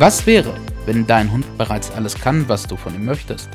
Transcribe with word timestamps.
Was 0.00 0.28
wäre, 0.28 0.54
wenn 0.86 1.08
dein 1.08 1.32
Hund 1.32 1.58
bereits 1.58 1.90
alles 1.90 2.14
kann, 2.14 2.48
was 2.48 2.68
du 2.68 2.76
von 2.76 2.94
ihm 2.94 3.04
möchtest? 3.04 3.48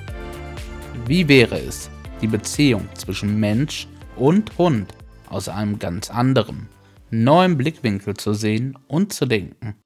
Wie 1.06 1.30
wäre 1.30 1.58
es, 1.58 1.90
die 2.22 2.28
Beziehung 2.28 2.90
zwischen 2.96 3.40
Mensch 3.40 3.88
und 4.18 4.58
Hund 4.58 4.94
aus 5.30 5.48
einem 5.48 5.80
ganz 5.80 6.12
anderen, 6.12 6.68
neuen 7.10 7.56
Blickwinkel 7.56 8.16
zu 8.18 8.34
sehen 8.34 8.78
und 8.90 9.14
zu 9.14 9.26
denken? 9.26 9.78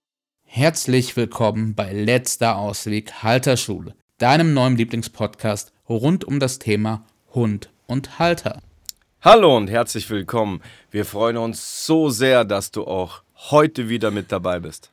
Herzlich 0.45 1.15
willkommen 1.15 1.75
bei 1.75 1.93
Letzter 1.93 2.57
Ausweg 2.57 3.21
Halterschule, 3.21 3.93
deinem 4.17 4.55
neuen 4.55 4.77
Lieblingspodcast 4.77 5.71
rund 5.87 6.25
um 6.25 6.39
das 6.39 6.57
Thema 6.57 7.05
Hund 7.35 7.69
und 7.85 8.17
Halter. 8.17 8.63
Hallo 9.21 9.55
und 9.55 9.69
herzlich 9.69 10.09
willkommen. 10.09 10.63
Wir 10.89 11.05
freuen 11.05 11.37
uns 11.37 11.85
so 11.85 12.09
sehr, 12.09 12.45
dass 12.45 12.71
du 12.71 12.85
auch 12.85 13.21
heute 13.51 13.89
wieder 13.89 14.09
mit 14.09 14.31
dabei 14.31 14.59
bist. 14.59 14.89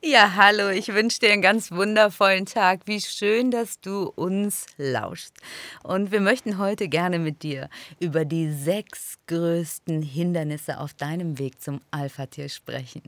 Ja, 0.00 0.36
hallo, 0.36 0.68
ich 0.68 0.94
wünsche 0.94 1.18
dir 1.18 1.32
einen 1.32 1.42
ganz 1.42 1.72
wundervollen 1.72 2.46
Tag. 2.46 2.82
Wie 2.86 3.00
schön, 3.00 3.50
dass 3.50 3.80
du 3.80 4.04
uns 4.04 4.66
lauschst. 4.76 5.34
Und 5.82 6.12
wir 6.12 6.20
möchten 6.20 6.56
heute 6.58 6.86
gerne 6.88 7.18
mit 7.18 7.42
dir 7.42 7.68
über 7.98 8.24
die 8.24 8.48
sechs 8.52 9.18
größten 9.26 10.02
Hindernisse 10.02 10.78
auf 10.78 10.94
deinem 10.94 11.40
Weg 11.40 11.60
zum 11.60 11.80
Alpha-Tier 11.90 12.48
sprechen. 12.48 13.02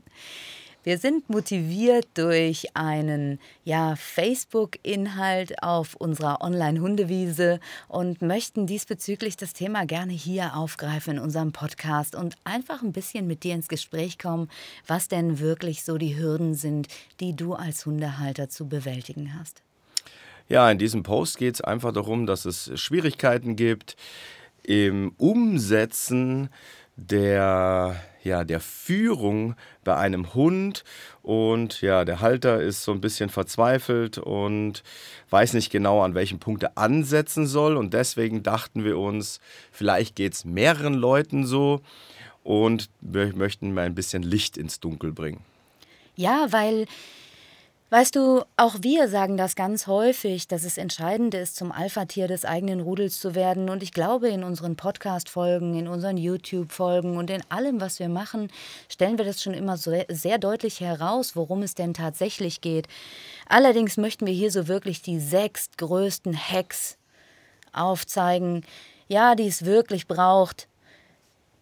Wir 0.83 0.97
sind 0.97 1.29
motiviert 1.29 2.07
durch 2.15 2.75
einen 2.75 3.39
ja, 3.63 3.95
Facebook-Inhalt 3.95 5.61
auf 5.61 5.93
unserer 5.95 6.41
Online-Hundewiese 6.41 7.59
und 7.87 8.23
möchten 8.23 8.65
diesbezüglich 8.65 9.37
das 9.37 9.53
Thema 9.53 9.85
gerne 9.85 10.13
hier 10.13 10.55
aufgreifen 10.55 11.17
in 11.17 11.19
unserem 11.19 11.51
Podcast 11.51 12.15
und 12.15 12.35
einfach 12.45 12.81
ein 12.81 12.93
bisschen 12.93 13.27
mit 13.27 13.43
dir 13.43 13.53
ins 13.53 13.67
Gespräch 13.67 14.17
kommen, 14.17 14.49
was 14.87 15.07
denn 15.07 15.37
wirklich 15.37 15.83
so 15.83 15.99
die 15.99 16.17
Hürden 16.17 16.55
sind, 16.55 16.87
die 17.19 17.35
du 17.35 17.53
als 17.53 17.85
Hundehalter 17.85 18.49
zu 18.49 18.67
bewältigen 18.67 19.35
hast. 19.39 19.61
Ja, 20.49 20.69
in 20.71 20.79
diesem 20.79 21.03
Post 21.03 21.37
geht 21.37 21.55
es 21.55 21.61
einfach 21.61 21.93
darum, 21.93 22.25
dass 22.25 22.45
es 22.45 22.71
Schwierigkeiten 22.73 23.55
gibt 23.55 23.95
im 24.63 25.13
Umsetzen 25.17 26.49
der, 26.95 28.01
ja, 28.23 28.43
der 28.43 28.59
Führung 28.59 29.55
bei 29.83 29.95
einem 29.95 30.33
Hund. 30.33 30.83
Und 31.21 31.81
ja, 31.81 32.05
der 32.05 32.21
Halter 32.21 32.61
ist 32.61 32.83
so 32.83 32.91
ein 32.91 33.01
bisschen 33.01 33.29
verzweifelt 33.29 34.17
und 34.17 34.83
weiß 35.29 35.53
nicht 35.53 35.71
genau, 35.71 36.01
an 36.01 36.15
welchem 36.15 36.39
Punkt 36.39 36.63
er 36.63 36.77
ansetzen 36.77 37.47
soll. 37.47 37.77
Und 37.77 37.93
deswegen 37.93 38.43
dachten 38.43 38.83
wir 38.83 38.97
uns, 38.97 39.39
vielleicht 39.71 40.15
geht 40.15 40.33
es 40.33 40.45
mehreren 40.45 40.93
Leuten 40.93 41.45
so 41.45 41.81
und 42.43 42.89
wir 43.01 43.35
möchten 43.35 43.73
mal 43.73 43.85
ein 43.85 43.95
bisschen 43.95 44.23
Licht 44.23 44.57
ins 44.57 44.79
Dunkel 44.79 45.11
bringen. 45.11 45.41
Ja, 46.15 46.47
weil 46.51 46.85
Weißt 47.93 48.15
du, 48.15 48.45
auch 48.55 48.75
wir 48.79 49.09
sagen 49.09 49.35
das 49.35 49.57
ganz 49.57 49.85
häufig, 49.85 50.47
dass 50.47 50.63
es 50.63 50.77
entscheidend 50.77 51.33
ist, 51.33 51.57
zum 51.57 51.73
Alpha-Tier 51.73 52.29
des 52.29 52.45
eigenen 52.45 52.79
Rudels 52.79 53.19
zu 53.19 53.35
werden. 53.35 53.69
Und 53.69 53.83
ich 53.83 53.91
glaube, 53.91 54.29
in 54.29 54.45
unseren 54.45 54.77
Podcast-Folgen, 54.77 55.77
in 55.77 55.89
unseren 55.89 56.15
YouTube-Folgen 56.15 57.17
und 57.17 57.29
in 57.29 57.43
allem, 57.49 57.81
was 57.81 57.99
wir 57.99 58.07
machen, 58.07 58.49
stellen 58.87 59.17
wir 59.17 59.25
das 59.25 59.43
schon 59.43 59.53
immer 59.53 59.75
so 59.75 59.93
sehr 60.07 60.37
deutlich 60.37 60.79
heraus, 60.79 61.35
worum 61.35 61.63
es 61.63 61.75
denn 61.75 61.93
tatsächlich 61.93 62.61
geht. 62.61 62.87
Allerdings 63.49 63.97
möchten 63.97 64.25
wir 64.25 64.33
hier 64.33 64.51
so 64.51 64.69
wirklich 64.69 65.01
die 65.01 65.19
sechs 65.19 65.69
größten 65.75 66.33
Hacks 66.33 66.97
aufzeigen, 67.73 68.63
ja, 69.09 69.35
die 69.35 69.47
es 69.47 69.65
wirklich 69.65 70.07
braucht, 70.07 70.69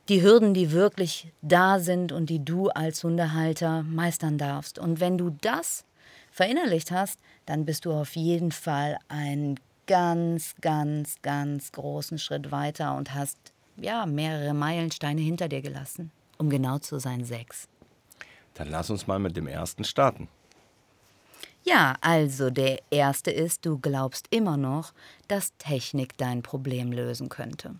die 0.09 0.21
Hürden, 0.21 0.53
die 0.53 0.71
wirklich 0.73 1.31
da 1.41 1.79
sind 1.79 2.11
und 2.11 2.29
die 2.29 2.45
du 2.45 2.69
als 2.69 3.03
Hundehalter 3.03 3.81
meistern 3.81 4.37
darfst. 4.37 4.77
Und 4.77 4.99
wenn 4.99 5.17
du 5.17 5.31
das 5.41 5.85
verinnerlicht 6.39 6.91
hast, 6.91 7.19
dann 7.45 7.65
bist 7.65 7.83
du 7.83 7.91
auf 7.91 8.15
jeden 8.15 8.53
Fall 8.53 8.97
einen 9.09 9.59
ganz, 9.87 10.55
ganz, 10.61 11.21
ganz 11.21 11.73
großen 11.73 12.17
Schritt 12.17 12.49
weiter 12.49 12.95
und 12.95 13.13
hast 13.13 13.37
ja 13.75 14.05
mehrere 14.05 14.53
Meilensteine 14.53 15.19
hinter 15.19 15.49
dir 15.49 15.61
gelassen. 15.61 16.11
Um 16.37 16.49
genau 16.49 16.77
zu 16.77 16.97
sein, 16.97 17.25
sechs. 17.25 17.67
Dann 18.53 18.69
lass 18.69 18.89
uns 18.89 19.05
mal 19.05 19.19
mit 19.19 19.35
dem 19.35 19.47
ersten 19.47 19.83
starten. 19.83 20.29
Ja, 21.63 21.95
also 21.99 22.49
der 22.49 22.79
erste 22.89 23.31
ist, 23.31 23.65
du 23.65 23.77
glaubst 23.77 24.27
immer 24.29 24.55
noch, 24.55 24.93
dass 25.27 25.51
Technik 25.57 26.17
dein 26.17 26.41
Problem 26.41 26.93
lösen 26.93 27.27
könnte. 27.27 27.75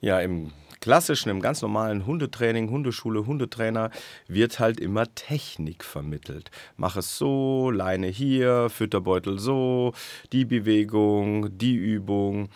Ja, 0.00 0.20
im 0.20 0.52
klassischen, 0.86 1.30
im 1.30 1.40
ganz 1.40 1.62
normalen 1.62 2.06
Hundetraining, 2.06 2.70
Hundeschule, 2.70 3.26
Hundetrainer 3.26 3.90
wird 4.28 4.60
halt 4.60 4.78
immer 4.78 5.12
Technik 5.16 5.82
vermittelt. 5.82 6.52
Mach 6.76 6.94
es 6.94 7.18
so, 7.18 7.72
Leine 7.72 8.06
hier, 8.06 8.70
Fütterbeutel 8.70 9.40
so, 9.40 9.94
die 10.30 10.44
Bewegung, 10.44 11.58
die 11.58 11.74
Übung. 11.74 12.50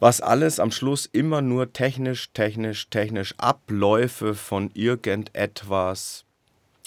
Was 0.00 0.20
alles 0.20 0.58
am 0.58 0.72
Schluss 0.72 1.06
immer 1.06 1.40
nur 1.40 1.72
technisch, 1.72 2.32
technisch, 2.32 2.90
technisch 2.90 3.36
Abläufe 3.38 4.34
von 4.34 4.72
irgendetwas 4.74 6.24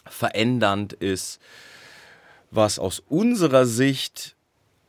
verändernd 0.05 0.91
ist, 0.91 1.39
was 2.49 2.77
aus 2.77 2.99
unserer 3.07 3.65
Sicht 3.65 4.35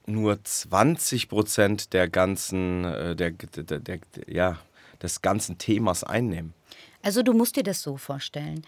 nur 0.06 0.42
20 0.42 1.28
Prozent 1.28 1.92
der 1.92 2.08
ganzen, 2.08 2.84
äh, 2.84 3.14
der, 3.14 3.30
der, 3.30 3.78
der, 3.78 4.00
ja, 4.26 4.58
des 5.02 5.22
ganzen 5.22 5.58
Themas 5.58 6.04
einnehmen. 6.04 6.54
Also 7.02 7.22
du 7.22 7.32
musst 7.32 7.56
dir 7.56 7.64
das 7.64 7.82
so 7.82 7.96
vorstellen. 7.96 8.62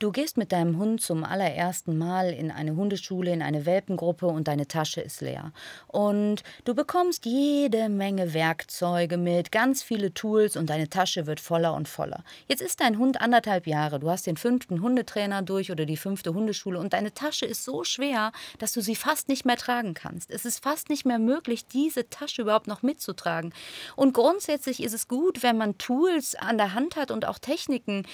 Du 0.00 0.10
gehst 0.10 0.36
mit 0.36 0.50
deinem 0.50 0.78
Hund 0.78 1.00
zum 1.00 1.22
allerersten 1.22 1.96
Mal 1.96 2.30
in 2.30 2.50
eine 2.50 2.74
Hundeschule, 2.74 3.32
in 3.32 3.42
eine 3.42 3.64
Welpengruppe 3.64 4.26
und 4.26 4.48
deine 4.48 4.66
Tasche 4.66 5.00
ist 5.00 5.20
leer. 5.20 5.52
Und 5.86 6.42
du 6.64 6.74
bekommst 6.74 7.26
jede 7.26 7.88
Menge 7.88 8.34
Werkzeuge 8.34 9.16
mit, 9.16 9.52
ganz 9.52 9.84
viele 9.84 10.12
Tools 10.12 10.56
und 10.56 10.68
deine 10.68 10.88
Tasche 10.88 11.26
wird 11.26 11.38
voller 11.38 11.74
und 11.74 11.86
voller. 11.86 12.24
Jetzt 12.48 12.60
ist 12.60 12.80
dein 12.80 12.98
Hund 12.98 13.20
anderthalb 13.20 13.68
Jahre, 13.68 14.00
du 14.00 14.10
hast 14.10 14.26
den 14.26 14.36
fünften 14.36 14.82
Hundetrainer 14.82 15.42
durch 15.42 15.70
oder 15.70 15.86
die 15.86 15.96
fünfte 15.96 16.34
Hundeschule 16.34 16.78
und 16.80 16.92
deine 16.92 17.14
Tasche 17.14 17.46
ist 17.46 17.64
so 17.64 17.84
schwer, 17.84 18.32
dass 18.58 18.72
du 18.72 18.80
sie 18.80 18.96
fast 18.96 19.28
nicht 19.28 19.44
mehr 19.44 19.56
tragen 19.56 19.94
kannst. 19.94 20.30
Es 20.32 20.44
ist 20.44 20.62
fast 20.62 20.88
nicht 20.90 21.06
mehr 21.06 21.20
möglich, 21.20 21.66
diese 21.68 22.08
Tasche 22.10 22.42
überhaupt 22.42 22.66
noch 22.66 22.82
mitzutragen. 22.82 23.54
Und 23.94 24.12
grundsätzlich 24.12 24.82
ist 24.82 24.92
es 24.92 25.06
gut, 25.06 25.44
wenn 25.44 25.56
man 25.56 25.78
Tools 25.78 26.34
an 26.34 26.58
der 26.58 26.74
Hand 26.74 26.96
hat 26.96 27.12
und 27.12 27.26
auch 27.26 27.38
Techniken, 27.38 28.06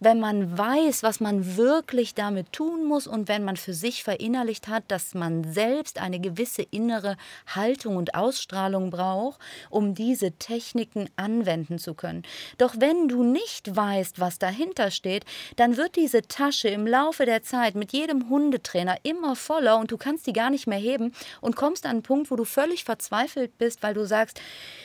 wenn 0.00 0.18
man 0.18 0.58
weiß, 0.58 1.04
was 1.04 1.20
man 1.20 1.27
man 1.28 1.58
wirklich 1.58 2.14
damit 2.14 2.54
tun 2.54 2.86
muss 2.86 3.06
und 3.06 3.28
wenn 3.28 3.44
man 3.44 3.58
für 3.58 3.74
sich 3.74 4.02
verinnerlicht 4.02 4.66
hat, 4.66 4.84
dass 4.88 5.12
man 5.12 5.44
selbst 5.52 6.00
eine 6.00 6.20
gewisse 6.20 6.62
innere 6.62 7.18
Haltung 7.54 7.96
und 7.96 8.14
Ausstrahlung 8.14 8.88
braucht, 8.88 9.38
um 9.68 9.94
diese 9.94 10.32
Techniken 10.32 11.10
anwenden 11.16 11.78
zu 11.78 11.92
können. 11.92 12.22
Doch 12.56 12.76
wenn 12.78 13.08
du 13.08 13.24
nicht 13.24 13.76
weißt, 13.76 14.20
was 14.20 14.38
dahinter 14.38 14.90
steht, 14.90 15.26
dann 15.56 15.76
wird 15.76 15.96
diese 15.96 16.22
Tasche 16.22 16.68
im 16.68 16.86
Laufe 16.86 17.26
der 17.26 17.42
Zeit 17.42 17.74
mit 17.74 17.92
jedem 17.92 18.30
Hundetrainer 18.30 18.96
immer 19.02 19.36
voller 19.36 19.76
und 19.76 19.90
du 19.90 19.98
kannst 19.98 20.26
die 20.26 20.32
gar 20.32 20.48
nicht 20.48 20.66
mehr 20.66 20.78
heben 20.78 21.12
und 21.42 21.56
kommst 21.56 21.84
an 21.84 21.90
einen 21.90 22.02
Punkt, 22.02 22.30
wo 22.30 22.36
du 22.36 22.46
völlig 22.46 22.84
verzweifelt 22.84 23.58
bist, 23.58 23.82
weil 23.82 23.92
du 23.92 24.06
sagst, 24.06 24.40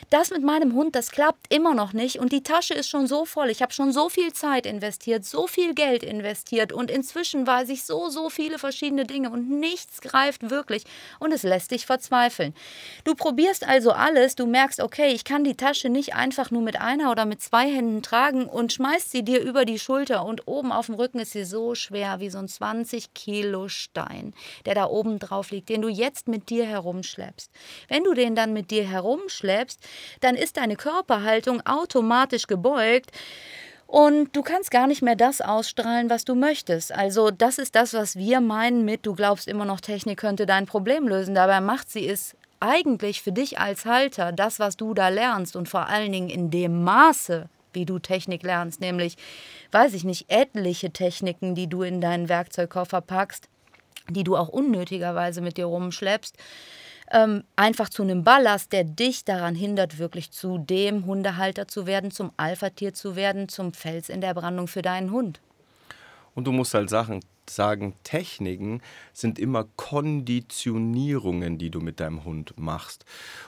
das 0.10 0.30
mit 0.30 0.44
meinem 0.44 0.74
Hund, 0.74 0.94
das 0.98 1.12
klappt 1.12 1.54
immer 1.54 1.74
noch 1.74 1.94
nicht 1.94 2.20
und 2.20 2.34
die 2.34 2.44
Tasche 2.44 2.74
ist 2.74 2.90
schon 2.90 3.08
so 3.08 3.24
voll, 3.24 3.50
ich 3.50 3.62
habe 3.62 3.72
schon 3.72 3.94
so 3.94 4.10
viel 4.10 4.34
Zeit 4.34 4.66
investiert, 4.66 5.24
so 5.24 5.48
viel 5.48 5.74
Geld 5.74 6.04
investiert, 6.04 6.33
investiert. 6.34 6.74
Und 6.74 6.90
inzwischen 6.90 7.46
weiß 7.46 7.70
ich 7.70 7.84
so, 7.84 8.10
so 8.10 8.30
viele 8.30 8.58
verschiedene 8.58 9.06
Dinge 9.06 9.30
und 9.30 9.50
nichts 9.50 10.02
greift 10.02 10.50
wirklich. 10.50 10.84
Und 11.20 11.32
es 11.32 11.44
lässt 11.44 11.72
dich 11.72 11.86
verzweifeln. 11.86 12.54
Du 13.04 13.14
probierst 13.14 13.68
also 13.68 13.92
alles, 13.92 14.36
du 14.36 14.48
merkst, 14.48 14.80
okay, 14.80 15.10
ich 15.14 15.24
kann 15.24 15.44
die 15.44 15.56
Tasche 15.56 15.90
nicht 15.90 16.16
einfach 16.16 16.50
nur 16.50 16.64
mit 16.64 16.82
einer 16.82 17.12
oder 17.12 17.26
mit 17.26 17.42
zwei 17.42 17.70
Händen 17.70 18.02
tragen 18.02 18.46
und 18.46 18.74
schmeißt 18.74 19.12
sie 19.12 19.24
dir 19.24 19.42
über 19.42 19.66
die 19.66 19.78
Schulter. 19.78 20.26
Und 20.26 20.48
oben 20.48 20.72
auf 20.72 20.88
dem 20.88 20.96
Rücken 20.96 21.20
ist 21.20 21.34
sie 21.34 21.46
so 21.46 21.76
schwer 21.76 22.20
wie 22.20 22.30
so 22.30 22.40
ein 22.40 22.48
20 22.48 23.14
Kilo 23.14 23.68
Stein, 23.68 24.34
der 24.66 24.74
da 24.74 24.86
oben 24.86 25.20
drauf 25.20 25.52
liegt, 25.52 25.70
den 25.70 25.84
du 25.84 25.88
jetzt 25.88 26.28
mit 26.28 26.50
dir 26.50 26.66
herumschleppst. 26.66 27.52
Wenn 27.88 28.04
du 28.04 28.14
den 28.14 28.36
dann 28.36 28.54
mit 28.54 28.72
dir 28.72 28.88
herumschleppst, 28.88 29.80
dann 30.22 30.36
ist 30.36 30.58
deine 30.58 30.76
Körperhaltung 30.76 31.62
automatisch 31.66 32.48
gebeugt 32.48 33.12
und 33.94 34.36
du 34.36 34.42
kannst 34.42 34.72
gar 34.72 34.88
nicht 34.88 35.04
mehr 35.04 35.16
das 35.16 35.40
ausstrahlen, 35.40 36.10
was 36.10 36.26
du 36.26 36.34
möchtest. 36.34 36.92
Also 36.92 37.30
das 37.30 37.60
ist 37.60 37.76
das, 37.76 37.94
was 37.94 38.16
wir 38.16 38.42
meinen 38.42 38.86
mit, 38.86 39.06
du 39.06 39.14
glaubst 39.14 39.48
immer 39.48 39.66
noch, 39.66 39.82
Technik 39.82 40.18
könnte 40.18 40.48
dein 40.48 40.66
Problem 40.66 41.08
lösen. 41.08 41.36
Dabei 41.36 41.62
macht 41.62 41.92
sie 41.92 42.10
es 42.10 42.36
eigentlich 42.60 43.22
für 43.22 43.32
dich 43.32 43.60
als 43.60 43.86
Halter, 43.86 44.32
das, 44.32 44.58
was 44.58 44.78
du 44.78 44.96
da 44.96 45.10
lernst 45.10 45.56
und 45.56 45.70
vor 45.70 45.90
allen 45.90 46.12
Dingen 46.12 46.32
in 46.32 46.50
dem 46.50 46.84
Maße, 46.84 47.48
wie 47.74 47.86
du 47.86 48.00
Technik 48.00 48.42
lernst, 48.42 48.82
nämlich, 48.82 49.16
weiß 49.72 49.94
ich 49.94 50.06
nicht, 50.06 50.26
etliche 50.28 50.90
Techniken, 50.90 51.54
die 51.54 51.68
du 51.68 51.84
in 51.84 52.02
deinen 52.02 52.30
Werkzeugkoffer 52.30 53.02
packst, 53.02 53.48
die 54.10 54.24
du 54.24 54.36
auch 54.36 54.50
unnötigerweise 54.50 55.40
mit 55.42 55.58
dir 55.58 55.66
rumschleppst, 55.66 56.36
ähm, 57.14 57.44
einfach 57.56 57.90
zu 57.90 58.04
einem 58.04 58.24
Ballast, 58.24 58.74
der 58.74 58.84
dich 58.84 59.24
daran 59.24 59.56
hindert, 59.56 60.00
wirklich 60.00 60.32
zu 60.32 60.58
dem 60.58 61.06
Hundehalter 61.06 61.68
zu 61.68 61.86
werden, 61.86 62.12
zum 62.12 62.32
Alpha-Tier 62.38 62.94
zu 62.94 63.16
werden, 63.16 63.48
zum 63.48 63.74
Fels 63.74 64.10
in 64.10 64.20
der 64.20 64.34
Brandung 64.34 64.68
für 64.68 64.82
deinen 64.82 65.12
Hund. 65.12 65.40
Und 66.36 66.46
du 66.46 66.52
musst 66.52 66.74
halt 66.74 66.90
Sachen 66.90 67.22
sagen, 67.50 67.94
Techniken 68.04 68.82
sind 69.14 69.38
immer 69.38 69.66
Konditionierungen, 69.76 71.58
die 71.58 71.70
du 71.70 71.82
mit 71.82 72.00
deinem 72.00 72.24
Hund 72.24 72.54
machst. 72.58 73.06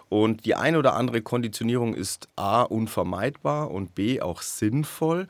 Und 0.10 0.46
die 0.46 0.56
eine 0.56 0.78
oder 0.78 0.94
andere 0.94 1.22
Konditionierung 1.22 1.96
ist 1.96 2.28
A 2.36 2.64
unvermeidbar 2.64 3.72
und 3.72 3.96
B 3.96 4.22
auch 4.22 4.42
sinnvoll. 4.42 5.28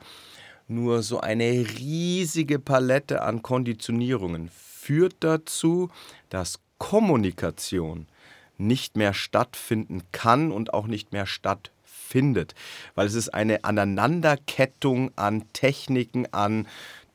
Nur 0.68 1.02
so 1.02 1.20
eine 1.20 1.44
riesige 1.44 2.58
Palette 2.58 3.22
an 3.22 3.42
Konditionierungen 3.42 4.50
führt 4.50 5.16
dazu, 5.20 5.90
dass 6.28 6.58
Kommunikation 6.78 8.06
nicht 8.58 8.96
mehr 8.96 9.14
stattfinden 9.14 10.02
kann 10.12 10.52
und 10.52 10.74
auch 10.74 10.86
nicht 10.86 11.12
mehr 11.12 11.26
stattfindet, 11.26 12.54
weil 12.94 13.06
es 13.06 13.14
ist 13.14 13.30
eine 13.30 13.64
Aneinanderkettung 13.64 15.10
an 15.16 15.44
Techniken, 15.52 16.32
an 16.32 16.66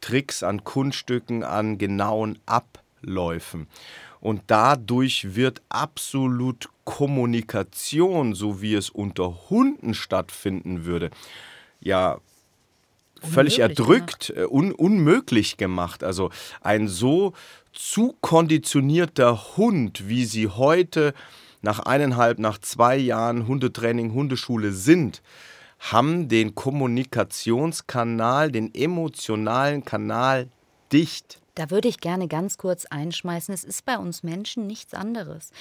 Tricks, 0.01 0.43
an 0.43 0.63
Kunststücken, 0.63 1.43
an 1.43 1.77
genauen 1.77 2.39
Abläufen. 2.45 3.67
Und 4.19 4.43
dadurch 4.47 5.35
wird 5.35 5.61
absolut 5.69 6.69
Kommunikation, 6.83 8.35
so 8.35 8.61
wie 8.61 8.75
es 8.75 8.89
unter 8.89 9.49
Hunden 9.49 9.93
stattfinden 9.93 10.85
würde, 10.85 11.09
ja 11.79 12.19
völlig 13.21 13.59
erdrückt, 13.59 14.27
gemacht. 14.27 14.51
Äh, 14.51 14.53
un 14.53 14.71
unmöglich 14.71 15.57
gemacht. 15.57 16.03
Also 16.03 16.29
ein 16.61 16.87
so 16.87 17.33
zu 17.73 18.15
konditionierter 18.21 19.57
Hund, 19.57 20.07
wie 20.07 20.25
sie 20.25 20.47
heute 20.47 21.13
nach 21.61 21.79
eineinhalb, 21.79 22.39
nach 22.39 22.57
zwei 22.57 22.97
Jahren 22.97 23.47
Hundetraining, 23.47 24.13
Hundeschule 24.13 24.71
sind, 24.71 25.21
haben 25.79 26.27
den 26.27 26.55
Kommunikationskanal, 26.55 28.51
den 28.51 28.73
emotionalen 28.73 29.83
Kanal 29.83 30.49
dicht. 30.91 31.41
Da 31.55 31.69
würde 31.69 31.87
ich 31.87 31.99
gerne 31.99 32.27
ganz 32.27 32.57
kurz 32.57 32.85
einschmeißen, 32.85 33.53
es 33.53 33.63
ist 33.63 33.85
bei 33.85 33.97
uns 33.97 34.23
Menschen 34.23 34.67
nichts 34.67 34.93
anderes. 34.93 35.51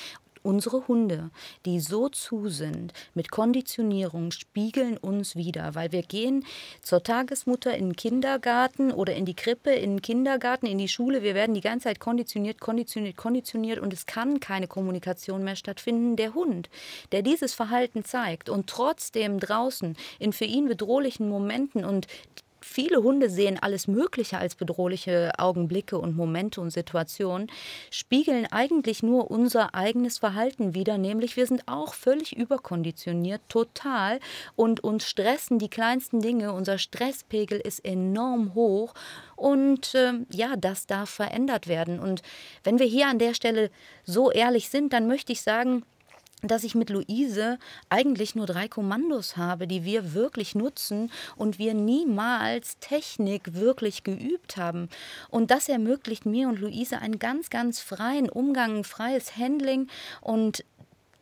Unsere 0.43 0.89
Hunde, 0.89 1.31
die 1.67 1.81
so 1.81 2.09
zu 2.09 2.49
sind 2.49 2.95
mit 3.15 3.31
Konditionierung, 3.31 4.31
spiegeln 4.31 4.97
uns 4.97 5.37
wieder, 5.37 5.75
weil 5.75 5.93
wir 5.93 6.03
gehen 6.03 6.47
zur 6.81 7.03
Tagesmutter 7.03 7.77
in 7.77 7.91
den 7.91 7.97
Kindergarten 7.97 8.91
oder 8.91 9.15
in 9.15 9.27
die 9.27 9.35
Krippe, 9.35 9.71
in 9.71 9.97
den 9.97 10.03
Kindergarten, 10.03 10.67
in 10.67 10.79
die 10.79 10.89
Schule. 10.89 11.23
Wir 11.23 11.35
werden 11.35 11.55
die 11.55 11.61
ganze 11.61 11.85
Zeit 11.85 12.01
konditioniert, 12.01 12.59
konditioniert, 12.59 13.17
konditioniert 13.17 13.79
und 13.81 13.93
es 13.93 14.07
kann 14.07 14.41
keine 14.41 14.67
Kommunikation 14.67 15.45
mehr 15.45 15.57
stattfinden. 15.57 16.17
Der 16.17 16.33
Hund, 16.33 16.71
der 17.13 17.21
dieses 17.21 17.53
Verhalten 17.53 18.05
zeigt 18.05 18.49
und 18.49 18.67
trotzdem 18.67 19.41
draußen 19.41 19.97
in 20.19 20.33
für 20.33 20.47
ihn 20.47 20.69
bedrohlichen 20.69 21.29
Momenten 21.29 21.85
und 21.85 22.07
viele 22.71 23.03
Hunde 23.03 23.29
sehen 23.29 23.59
alles 23.61 23.89
Mögliche 23.89 24.39
als 24.39 24.55
bedrohliche 24.55 25.33
Augenblicke 25.39 25.99
und 25.99 26.17
Momente 26.17 26.61
und 26.61 26.71
Situationen, 26.71 27.51
spiegeln 27.91 28.47
eigentlich 28.51 29.03
nur 29.03 29.31
unser 29.31 29.75
eigenes 29.75 30.19
Verhalten 30.19 30.75
wider, 30.75 30.97
nämlich 30.97 31.37
wir 31.37 31.47
sind 31.47 31.67
auch 31.67 31.95
völlig 31.95 32.37
überkonditioniert, 32.37 33.41
total 33.49 34.21
und 34.55 34.85
uns 34.85 35.09
stressen 35.09 35.59
die 35.59 35.69
kleinsten 35.69 36.21
Dinge, 36.21 36.53
unser 36.53 36.79
Stresspegel 36.79 37.59
ist 37.59 37.85
enorm 37.85 38.55
hoch 38.55 38.95
und 39.35 39.95
äh, 39.95 40.13
ja, 40.31 40.55
das 40.57 40.87
darf 40.87 41.11
verändert 41.11 41.67
werden. 41.67 41.99
Und 41.99 42.23
wenn 42.63 42.79
wir 42.79 42.87
hier 42.87 43.09
an 43.09 43.19
der 43.19 43.35
Stelle 43.35 43.71
so 44.05 44.31
ehrlich 44.31 44.69
sind, 44.69 44.93
dann 44.93 45.09
möchte 45.09 45.33
ich 45.33 45.43
sagen, 45.43 45.83
dass 46.43 46.65
ich 46.65 46.75
mit 46.75 46.91
Luise 46.91 47.59
eigentlich 47.89 48.35
nur 48.35 48.47
drei 48.47 48.69
Kommandos 48.69 49.37
habe, 49.37 49.67
die 49.67 49.85
wir 49.85 50.15
wirklich 50.15 50.55
nutzen 50.55 51.11
und 51.37 51.59
wir 51.59 51.75
niemals 51.75 52.79
Technik 52.79 53.55
wirklich 53.55 54.05
geübt 54.05 54.57
haben. 54.57 54.89
Und 55.29 55.51
das 55.51 55.69
ermöglicht 55.69 56.27
mir 56.27 56.49
und 56.49 56.61
Luise 56.61 56.99
einen 56.99 57.19
ganz, 57.19 57.51
ganz 57.51 57.81
freien 57.81 58.29
Umgang, 58.29 58.79
ein 58.79 58.85
freies 58.85 59.37
Handling 59.37 59.89
und 60.21 60.65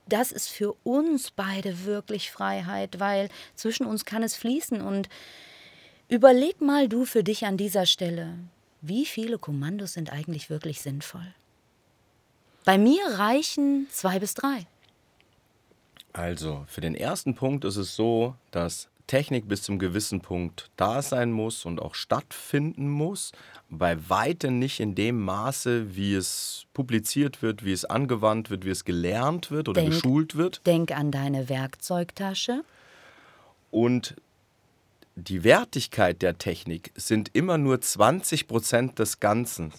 das 0.09 0.33
ist 0.33 0.49
für 0.49 0.75
uns 0.85 1.31
beide 1.31 1.85
wirklich 1.85 2.31
Freiheit, 2.31 2.99
weil 2.99 3.29
zwischen 3.55 3.85
uns 3.85 4.05
kann 4.05 4.23
es 4.23 4.37
fließen 4.37 4.81
und 4.81 5.09
überleg 6.09 6.61
mal 6.61 6.89
du 6.89 7.05
für 7.05 7.23
dich 7.23 7.45
an 7.45 7.59
dieser 7.59 7.85
Stelle, 7.85 8.39
wie 8.81 9.05
viele 9.05 9.39
Kommandos 9.39 9.95
sind 9.95 10.13
eigentlich 10.13 10.49
wirklich 10.49 10.81
sinnvoll? 10.81 11.35
Bei 12.65 12.79
mir 12.79 13.03
reichen 13.07 13.87
zwei 13.91 14.19
bis 14.19 14.35
drei. 14.35 14.67
Also, 16.19 16.65
für 16.67 16.81
den 16.81 16.97
ersten 16.97 17.37
Punkt 17.37 17.65
ist 17.65 17.77
es 17.77 17.95
so, 17.95 18.35
dass 18.51 18.89
Technik 19.07 19.47
bis 19.47 19.63
zum 19.63 19.79
gewissen 19.79 20.21
Punkt 20.21 20.69
da 20.75 21.01
sein 21.01 21.31
muss 21.31 21.65
und 21.65 21.81
auch 21.81 21.95
stattfinden 21.95 22.89
muss. 22.89 23.31
Bei 23.71 23.97
weitem 24.09 24.59
nicht 24.59 24.81
in 24.81 24.97
dem 24.97 25.21
Maße, 25.21 25.95
wie 25.95 26.17
es 26.17 26.67
publiziert 26.75 27.41
wird, 27.41 27.65
wie 27.65 27.73
es 27.73 27.85
angewandt 27.85 28.51
wird, 28.51 28.65
wie 28.65 28.71
es 28.71 28.85
gelernt 28.85 29.53
wird 29.53 29.69
oder 29.69 29.81
denk, 29.81 29.93
geschult 29.93 30.35
wird. 30.35 30.61
Denk 30.67 30.91
an 30.91 31.13
deine 31.13 31.49
Werkzeugtasche. 31.49 32.65
Und 33.71 34.17
die 35.15 35.45
Wertigkeit 35.45 36.21
der 36.21 36.37
Technik 36.37 36.91
sind 36.97 37.31
immer 37.33 37.59
nur 37.59 37.81
20 37.81 38.49
Prozent 38.49 38.99
des 38.99 39.21
Ganzen. 39.21 39.73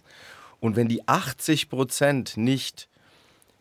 Und 0.62 0.78
wenn 0.78 0.88
die 0.88 1.06
80 1.06 1.70
Prozent 1.70 2.38
nicht 2.38 2.88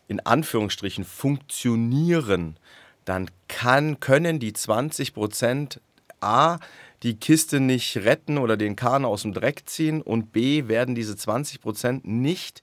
in 0.09 0.19
Anführungsstrichen 0.19 1.05
funktionieren, 1.05 2.57
dann 3.05 3.29
kann, 3.47 4.01
können 4.01 4.39
die 4.39 4.51
20 4.51 5.13
Prozent 5.13 5.79
A 6.19 6.57
die 7.03 7.15
Kiste 7.15 7.61
nicht 7.61 7.95
retten 7.97 8.37
oder 8.37 8.57
den 8.57 8.75
Kahn 8.75 9.05
aus 9.05 9.21
dem 9.21 9.33
Dreck 9.33 9.69
ziehen 9.69 10.01
und 10.01 10.33
B 10.33 10.67
werden 10.67 10.95
diese 10.95 11.15
20 11.15 11.61
Prozent 11.61 12.05
nicht 12.05 12.61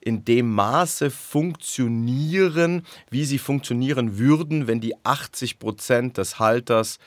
in 0.00 0.24
dem 0.24 0.54
Maße 0.54 1.10
funktionieren, 1.10 2.86
wie 3.10 3.24
sie 3.24 3.38
funktionieren 3.38 4.18
würden, 4.18 4.68
wenn 4.68 4.80
die 4.80 4.94
80 5.04 5.58
Prozent 5.58 6.18
des 6.18 6.38
Halters 6.38 6.98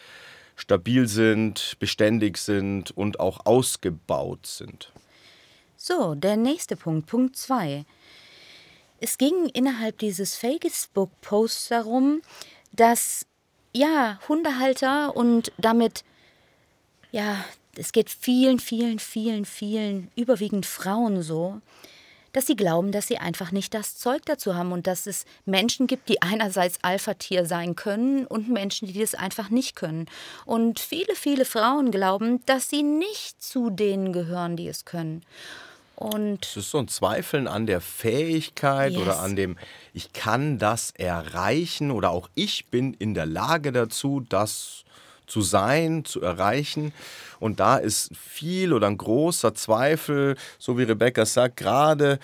stabil 0.58 1.08
sind, 1.08 1.78
beständig 1.80 2.38
sind 2.38 2.92
und 2.92 3.22
auch 3.22 3.46
ausgebaut 3.46 4.46
sind. 4.46 4.92
So, 5.78 6.14
der 6.14 6.36
nächste 6.36 6.76
Punkt, 6.76 7.08
Punkt 7.08 7.38
2. 7.38 7.86
Es 9.02 9.18
ging 9.18 9.48
innerhalb 9.54 9.98
dieses 10.00 10.36
Facebook-Posts 10.36 11.70
darum, 11.70 12.22
dass 12.72 13.26
ja, 13.74 14.20
Hundehalter 14.28 15.16
und 15.16 15.52
damit 15.58 16.04
ja, 17.12 17.44
es 17.76 17.92
geht 17.92 18.10
vielen, 18.10 18.60
vielen, 18.60 19.00
vielen, 19.00 19.46
vielen, 19.46 20.12
überwiegend 20.16 20.66
Frauen 20.66 21.22
so, 21.22 21.62
dass 22.34 22.46
sie 22.46 22.56
glauben, 22.56 22.92
dass 22.92 23.08
sie 23.08 23.18
einfach 23.18 23.52
nicht 23.52 23.74
das 23.74 23.98
Zeug 23.98 24.24
dazu 24.26 24.56
haben 24.56 24.72
und 24.72 24.86
dass 24.86 25.08
es 25.08 25.26
Menschen 25.46 25.88
gibt, 25.88 26.10
die 26.10 26.22
einerseits 26.22 26.78
Alpha-Tier 26.84 27.46
sein 27.46 27.76
können 27.76 28.28
und 28.28 28.50
Menschen, 28.50 28.88
die 28.88 29.00
das 29.00 29.16
einfach 29.16 29.50
nicht 29.50 29.76
können. 29.76 30.06
Und 30.46 30.80
viele, 30.80 31.16
viele 31.16 31.46
Frauen 31.46 31.90
glauben, 31.90 32.46
dass 32.46 32.70
sie 32.70 32.84
nicht 32.84 33.42
zu 33.42 33.72
denen 33.72 34.14
gehören, 34.14 34.58
die 34.58 34.68
es 34.68 34.86
können. 34.86 35.24
Und 36.00 36.46
es 36.46 36.56
ist 36.56 36.72
so 36.72 36.78
ein 36.78 36.88
Zweifeln 36.88 37.46
an 37.46 37.66
der 37.66 37.82
Fähigkeit 37.82 38.94
yes. 38.94 39.02
oder 39.02 39.20
an 39.20 39.36
dem, 39.36 39.58
ich 39.94 40.14
kann 40.14 40.58
das 40.58 40.92
erreichen 40.92 41.92
oder 41.92 42.12
auch 42.12 42.30
ich 42.36 42.68
bin 42.68 42.94
in 42.94 43.14
der 43.14 43.26
Lage 43.26 43.74
dazu, 43.74 44.26
das 44.30 44.86
zu 45.28 45.42
sein, 45.42 46.06
zu 46.06 46.22
erreichen. 46.22 46.94
Und 47.42 47.60
da 47.60 47.76
ist 47.76 48.16
viel 48.16 48.72
oder 48.72 48.88
ein 48.88 48.98
großer 48.98 49.54
Zweifel, 49.56 50.38
so 50.58 50.78
wie 50.78 50.84
Rebecca 50.84 51.26
sagt, 51.26 51.58
gerade 51.58 52.20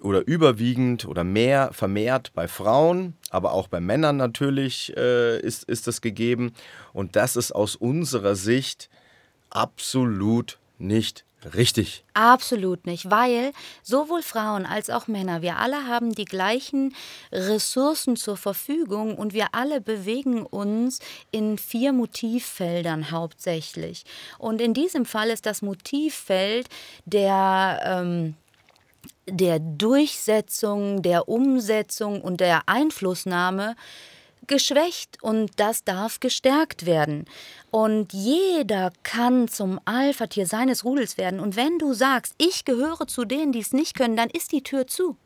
oder 0.00 0.24
überwiegend 0.28 1.04
oder 1.04 1.24
mehr 1.24 1.72
vermehrt 1.72 2.30
bei 2.32 2.46
Frauen, 2.46 3.16
aber 3.30 3.54
auch 3.54 3.66
bei 3.66 3.80
Männern 3.80 4.18
natürlich 4.18 4.96
äh, 4.96 5.40
ist, 5.40 5.64
ist 5.64 5.88
das 5.88 6.00
gegeben. 6.00 6.52
Und 6.92 7.16
das 7.16 7.34
ist 7.34 7.50
aus 7.50 7.74
unserer 7.74 8.36
Sicht 8.36 8.88
absolut 9.50 10.58
nicht 10.78 11.24
Richtig. 11.54 12.04
Absolut 12.14 12.86
nicht, 12.86 13.10
weil 13.10 13.52
sowohl 13.82 14.22
Frauen 14.22 14.66
als 14.66 14.90
auch 14.90 15.06
Männer, 15.06 15.42
wir 15.42 15.58
alle 15.58 15.86
haben 15.86 16.14
die 16.14 16.24
gleichen 16.24 16.94
Ressourcen 17.32 18.16
zur 18.16 18.36
Verfügung 18.36 19.16
und 19.16 19.32
wir 19.32 19.48
alle 19.52 19.80
bewegen 19.80 20.44
uns 20.44 21.00
in 21.30 21.58
vier 21.58 21.92
Motivfeldern 21.92 23.10
hauptsächlich. 23.10 24.04
Und 24.38 24.60
in 24.60 24.74
diesem 24.74 25.04
Fall 25.04 25.30
ist 25.30 25.46
das 25.46 25.62
Motivfeld 25.62 26.68
der... 27.04 27.80
Ähm, 27.84 28.34
der 29.30 29.58
Durchsetzung, 29.58 31.02
der 31.02 31.28
Umsetzung 31.28 32.22
und 32.22 32.40
der 32.40 32.62
Einflussnahme 32.66 33.76
geschwächt 34.46 35.22
und 35.22 35.50
das 35.56 35.84
darf 35.84 36.20
gestärkt 36.20 36.86
werden. 36.86 37.26
Und 37.70 38.12
jeder 38.12 38.92
kann 39.02 39.48
zum 39.48 39.80
Alpha-Tier 39.84 40.46
seines 40.46 40.84
Rudels 40.84 41.18
werden. 41.18 41.40
Und 41.40 41.56
wenn 41.56 41.78
du 41.78 41.92
sagst, 41.92 42.34
ich 42.38 42.64
gehöre 42.64 43.06
zu 43.06 43.24
denen, 43.24 43.52
die 43.52 43.60
es 43.60 43.72
nicht 43.72 43.94
können, 43.94 44.16
dann 44.16 44.30
ist 44.30 44.52
die 44.52 44.62
Tür 44.62 44.86
zu. 44.86 45.16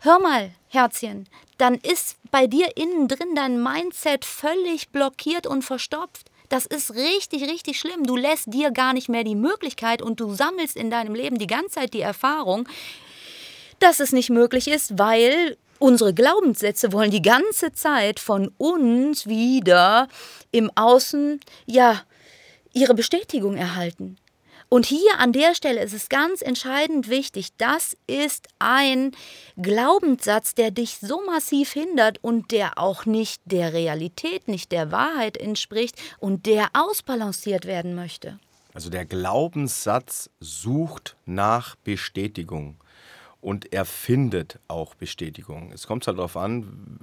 Hör 0.00 0.18
mal, 0.20 0.52
Herzchen, 0.68 1.28
dann 1.56 1.74
ist 1.74 2.16
bei 2.30 2.46
dir 2.46 2.76
innen 2.76 3.08
drin 3.08 3.34
dein 3.34 3.62
Mindset 3.62 4.24
völlig 4.24 4.90
blockiert 4.90 5.46
und 5.46 5.62
verstopft. 5.62 6.30
Das 6.48 6.66
ist 6.66 6.94
richtig, 6.94 7.42
richtig 7.42 7.78
schlimm. 7.78 8.04
Du 8.04 8.16
lässt 8.16 8.52
dir 8.52 8.70
gar 8.70 8.92
nicht 8.92 9.08
mehr 9.08 9.24
die 9.24 9.34
Möglichkeit 9.34 10.00
und 10.00 10.20
du 10.20 10.34
sammelst 10.34 10.76
in 10.76 10.90
deinem 10.90 11.14
Leben 11.14 11.38
die 11.38 11.46
ganze 11.46 11.80
Zeit 11.80 11.94
die 11.94 12.00
Erfahrung, 12.00 12.68
dass 13.80 14.00
es 14.00 14.12
nicht 14.12 14.30
möglich 14.30 14.68
ist, 14.68 14.98
weil 14.98 15.56
unsere 15.78 16.14
Glaubenssätze 16.14 16.92
wollen 16.92 17.10
die 17.10 17.22
ganze 17.22 17.72
Zeit 17.72 18.20
von 18.20 18.50
uns 18.58 19.26
wieder 19.26 20.08
im 20.50 20.70
Außen, 20.74 21.40
ja, 21.66 22.02
ihre 22.72 22.94
Bestätigung 22.94 23.56
erhalten. 23.56 24.16
Und 24.70 24.84
hier 24.84 25.18
an 25.18 25.32
der 25.32 25.54
Stelle 25.54 25.82
ist 25.82 25.94
es 25.94 26.10
ganz 26.10 26.42
entscheidend 26.42 27.08
wichtig, 27.08 27.48
das 27.56 27.96
ist 28.06 28.48
ein 28.58 29.12
Glaubenssatz, 29.56 30.54
der 30.54 30.70
dich 30.70 30.98
so 31.00 31.22
massiv 31.24 31.72
hindert 31.72 32.18
und 32.22 32.50
der 32.50 32.76
auch 32.76 33.06
nicht 33.06 33.40
der 33.46 33.72
Realität, 33.72 34.46
nicht 34.46 34.70
der 34.70 34.92
Wahrheit 34.92 35.38
entspricht 35.38 35.96
und 36.18 36.44
der 36.44 36.68
ausbalanciert 36.74 37.64
werden 37.64 37.94
möchte. 37.94 38.38
Also 38.74 38.90
der 38.90 39.06
Glaubenssatz 39.06 40.28
sucht 40.38 41.16
nach 41.24 41.74
Bestätigung 41.76 42.76
und 43.40 43.72
er 43.72 43.84
findet 43.84 44.58
auch 44.68 44.94
Bestätigung. 44.94 45.70
Es 45.72 45.86
kommt 45.86 46.06
halt 46.06 46.18
darauf 46.18 46.36
an, 46.36 47.00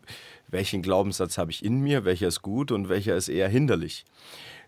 welchen 0.47 0.81
Glaubenssatz 0.81 1.37
habe 1.37 1.51
ich 1.51 1.63
in 1.63 1.81
mir, 1.81 2.05
welcher 2.05 2.27
ist 2.27 2.41
gut 2.41 2.71
und 2.71 2.89
welcher 2.89 3.15
ist 3.15 3.29
eher 3.29 3.49
hinderlich. 3.49 4.05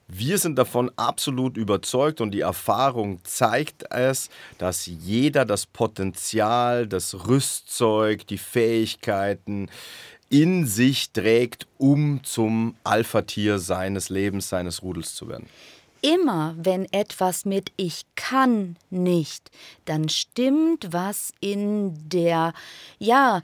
Wir 0.09 0.38
sind 0.38 0.57
davon 0.57 0.89
absolut 0.95 1.57
überzeugt 1.57 2.21
und 2.21 2.31
die 2.31 2.39
Erfahrung 2.39 3.19
zeigt 3.25 3.91
es, 3.91 4.29
dass 4.57 4.86
jeder 4.86 5.43
das 5.43 5.65
Potenzial, 5.65 6.88
das 6.88 7.27
Rüstzeug, 7.27 8.25
die 8.25 8.38
Fähigkeiten 8.38 9.69
in 10.29 10.65
sich 10.65 11.12
trägt, 11.12 11.67
um 11.77 12.24
zum 12.24 12.75
Alpha-Tier 12.86 13.59
seines 13.59 14.09
Lebens, 14.09 14.47
seines 14.47 14.81
Rudels 14.81 15.13
zu 15.13 15.27
werden. 15.27 15.47
Immer 16.01 16.56
wenn 16.58 16.92
etwas 16.92 17.46
mit 17.46 17.72
ich 17.75 18.06
kann 18.16 18.77
nicht, 18.89 19.50
dann 19.86 20.10
stimmt 20.10 20.94
was 20.94 21.34
in 21.39 22.10
der 22.10 22.54
ja 23.00 23.42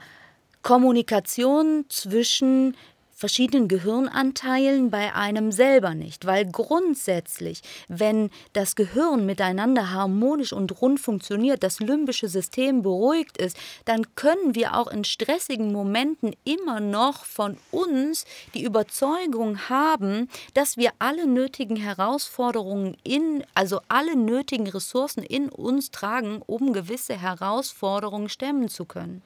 Kommunikation 0.62 1.86
zwischen 1.90 2.76
verschiedenen 3.24 3.70
Gehirnanteilen 3.70 4.90
bei 4.90 5.16
einem 5.16 5.54
selber 5.54 5.96
nicht, 5.96 6.26
weil 6.26 6.46
grundsätzlich, 6.46 7.62
wenn 7.88 8.30
das 8.52 8.76
Gehirn 8.76 9.26
miteinander 9.26 9.92
harmonisch 9.92 10.52
und 10.52 10.82
rund 10.82 11.00
funktioniert, 11.00 11.64
das 11.64 11.80
limbische 11.80 12.28
System 12.28 12.82
beruhigt 12.82 13.38
ist, 13.38 13.56
dann 13.86 14.14
können 14.16 14.56
wir 14.56 14.76
auch 14.76 14.88
in 14.88 15.06
stressigen 15.06 15.72
Momenten 15.72 16.36
immer 16.44 16.82
noch 16.82 17.24
von 17.24 17.56
uns 17.72 18.26
die 18.56 18.66
Überzeugung 18.66 19.70
haben, 19.70 20.28
dass 20.54 20.76
wir 20.76 20.92
alle 21.00 21.26
nötigen 21.26 21.78
Herausforderungen 21.78 22.98
in, 23.06 23.46
also 23.56 23.80
alle 23.88 24.18
nötigen 24.18 24.68
Ressourcen 24.68 25.24
in 25.24 25.48
uns 25.48 25.92
tragen, 25.92 26.42
um 26.46 26.74
gewisse 26.74 27.14
Herausforderungen 27.18 28.28
stemmen 28.28 28.68
zu 28.68 28.84
können. 28.84 29.22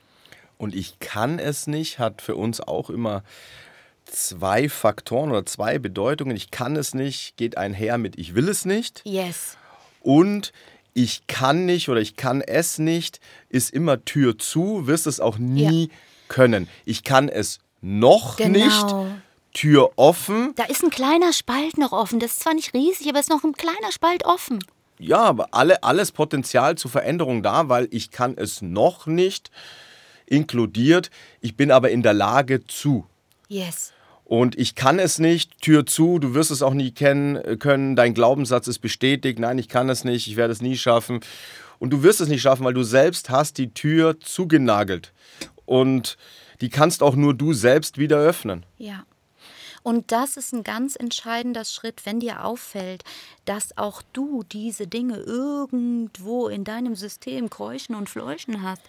Und 0.59 0.75
ich 0.75 0.99
kann 0.99 1.39
es 1.39 1.65
nicht, 1.65 1.97
hat 1.97 2.21
für 2.21 2.35
uns 2.35 2.61
auch 2.61 2.91
immer 2.91 3.23
zwei 4.11 4.69
Faktoren 4.69 5.29
oder 5.31 5.45
zwei 5.45 5.79
Bedeutungen. 5.79 6.35
Ich 6.35 6.51
kann 6.51 6.75
es 6.75 6.93
nicht, 6.93 7.37
geht 7.37 7.57
einher 7.57 7.97
mit 7.97 8.17
ich 8.17 8.35
will 8.35 8.49
es 8.49 8.65
nicht. 8.65 9.01
Yes. 9.05 9.57
Und 10.01 10.51
ich 10.93 11.27
kann 11.27 11.65
nicht 11.65 11.89
oder 11.89 12.01
ich 12.01 12.15
kann 12.15 12.41
es 12.41 12.79
nicht, 12.79 13.19
ist 13.49 13.71
immer 13.71 14.03
Tür 14.03 14.37
zu, 14.37 14.87
wirst 14.87 15.05
es 15.05 15.19
auch 15.19 15.37
nie 15.37 15.87
ja. 15.87 15.95
können. 16.27 16.67
Ich 16.85 17.03
kann 17.03 17.29
es 17.29 17.59
noch 17.81 18.37
genau. 18.37 18.65
nicht. 18.65 19.21
Tür 19.53 19.91
offen. 19.95 20.53
Da 20.55 20.65
ist 20.65 20.83
ein 20.83 20.91
kleiner 20.91 21.33
Spalt 21.33 21.79
noch 21.79 21.91
offen. 21.91 22.19
Das 22.19 22.33
ist 22.33 22.41
zwar 22.41 22.53
nicht 22.53 22.75
riesig, 22.75 23.09
aber 23.09 23.19
es 23.19 23.25
ist 23.25 23.29
noch 23.31 23.43
ein 23.43 23.53
kleiner 23.53 23.91
Spalt 23.91 24.23
offen. 24.25 24.59
Ja, 24.99 25.19
aber 25.19 25.49
alle, 25.51 25.83
alles 25.83 26.11
Potenzial 26.11 26.75
zur 26.75 26.91
Veränderung 26.91 27.41
da, 27.41 27.67
weil 27.69 27.87
ich 27.91 28.11
kann 28.11 28.35
es 28.37 28.61
noch 28.61 29.07
nicht 29.07 29.51
inkludiert. 30.27 31.09
Ich 31.41 31.55
bin 31.55 31.71
aber 31.71 31.89
in 31.89 32.03
der 32.03 32.13
Lage 32.13 32.65
zu. 32.65 33.05
Yes. 33.47 33.93
Und 34.27 34.59
ich 34.59 34.75
kann 34.75 34.99
es 34.99 35.19
nicht, 35.19 35.61
Tür 35.61 35.85
zu, 35.85 36.19
du 36.19 36.33
wirst 36.33 36.51
es 36.51 36.61
auch 36.61 36.73
nie 36.73 36.91
kennen 36.91 37.37
äh, 37.37 37.55
können, 37.55 37.95
dein 37.95 38.13
Glaubenssatz 38.13 38.67
ist 38.67 38.79
bestätigt, 38.79 39.39
nein, 39.39 39.57
ich 39.57 39.69
kann 39.69 39.87
es 39.87 40.03
nicht, 40.03 40.27
ich 40.27 40.35
werde 40.35 40.51
es 40.51 40.61
nie 40.61 40.75
schaffen. 40.75 41.21
Und 41.79 41.91
du 41.91 42.03
wirst 42.03 42.19
es 42.19 42.27
nicht 42.27 42.41
schaffen, 42.41 42.65
weil 42.65 42.73
du 42.73 42.83
selbst 42.83 43.29
hast 43.29 43.57
die 43.57 43.73
Tür 43.73 44.19
zugenagelt. 44.19 45.13
Und 45.65 46.17
die 46.59 46.67
kannst 46.67 47.03
auch 47.03 47.15
nur 47.15 47.35
du 47.35 47.53
selbst 47.53 47.97
wieder 47.97 48.17
öffnen. 48.17 48.65
Ja. 48.77 49.05
Und 49.81 50.11
das 50.11 50.35
ist 50.35 50.53
ein 50.53 50.63
ganz 50.63 50.97
entscheidender 50.97 51.63
Schritt, 51.63 52.05
wenn 52.05 52.19
dir 52.19 52.43
auffällt, 52.43 53.05
dass 53.45 53.77
auch 53.77 54.01
du 54.11 54.43
diese 54.43 54.87
Dinge 54.87 55.19
irgendwo 55.19 56.49
in 56.49 56.65
deinem 56.65 56.97
System 56.97 57.49
kräuschen 57.49 57.95
und 57.95 58.09
fleuchen 58.09 58.61
hast. 58.61 58.81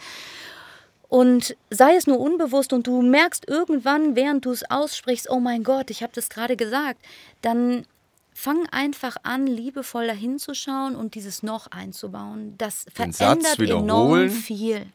Und 1.09 1.57
sei 1.71 1.95
es 1.97 2.07
nur 2.07 2.21
unbewusst 2.21 2.73
und 2.73 2.87
du 2.87 3.01
merkst 3.01 3.49
irgendwann, 3.49 4.15
während 4.15 4.45
du 4.45 4.51
es 4.51 4.71
aussprichst, 4.71 5.31
oh 5.31 5.41
mein 5.41 5.65
Gott, 5.65 5.91
ich 5.91 6.03
habe 6.03 6.13
das 6.15 6.29
gerade 6.29 6.57
gesagt, 6.57 7.01
dann 7.41 7.87
fang 8.35 8.67
einfach 8.71 9.17
an, 9.23 9.47
liebevoll 9.47 10.07
dahinzuschauen 10.07 10.95
und 10.95 11.15
dieses 11.15 11.43
noch 11.43 11.69
einzubauen. 11.69 12.55
Das 12.59 12.85
den 12.85 13.13
verändert 13.13 13.59
enorm 13.59 14.31
viel. 14.31 14.87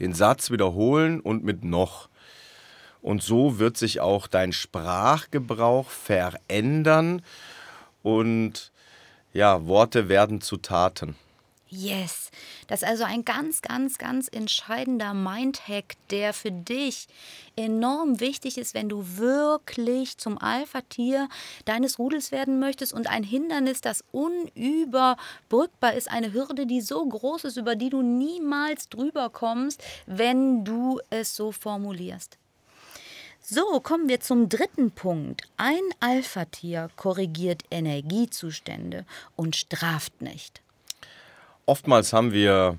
Den 0.00 0.12
Satz 0.12 0.50
wiederholen 0.50 1.20
und 1.20 1.44
mit 1.44 1.64
noch. 1.64 2.08
Und 3.00 3.22
so 3.22 3.58
wird 3.58 3.76
sich 3.78 4.00
auch 4.00 4.26
dein 4.26 4.52
Sprachgebrauch 4.52 5.88
verändern 5.88 7.22
und 8.02 8.72
ja, 9.32 9.66
Worte 9.66 10.08
werden 10.08 10.40
zu 10.40 10.56
Taten. 10.56 11.14
Yes. 11.72 12.32
Das 12.66 12.82
ist 12.82 12.88
also 12.88 13.04
ein 13.04 13.24
ganz, 13.24 13.62
ganz, 13.62 13.96
ganz 13.96 14.26
entscheidender 14.26 15.14
Mindhack, 15.14 15.94
der 16.10 16.32
für 16.32 16.50
dich 16.50 17.06
enorm 17.54 18.18
wichtig 18.18 18.58
ist, 18.58 18.74
wenn 18.74 18.88
du 18.88 19.04
wirklich 19.16 20.18
zum 20.18 20.36
Alpha-Tier 20.36 21.28
deines 21.66 22.00
Rudels 22.00 22.32
werden 22.32 22.58
möchtest 22.58 22.92
und 22.92 23.08
ein 23.08 23.22
Hindernis, 23.22 23.80
das 23.80 24.02
unüberbrückbar 24.10 25.94
ist, 25.94 26.10
eine 26.10 26.32
Hürde, 26.32 26.66
die 26.66 26.80
so 26.80 27.06
groß 27.06 27.44
ist, 27.44 27.56
über 27.56 27.76
die 27.76 27.90
du 27.90 28.02
niemals 28.02 28.88
drüber 28.88 29.30
kommst, 29.30 29.80
wenn 30.06 30.64
du 30.64 31.00
es 31.10 31.36
so 31.36 31.52
formulierst. 31.52 32.36
So, 33.40 33.80
kommen 33.80 34.08
wir 34.08 34.20
zum 34.20 34.48
dritten 34.48 34.90
Punkt. 34.90 35.42
Ein 35.56 35.82
Alpha-Tier 36.00 36.90
korrigiert 36.96 37.62
Energiezustände 37.70 39.06
und 39.36 39.54
straft 39.54 40.20
nicht 40.20 40.62
oftmals 41.70 42.12
haben 42.12 42.32
wir 42.32 42.78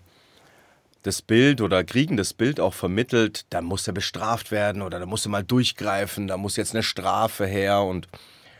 das 1.03 1.21
Bild 1.21 1.62
oder 1.62 1.83
kriegen 1.86 2.17
das 2.17 2.33
Bild 2.33 2.60
auch 2.60 2.74
vermittelt, 2.74 3.45
da 3.50 3.62
muss 3.62 3.88
er 3.88 3.93
bestraft 3.93 4.51
werden 4.51 4.81
oder 4.81 5.00
da 5.00 5.05
muss 5.05 5.25
er 5.25 5.31
mal 5.31 5.45
durchgreifen, 5.45 6.27
da 6.27 6.36
muss 6.36 6.57
jetzt 6.57 6.75
eine 6.75 6.83
Strafe 6.83 7.45
her. 7.45 7.81
Und 7.83 8.10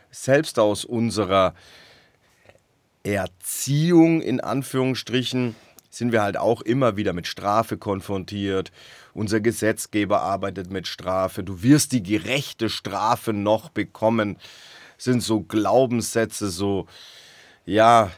selbst 0.10 0.58
aus 0.58 0.86
unserer 0.86 1.54
Erziehung 3.04 4.22
in 4.22 4.40
Anführungsstrichen 4.40 5.56
sind 5.90 6.14
wir 6.14 6.22
halt 6.24 6.38
auch 6.38 6.62
immer 6.62 6.96
wieder 6.96 7.12
mit 7.12 7.28
Strafe 7.28 7.78
konfrontiert. 7.78 8.72
Unser 9.14 9.42
Gesetzgeber 9.42 10.22
arbeitet 10.22 10.72
mit 10.72 10.88
Strafe. 10.88 11.44
Du 11.44 11.62
wirst 11.62 11.92
die 11.92 12.04
gerechte 12.04 12.70
Strafe 12.70 13.34
noch 13.34 13.70
bekommen. 13.70 14.38
Sind 14.98 15.22
so 15.22 15.42
Glaubenssätze, 15.42 16.50
so, 16.50 16.88
ja, 17.66 18.12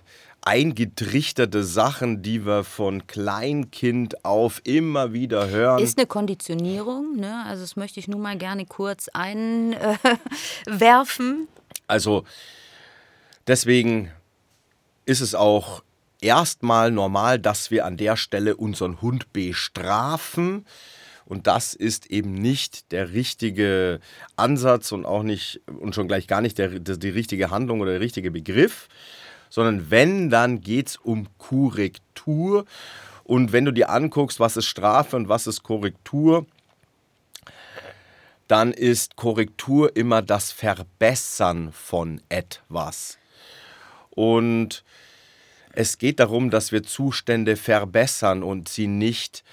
eingetrichterte 0.46 1.64
Sachen, 1.64 2.22
die 2.22 2.46
wir 2.46 2.64
von 2.64 3.08
Kleinkind 3.08 4.26
auf 4.26 4.62
immer 4.66 5.14
wieder 5.14 5.50
hören. 5.50 5.82
Ist 5.82 5.98
eine 5.98 6.06
Konditionierung, 6.08 7.16
ne? 7.16 7.44
also 7.48 7.64
das 7.64 7.76
möchte 7.76 8.00
ich 8.00 8.08
nun 8.08 8.22
mal 8.22 8.38
gerne 8.38 8.66
kurz 8.66 9.10
einwerfen. 9.14 9.78
Äh, 10.68 11.80
also 11.88 12.26
deswegen 13.48 14.12
ist 15.06 15.22
es 15.22 15.34
auch 15.34 15.84
erstmal 16.20 16.92
normal, 16.92 17.40
dass 17.40 17.72
wir 17.72 17.86
an 17.86 17.98
der 17.98 18.18
Stelle 18.18 18.58
unseren 18.58 19.02
Hund 19.02 19.32
bestrafen. 19.34 20.66
Und 21.26 21.48
das 21.48 21.74
ist 21.74 22.08
eben 22.08 22.34
nicht 22.34 22.92
der 22.92 23.14
richtige 23.14 24.02
Ansatz 24.36 24.92
und 24.92 25.06
auch 25.06 25.24
nicht 25.24 25.62
und 25.68 25.96
schon 25.96 26.10
gleich 26.10 26.28
gar 26.28 26.42
nicht 26.42 26.58
der, 26.58 26.68
die 26.80 27.10
richtige 27.10 27.50
Handlung 27.50 27.80
oder 27.80 27.92
der 27.92 28.02
richtige 28.02 28.30
Begriff 28.30 28.90
sondern 29.54 29.92
wenn, 29.92 30.32
dann 30.32 30.62
geht 30.62 30.88
es 30.88 30.96
um 30.96 31.28
Korrektur. 31.38 32.66
Und 33.24 33.52
wenn 33.52 33.66
du 33.66 33.72
dir 33.72 33.92
anguckst, 33.92 34.40
was 34.40 34.58
ist 34.58 34.66
Strafe 34.66 35.16
und 35.16 35.30
was 35.30 35.46
ist 35.46 35.62
Korrektur, 35.62 36.48
dann 38.48 38.74
ist 38.74 39.16
Korrektur 39.16 39.96
immer 39.96 40.24
das 40.24 40.52
Verbessern 40.52 41.72
von 41.72 42.20
etwas. 42.30 43.20
Und 44.10 44.84
es 45.72 46.00
geht 46.00 46.20
darum, 46.20 46.50
dass 46.50 46.72
wir 46.72 46.82
Zustände 46.82 47.56
verbessern 47.56 48.42
und 48.42 48.70
sie 48.70 48.88
nicht 48.88 49.44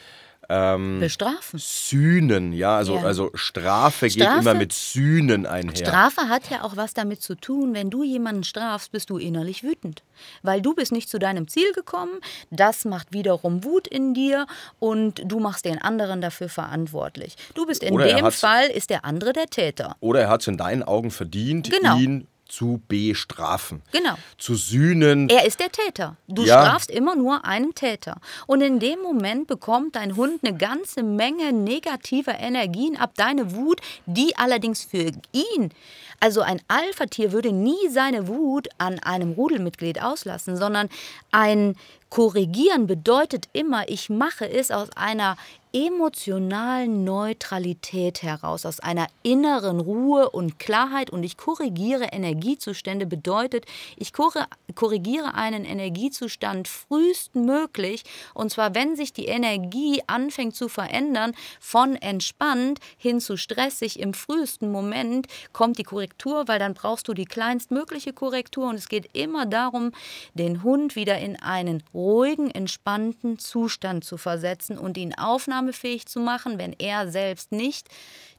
ähm, 0.51 0.99
Bestrafen. 1.01 1.59
Sühnen, 1.59 2.53
ja, 2.53 2.77
also, 2.77 2.97
Ja. 2.97 3.03
also 3.05 3.31
Strafe, 3.35 4.09
geht 4.09 4.23
Strafe- 4.25 4.41
immer 4.41 4.55
mit 4.55 4.73
Sühnen 4.73 5.47
einher. 5.47 5.77
Strafe 5.77 6.23
hat 6.29 6.51
ja 6.51 6.63
auch 6.65 6.77
was 6.77 6.93
damit 6.95 7.23
zu 7.23 7.35
tun, 7.37 7.73
wenn 7.75 7.89
du 7.91 8.03
jemanden 8.03 8.45
strafst, 8.45 8.93
bist 8.93 9.11
du 9.11 9.17
innerlich 9.19 9.63
wütend. 9.63 10.03
Weil 10.43 10.61
du 10.61 10.75
bist 10.75 10.93
nicht 10.93 11.09
zu 11.09 11.19
deinem 11.19 11.49
Ziel 11.49 11.73
gekommen, 11.73 12.21
das 12.51 12.85
macht 12.85 13.13
wiederum 13.13 13.65
Wut 13.65 13.87
in 13.87 14.13
dir 14.13 14.47
und 14.79 15.23
du 15.25 15.41
machst 15.41 15.65
den 15.65 15.81
anderen 15.81 16.21
dafür 16.21 16.49
verantwortlich. 16.49 17.37
Du 17.55 17.65
bist 17.67 17.83
in 17.83 17.95
Oder 17.95 18.07
dem 18.15 18.31
Fall, 18.33 18.67
ist 18.67 18.91
der 18.91 19.05
andere 19.05 19.33
der 19.33 19.47
Täter. 19.47 19.97
Oder 20.01 20.21
er 20.23 20.29
hat 20.29 20.43
es 20.43 20.49
in 20.49 20.57
deinen 20.57 20.83
Augen 20.83 21.11
verdient, 21.11 21.71
Genau. 21.71 21.97
ihn 21.97 22.27
zu 22.51 22.81
bestrafen. 22.89 23.83
Genau. 23.93 24.15
Zu 24.39 24.55
sühnen. 24.55 25.29
Er 25.29 25.47
ist 25.47 25.61
der 25.61 25.71
Täter. 25.71 26.17
Du 26.29 26.43
Ja. 26.45 26.63
strafst 26.67 26.91
immer 26.91 27.17
nur 27.17 27.45
einen 27.45 27.75
Täter. 27.75 28.17
Und 28.47 28.61
in 28.61 28.79
dem 28.81 29.01
Moment 29.01 29.47
bekommt 29.47 29.97
dein 29.97 30.17
Hund 30.17 30.41
eine 30.45 30.57
ganze 30.57 31.03
Menge 31.03 31.53
negativer 31.53 32.39
Energien 32.39 32.97
ab, 32.97 33.13
deine 33.17 33.55
Wut, 33.55 33.81
die 34.07 34.37
allerdings 34.37 34.85
für 34.85 35.13
ihn, 35.33 35.71
also 36.21 36.43
ein 36.43 36.61
Alpha-Tier 36.69 37.33
würde 37.33 37.51
nie 37.51 37.89
seine 37.91 38.29
Wut 38.29 38.69
an 38.79 38.99
einem 38.99 39.33
Rudelmitglied 39.33 40.03
auslassen, 40.03 40.57
sondern 40.57 40.89
ein 41.33 41.75
Korrigieren 42.11 42.89
bedeutet 42.89 43.49
immer, 43.53 43.89
ich 43.89 44.11
mache 44.11 44.51
es 44.51 44.73
aus 44.73 44.89
einer 44.97 45.37
emotionalen 45.73 47.05
Neutralität 47.05 48.23
heraus, 48.25 48.67
aus 48.67 48.81
einer 48.81 49.07
inneren 49.23 49.79
Ruhe 49.79 50.29
und 50.31 50.59
Klarheit. 50.59 51.11
Und 51.11 51.23
ich 51.23 51.37
korrigiere 51.37 52.07
Energiezustände 52.07 53.07
bedeutet, 53.07 53.67
ich 53.97 54.13
korrigiere 54.13 55.35
einen 55.35 55.65
Energiezustand 55.65 56.67
frühestmöglich. 56.67 58.03
Und 58.35 58.51
zwar 58.51 58.75
wenn 58.75 58.97
sich 58.97 59.13
die 59.13 59.27
Energie 59.27 60.03
anfängt 60.09 60.57
zu 60.57 60.69
verändern, 60.69 61.33
von 61.61 61.95
entspannt 61.95 62.81
hin 62.99 63.21
zu 63.21 63.37
stressig 63.37 64.01
im 64.01 64.15
frühesten 64.15 64.73
Moment 64.73 65.29
kommt 65.53 65.79
die 65.79 65.85
Korrektur, 65.85 66.10
weil 66.47 66.59
dann 66.59 66.75
brauchst 66.75 67.09
du 67.09 67.15
die 67.15 67.25
kleinstmögliche 67.25 68.13
Korrektur. 68.13 68.69
Und 68.69 68.77
es 68.77 68.89
geht 68.89 69.15
immer 69.17 69.47
darum, 69.47 69.93
den 70.35 70.63
Hund 70.63 70.97
wieder 70.97 71.19
in 71.19 71.41
einen 71.41 71.83
ruhigen, 71.95 72.51
entspannten 72.51 73.39
Zustand 73.39 74.05
zu 74.05 74.17
versetzen 74.17 74.79
und 74.79 74.97
ihn 74.97 75.15
aufnahmefähig 75.15 76.07
zu 76.07 76.21
machen, 76.21 76.59
wenn 76.59 76.75
er 76.79 77.11
selbst 77.11 77.53
nicht 77.53 77.89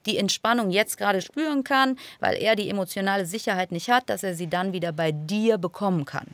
die 0.06 0.18
Entspannung 0.18 0.72
jetzt 0.72 0.98
gerade 0.98 1.22
spüren 1.22 1.64
kann, 1.64 1.98
weil 2.20 2.36
er 2.36 2.56
die 2.56 2.70
emotionale 2.70 3.26
Sicherheit 3.26 3.72
nicht 3.72 3.90
hat, 3.90 4.10
dass 4.10 4.24
er 4.24 4.36
sie 4.36 4.48
dann 4.48 4.74
wieder 4.74 4.92
bei 4.92 5.12
dir 5.12 5.58
bekommen 5.58 6.06
kann 6.06 6.28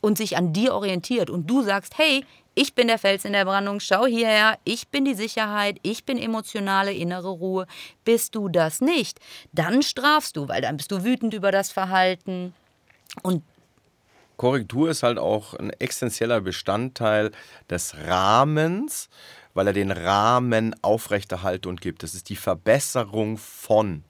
und 0.00 0.18
sich 0.18 0.36
an 0.36 0.52
dir 0.52 0.74
orientiert. 0.74 1.30
Und 1.30 1.48
du 1.48 1.62
sagst, 1.62 1.98
hey, 1.98 2.24
ich 2.54 2.74
bin 2.74 2.88
der 2.88 2.98
Fels 2.98 3.24
in 3.24 3.32
der 3.32 3.44
Brandung, 3.44 3.80
schau 3.80 4.06
hierher, 4.06 4.58
ich 4.64 4.88
bin 4.88 5.04
die 5.04 5.14
Sicherheit, 5.14 5.78
ich 5.82 6.04
bin 6.04 6.18
emotionale 6.18 6.92
innere 6.92 7.30
Ruhe. 7.30 7.66
Bist 8.04 8.34
du 8.34 8.48
das 8.48 8.80
nicht, 8.80 9.20
dann 9.52 9.82
strafst 9.82 10.36
du, 10.36 10.48
weil 10.48 10.62
dann 10.62 10.76
bist 10.76 10.90
du 10.90 11.04
wütend 11.04 11.34
über 11.34 11.52
das 11.52 11.70
Verhalten. 11.72 12.54
Und 13.22 13.42
Korrektur 14.36 14.88
ist 14.90 15.02
halt 15.02 15.18
auch 15.18 15.52
ein 15.54 15.70
essentieller 15.78 16.40
Bestandteil 16.40 17.30
des 17.68 17.94
Rahmens, 18.06 19.10
weil 19.52 19.66
er 19.66 19.72
den 19.74 19.90
Rahmen 19.90 20.74
aufrechterhält 20.82 21.66
und 21.66 21.80
gibt. 21.80 22.02
Das 22.02 22.14
ist 22.14 22.30
die 22.30 22.36
Verbesserung 22.36 23.36
von 23.36 24.04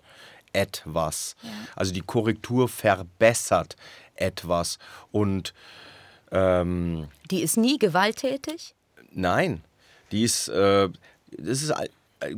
etwas. 0.52 1.34
Also 1.74 1.92
die 1.92 2.02
Korrektur 2.02 2.68
verbessert 2.68 3.76
etwas. 4.14 4.78
Und 5.10 5.54
ähm, 6.30 7.08
die 7.30 7.42
ist 7.42 7.56
nie 7.56 7.78
gewalttätig. 7.78 8.74
Nein, 9.12 9.62
die 10.12 10.22
ist, 10.24 10.48
äh, 10.48 10.88
das 11.30 11.62
ist, 11.62 11.70
all- 11.70 11.88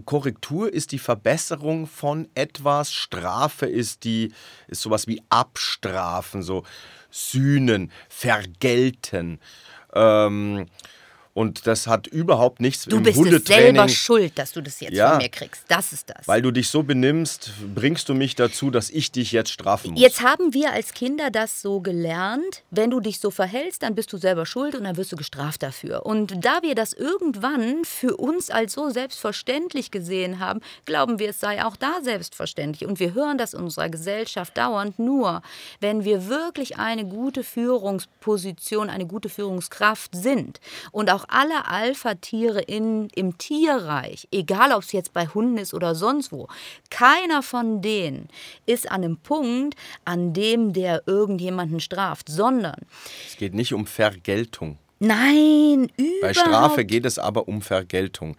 Korrektur 0.05 0.73
ist 0.73 0.93
die 0.93 1.01
Verbesserung 1.01 1.89
von 1.89 2.29
etwas, 2.37 2.93
Strafe 2.93 3.67
ist 3.67 4.05
die, 4.05 4.33
ist 4.69 4.83
sowas 4.83 5.09
wie 5.09 5.21
abstrafen, 5.29 6.43
so 6.43 6.63
sühnen, 7.11 7.91
vergelten. 8.09 9.41
Ähm, 9.93 10.67
und 11.35 11.67
das 11.67 11.87
hat 11.87 12.07
überhaupt 12.07 12.61
nichts 12.61 12.85
Du 12.85 12.97
im 12.97 13.03
bist 13.05 13.17
es 13.19 13.25
Hundetraining. 13.25 13.75
selber 13.77 13.89
schuld, 13.89 14.39
dass 14.39 14.53
du 14.53 14.61
das 14.61 14.81
jetzt 14.81 14.93
Ja. 14.95 15.11
von 15.11 15.19
mir 15.19 15.29
kriegst. 15.29 15.65
Das 15.69 15.93
ist 15.93 16.11
das. 16.11 16.29
Weil 16.29 16.43
du 16.43 16.51
dich 16.51 16.69
so 16.69 16.83
benimmst, 16.83 17.53
bringst 17.75 18.09
du 18.09 18.15
mich 18.15 18.35
dazu, 18.35 18.71
dass 18.71 18.91
ich 18.91 19.13
dich 19.13 19.33
jetzt 19.33 19.51
strafen 19.51 19.93
muss. 19.93 20.01
Jetzt 20.01 20.23
haben 20.23 20.53
wir 20.55 20.73
als 20.73 20.93
Kinder 20.93 21.31
das 21.31 21.63
so 21.63 21.81
gelernt, 21.81 22.63
wenn 22.71 22.91
du 22.91 23.01
dich 23.01 23.19
so 23.21 23.31
verhältst, 23.31 23.83
dann 23.83 23.95
bist 23.95 24.13
du 24.13 24.19
selber 24.19 24.45
schuld 24.47 24.75
und 24.75 24.85
dann 24.85 24.97
wirst 24.97 25.13
du 25.13 25.17
gestraft 25.17 25.63
dafür. 25.63 26.05
Und 26.07 26.45
da 26.45 26.61
wir 26.63 26.75
das 26.75 26.93
irgendwann 26.93 27.85
für 27.85 28.17
uns 28.17 28.51
als 28.51 28.75
so 28.75 28.91
selbstverständlich 28.91 29.91
gesehen 29.91 30.39
haben, 30.39 30.61
glauben 30.85 31.19
wir, 31.19 31.31
es 31.31 31.41
sei 31.41 31.65
auch 31.65 31.77
da 31.77 32.01
selbstverständlich. 32.03 32.89
Und 32.89 33.01
wir 33.01 33.15
hören 33.15 33.39
das 33.39 33.55
in 33.55 33.61
unserer 33.63 33.89
Gesellschaft 33.89 34.57
dauernd 34.57 34.99
nur, 34.99 35.43
wenn 35.81 36.05
wir 36.05 36.29
wirklich 36.29 36.79
eine 36.79 37.05
gute 37.07 37.43
Führungsposition, 37.43 38.91
eine 38.91 39.07
gute 39.07 39.29
Führungskraft 39.29 40.11
sind 40.15 40.61
und 40.91 41.11
auch 41.11 41.22
alle 41.29 41.67
Alpha-Tiere 41.67 42.61
im 42.61 43.39
Tierreich, 43.39 44.29
egal 44.31 44.73
ob 44.73 44.83
es 44.83 44.93
jetzt 44.93 45.13
bei 45.13 45.27
Hunden 45.27 45.59
ist 45.59 45.75
oder 45.75 45.95
sonst 45.95 46.33
wo, 46.33 46.49
keiner 46.91 47.43
von 47.43 47.83
denen 47.83 48.29
ist 48.67 48.91
an 48.91 49.05
einem 49.05 49.17
Punkt, 49.17 49.75
an 50.05 50.33
dem 50.33 50.73
der 50.73 51.03
irgendjemanden 51.07 51.81
straft, 51.81 52.29
sondern 52.29 52.77
es 53.27 53.37
geht 53.37 53.55
nicht 53.55 53.73
um 53.73 53.87
Vergeltung. 53.87 54.79
nein, 54.99 55.91
Bei 55.97 56.31
überhaupt 56.31 56.37
Strafe 56.37 56.85
geht 56.85 57.07
es 57.07 57.19
aber 57.19 57.49
um 57.49 57.63
Vergeltung. 57.63 58.37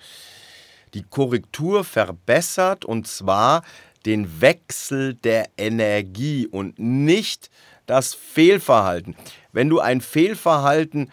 Die 0.93 1.04
Korrektur 1.04 1.84
verbessert 1.84 2.86
und 2.86 3.08
zwar 3.08 3.63
den 4.06 4.41
Wechsel 4.41 5.15
der 5.15 5.50
Energie 5.58 6.48
und 6.48 6.78
nicht 6.78 7.50
das 7.86 8.13
Fehlverhalten. 8.13 9.15
Wenn 9.52 9.69
du 9.69 9.80
ein 9.80 10.02
Fehlverhalten 10.02 11.12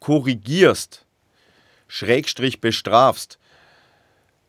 korrigierst, 0.00 1.04
Schrägstrich 1.88 2.60
bestrafst, 2.60 3.38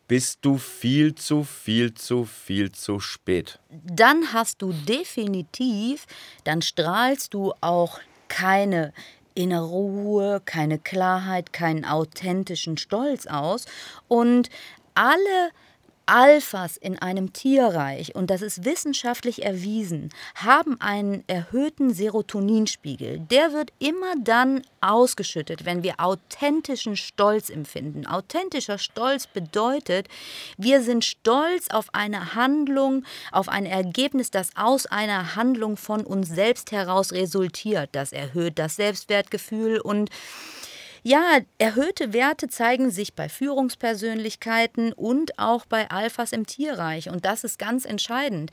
bist 0.08 0.40
du 0.42 0.58
viel 0.58 1.14
zu, 1.14 1.44
viel 1.44 1.94
zu, 1.94 2.24
viel 2.24 2.72
zu 2.72 3.00
spät. 3.00 3.58
dann 3.70 4.32
hast 4.32 4.60
du 4.60 4.72
definitiv, 4.72 6.06
dann 6.44 6.60
strahlst 6.60 7.32
du 7.34 7.54
auch 7.60 7.98
keine 8.28 8.92
innere 9.34 9.64
Ruhe, 9.64 10.42
keine 10.44 10.78
Klarheit, 10.78 11.52
keinen 11.52 11.84
authentischen 11.84 12.76
Stolz 12.76 13.26
aus. 13.26 13.66
Und 14.08 14.50
alle 14.94 15.50
Alphas 16.12 16.76
in 16.76 16.98
einem 16.98 17.32
Tierreich, 17.32 18.14
und 18.14 18.28
das 18.28 18.42
ist 18.42 18.66
wissenschaftlich 18.66 19.46
erwiesen, 19.46 20.10
haben 20.34 20.78
einen 20.78 21.24
erhöhten 21.26 21.94
Serotoninspiegel. 21.94 23.20
Der 23.30 23.54
wird 23.54 23.72
immer 23.78 24.12
dann 24.22 24.60
ausgeschüttet, 24.82 25.64
wenn 25.64 25.82
wir 25.82 25.94
authentischen 26.00 26.96
Stolz 26.96 27.48
empfinden. 27.48 28.06
Authentischer 28.06 28.76
Stolz 28.76 29.26
bedeutet, 29.26 30.08
wir 30.58 30.82
sind 30.82 31.06
stolz 31.06 31.70
auf 31.70 31.86
eine 31.94 32.34
Handlung, 32.34 33.04
auf 33.30 33.48
ein 33.48 33.64
Ergebnis, 33.64 34.30
das 34.30 34.50
aus 34.54 34.84
einer 34.84 35.34
Handlung 35.34 35.78
von 35.78 36.02
uns 36.02 36.28
selbst 36.28 36.72
heraus 36.72 37.12
resultiert. 37.12 37.88
Das 37.92 38.12
erhöht 38.12 38.58
das 38.58 38.76
Selbstwertgefühl 38.76 39.80
und 39.80 40.10
ja, 41.02 41.38
erhöhte 41.58 42.12
Werte 42.12 42.48
zeigen 42.48 42.90
sich 42.90 43.14
bei 43.14 43.28
Führungspersönlichkeiten 43.28 44.92
und 44.92 45.38
auch 45.38 45.66
bei 45.66 45.90
Alphas 45.90 46.32
im 46.32 46.46
Tierreich. 46.46 47.08
Und 47.10 47.24
das 47.24 47.44
ist 47.44 47.58
ganz 47.58 47.84
entscheidend. 47.84 48.50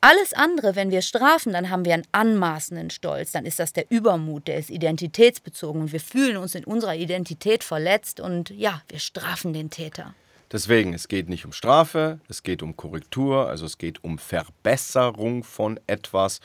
Alles 0.00 0.34
andere, 0.34 0.76
wenn 0.76 0.90
wir 0.90 1.00
strafen, 1.00 1.54
dann 1.54 1.70
haben 1.70 1.86
wir 1.86 1.94
einen 1.94 2.06
anmaßenden 2.12 2.90
Stolz. 2.90 3.32
Dann 3.32 3.46
ist 3.46 3.58
das 3.58 3.72
der 3.72 3.90
Übermut, 3.90 4.48
der 4.48 4.58
ist 4.58 4.68
identitätsbezogen 4.68 5.80
und 5.80 5.92
wir 5.92 6.00
fühlen 6.00 6.36
uns 6.36 6.54
in 6.54 6.64
unserer 6.64 6.94
Identität 6.94 7.64
verletzt 7.64 8.20
und 8.20 8.50
ja, 8.50 8.82
wir 8.88 8.98
strafen 8.98 9.54
den 9.54 9.70
Täter. 9.70 10.14
Deswegen, 10.52 10.92
es 10.92 11.08
geht 11.08 11.28
nicht 11.28 11.46
um 11.46 11.52
Strafe, 11.52 12.20
es 12.28 12.42
geht 12.42 12.62
um 12.62 12.76
Korrektur, 12.76 13.48
also 13.48 13.64
es 13.64 13.78
geht 13.78 14.04
um 14.04 14.18
Verbesserung 14.18 15.42
von 15.42 15.80
etwas. 15.86 16.40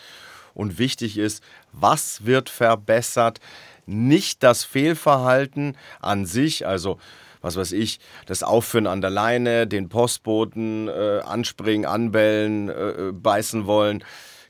Und 0.53 0.79
wichtig 0.79 1.17
ist, 1.17 1.43
was 1.73 2.25
wird 2.25 2.49
verbessert? 2.49 3.39
Nicht 3.89 4.43
das 4.43 4.63
Fehlverhalten 4.63 5.75
an 5.99 6.25
sich, 6.25 6.67
also 6.67 6.99
was 7.41 7.55
weiß 7.55 7.71
ich, 7.71 7.99
das 8.25 8.43
Aufführen 8.43 8.87
an 8.87 9.01
der 9.01 9.09
Leine, 9.09 9.65
den 9.65 9.89
Postboten 9.89 10.87
äh, 10.87 11.21
anspringen, 11.25 11.85
anbellen, 11.85 12.69
äh, 12.69 13.11
beißen 13.13 13.65
wollen, 13.65 14.03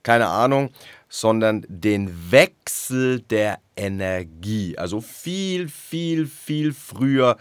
keine 0.03 0.27
Ahnung, 0.27 0.71
sondern 1.07 1.65
den 1.67 2.31
Wechsel 2.31 3.21
der 3.21 3.59
Energie. 3.75 4.77
Also 4.77 5.01
viel, 5.01 5.69
viel, 5.69 6.27
viel 6.27 6.73
früher 6.73 7.37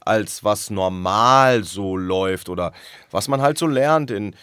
als 0.00 0.44
was 0.44 0.70
normal 0.70 1.64
so 1.64 1.96
läuft 1.96 2.48
oder 2.48 2.72
was 3.10 3.28
man 3.28 3.40
halt 3.40 3.58
so 3.58 3.66
lernt 3.66 4.10
in 4.10 4.34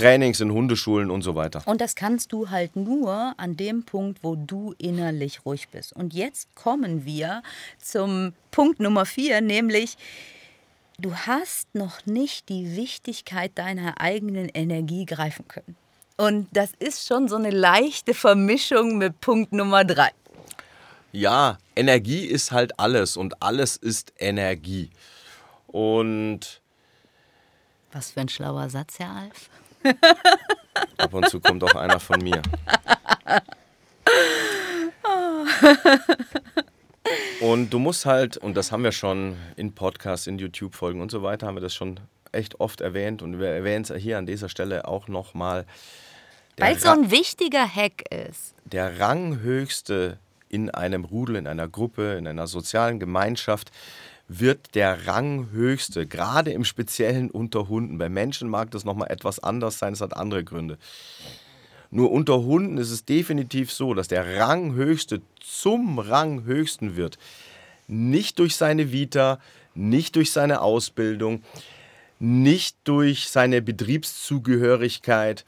Trainings 0.00 0.40
in 0.40 0.50
Hundeschulen 0.50 1.10
und 1.10 1.22
so 1.22 1.34
weiter. 1.34 1.62
Und 1.66 1.80
das 1.80 1.94
kannst 1.94 2.32
du 2.32 2.50
halt 2.50 2.76
nur 2.76 3.34
an 3.36 3.56
dem 3.56 3.84
Punkt, 3.84 4.22
wo 4.22 4.36
du 4.36 4.74
innerlich 4.78 5.44
ruhig 5.44 5.68
bist. 5.68 5.92
Und 5.92 6.14
jetzt 6.14 6.54
kommen 6.54 7.04
wir 7.04 7.42
zum 7.78 8.32
Punkt 8.50 8.80
Nummer 8.80 9.06
vier, 9.06 9.40
nämlich 9.40 9.96
du 10.98 11.14
hast 11.14 11.74
noch 11.74 12.06
nicht 12.06 12.48
die 12.48 12.76
Wichtigkeit 12.76 13.52
deiner 13.54 14.00
eigenen 14.00 14.48
Energie 14.48 15.06
greifen 15.06 15.46
können. 15.48 15.76
Und 16.16 16.48
das 16.52 16.72
ist 16.78 17.06
schon 17.06 17.28
so 17.28 17.36
eine 17.36 17.50
leichte 17.50 18.12
Vermischung 18.12 18.98
mit 18.98 19.20
Punkt 19.20 19.52
Nummer 19.52 19.84
drei. 19.84 20.10
Ja, 21.12 21.58
Energie 21.74 22.26
ist 22.26 22.52
halt 22.52 22.78
alles 22.78 23.16
und 23.16 23.42
alles 23.42 23.76
ist 23.76 24.12
Energie. 24.18 24.90
Und 25.66 26.60
Was 27.92 28.10
für 28.12 28.20
ein 28.20 28.28
schlauer 28.28 28.68
Satz, 28.70 28.98
Herr 28.98 29.10
Alf. 29.10 29.48
ab 30.98 31.14
und 31.14 31.28
zu 31.28 31.40
kommt 31.40 31.64
auch 31.64 31.74
einer 31.74 32.00
von 32.00 32.20
mir. 32.20 32.42
Und 37.40 37.70
du 37.70 37.78
musst 37.78 38.06
halt, 38.06 38.36
und 38.36 38.56
das 38.56 38.70
haben 38.70 38.84
wir 38.84 38.92
schon 38.92 39.36
in 39.56 39.74
Podcasts, 39.74 40.26
in 40.26 40.38
YouTube-Folgen 40.38 41.00
und 41.00 41.10
so 41.10 41.22
weiter, 41.22 41.46
haben 41.46 41.56
wir 41.56 41.62
das 41.62 41.74
schon 41.74 41.98
echt 42.32 42.60
oft 42.60 42.80
erwähnt 42.80 43.22
und 43.22 43.40
wir 43.40 43.48
erwähnen 43.48 43.84
es 43.88 43.92
hier 43.94 44.18
an 44.18 44.26
dieser 44.26 44.48
Stelle 44.48 44.86
auch 44.86 45.08
nochmal. 45.08 45.64
Weil 46.58 46.76
es 46.76 46.82
so 46.82 46.90
ein 46.90 47.10
wichtiger 47.10 47.66
Hack 47.66 48.04
ist. 48.10 48.54
der 48.64 49.00
Ranghöchste 49.00 50.18
in 50.48 50.68
einem 50.70 51.04
Rudel, 51.04 51.36
in 51.36 51.46
einer 51.46 51.68
Gruppe, 51.68 52.16
in 52.18 52.26
einer 52.26 52.46
sozialen 52.46 53.00
Gemeinschaft 53.00 53.70
wird 54.32 54.76
der 54.76 55.08
Ranghöchste, 55.08 56.06
gerade 56.06 56.52
im 56.52 56.64
Speziellen 56.64 57.30
unter 57.32 57.68
Hunden. 57.68 57.98
Bei 57.98 58.08
Menschen 58.08 58.48
mag 58.48 58.70
das 58.70 58.84
nochmal 58.84 59.10
etwas 59.10 59.40
anders 59.40 59.78
sein, 59.78 59.92
es 59.92 60.00
hat 60.00 60.16
andere 60.16 60.44
Gründe. 60.44 60.78
Nur 61.90 62.12
unter 62.12 62.44
Hunden 62.44 62.78
ist 62.78 62.92
es 62.92 63.04
definitiv 63.04 63.72
so, 63.72 63.92
dass 63.92 64.06
der 64.06 64.38
Ranghöchste 64.38 65.20
zum 65.40 65.98
Ranghöchsten 65.98 66.94
wird. 66.94 67.18
Nicht 67.88 68.38
durch 68.38 68.54
seine 68.54 68.92
Vita, 68.92 69.40
nicht 69.74 70.14
durch 70.14 70.30
seine 70.30 70.60
Ausbildung, 70.60 71.42
nicht 72.20 72.76
durch 72.84 73.30
seine 73.30 73.60
Betriebszugehörigkeit 73.60 75.44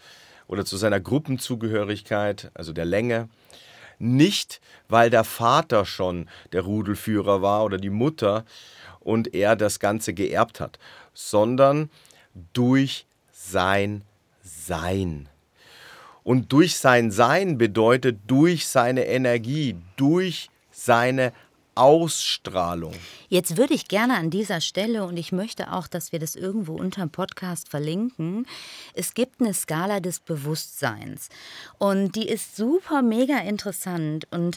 oder 0.49 0.65
zu 0.65 0.77
seiner 0.77 0.99
Gruppenzugehörigkeit, 0.99 2.51
also 2.55 2.73
der 2.73 2.87
Länge, 2.87 3.29
nicht 4.03 4.61
weil 4.93 5.09
der 5.09 5.25
Vater 5.25 5.87
schon 5.87 6.29
der 6.53 6.63
Rudelführer 6.63 7.41
war 7.41 7.65
oder 7.65 7.79
die 7.79 7.91
Mutter 7.91 8.45
und 9.01 9.35
er 9.35 9.57
das 9.57 9.81
Ganze 9.81 10.13
geerbt 10.13 10.61
hat, 10.61 10.79
sondern 11.15 11.89
durch 12.53 13.07
sein 13.33 14.03
Sein. 14.43 15.29
Und 16.25 16.53
durch 16.53 16.77
sein 16.77 17.11
Sein 17.11 17.57
bedeutet 17.57 18.19
durch 18.27 18.69
seine 18.69 19.07
Energie, 19.07 19.77
durch 19.97 20.51
seine 20.71 21.33
Ausstrahlung. 21.75 22.95
Jetzt 23.29 23.57
würde 23.57 23.75
ich 23.75 23.89
gerne 23.89 24.15
an 24.17 24.31
dieser 24.31 24.61
Stelle, 24.61 25.05
und 25.05 25.17
ich 25.17 25.33
möchte 25.33 25.73
auch, 25.73 25.87
dass 25.87 26.13
wir 26.13 26.19
das 26.19 26.37
irgendwo 26.37 26.75
unterm 26.75 27.11
Podcast 27.11 27.69
verlinken, 27.69 28.47
es 28.95 29.15
gibt 29.15 29.41
eine 29.41 29.55
Skala 29.55 30.01
des 30.01 30.21
Bewusstseins. 30.21 31.29
Und 31.79 32.17
die 32.17 32.29
ist 32.29 32.57
super, 32.57 33.03
mega 33.03 33.39
interessant. 33.39 34.27
Und 34.31 34.57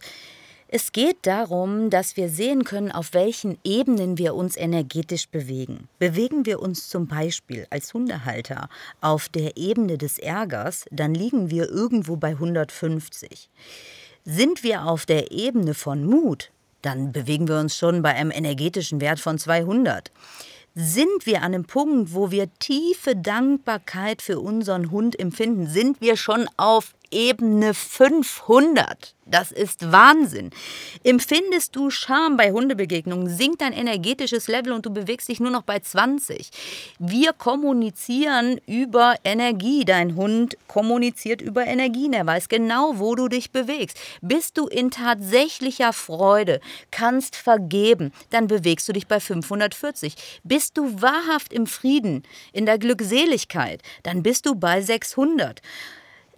es 0.68 0.92
geht 0.92 1.18
darum, 1.28 1.92
dass 1.92 2.18
wir 2.18 2.28
sehen 2.28 2.64
können, 2.64 2.92
auf 2.92 3.14
welchen 3.14 3.60
Ebenen 3.64 4.18
wir 4.18 4.34
uns 4.34 4.58
energetisch 4.58 5.30
bewegen. 5.30 5.88
Bewegen 6.00 6.46
wir 6.46 6.60
uns 6.60 6.90
zum 6.90 7.08
Beispiel 7.08 7.68
als 7.70 7.94
Hundehalter 7.94 8.68
auf 9.00 9.30
der 9.30 9.58
Ebene 9.58 10.00
des 10.00 10.18
Ärgers, 10.18 10.86
dann 10.92 11.14
liegen 11.14 11.52
wir 11.52 11.70
irgendwo 11.70 12.18
bei 12.18 12.30
150. 12.30 13.50
Sind 14.26 14.64
wir 14.64 14.86
auf 14.86 15.06
der 15.06 15.32
Ebene 15.32 15.76
von 15.76 16.04
Mut, 16.04 16.52
dann 16.86 17.12
bewegen 17.12 17.48
wir 17.48 17.60
uns 17.60 17.76
schon 17.76 18.02
bei 18.02 18.14
einem 18.14 18.32
energetischen 18.32 19.02
Wert 19.02 19.20
von 19.20 19.38
200. 19.38 20.12
Sind 20.76 21.26
wir 21.26 21.38
an 21.38 21.54
einem 21.54 21.66
Punkt, 21.66 22.14
wo 22.14 22.32
wir 22.32 22.54
tiefe 22.60 23.16
Dankbarkeit 23.16 24.22
für 24.22 24.40
unseren 24.40 24.92
Hund 24.92 25.18
empfinden, 25.18 25.68
sind 25.68 26.02
wir 26.02 26.18
schon 26.18 26.48
auf 26.58 26.94
Ebene 27.16 27.74
500. 27.74 29.16
Das 29.26 29.54
ist 29.54 29.90
Wahnsinn. 29.90 30.50
Empfindest 31.04 31.76
du 31.78 31.90
Scham 31.90 32.36
bei 32.36 32.52
Hundebegegnungen, 32.52 33.30
sinkt 33.30 33.62
dein 33.62 33.72
energetisches 33.72 34.50
Level 34.50 34.74
und 34.74 34.86
du 34.86 34.92
bewegst 34.92 35.30
dich 35.30 35.40
nur 35.40 35.50
noch 35.50 35.64
bei 35.64 35.80
20. 35.80 36.52
Wir 37.00 37.32
kommunizieren 37.32 38.60
über 38.68 39.16
Energie. 39.24 39.86
Dein 39.86 40.16
Hund 40.18 40.58
kommuniziert 40.68 41.42
über 41.42 41.66
Energien. 41.66 42.12
Er 42.12 42.28
weiß 42.28 42.50
genau, 42.50 43.00
wo 43.00 43.16
du 43.16 43.30
dich 43.30 43.52
bewegst. 43.52 43.98
Bist 44.22 44.58
du 44.58 44.68
in 44.68 44.92
tatsächlicher 44.92 45.94
Freude, 45.94 46.60
kannst 46.92 47.38
vergeben, 47.38 48.12
dann 48.30 48.48
bewegst 48.48 48.90
du 48.90 48.94
dich 48.94 49.08
bei 49.08 49.22
540. 49.22 50.16
Bist 50.44 50.78
du 50.78 51.02
wahrhaft 51.02 51.54
im 51.54 51.66
Frieden, 51.66 52.24
in 52.52 52.66
der 52.66 52.78
Glückseligkeit, 52.78 53.82
dann 54.04 54.22
bist 54.22 54.46
du 54.46 54.56
bei 54.56 54.82
600. 54.82 55.62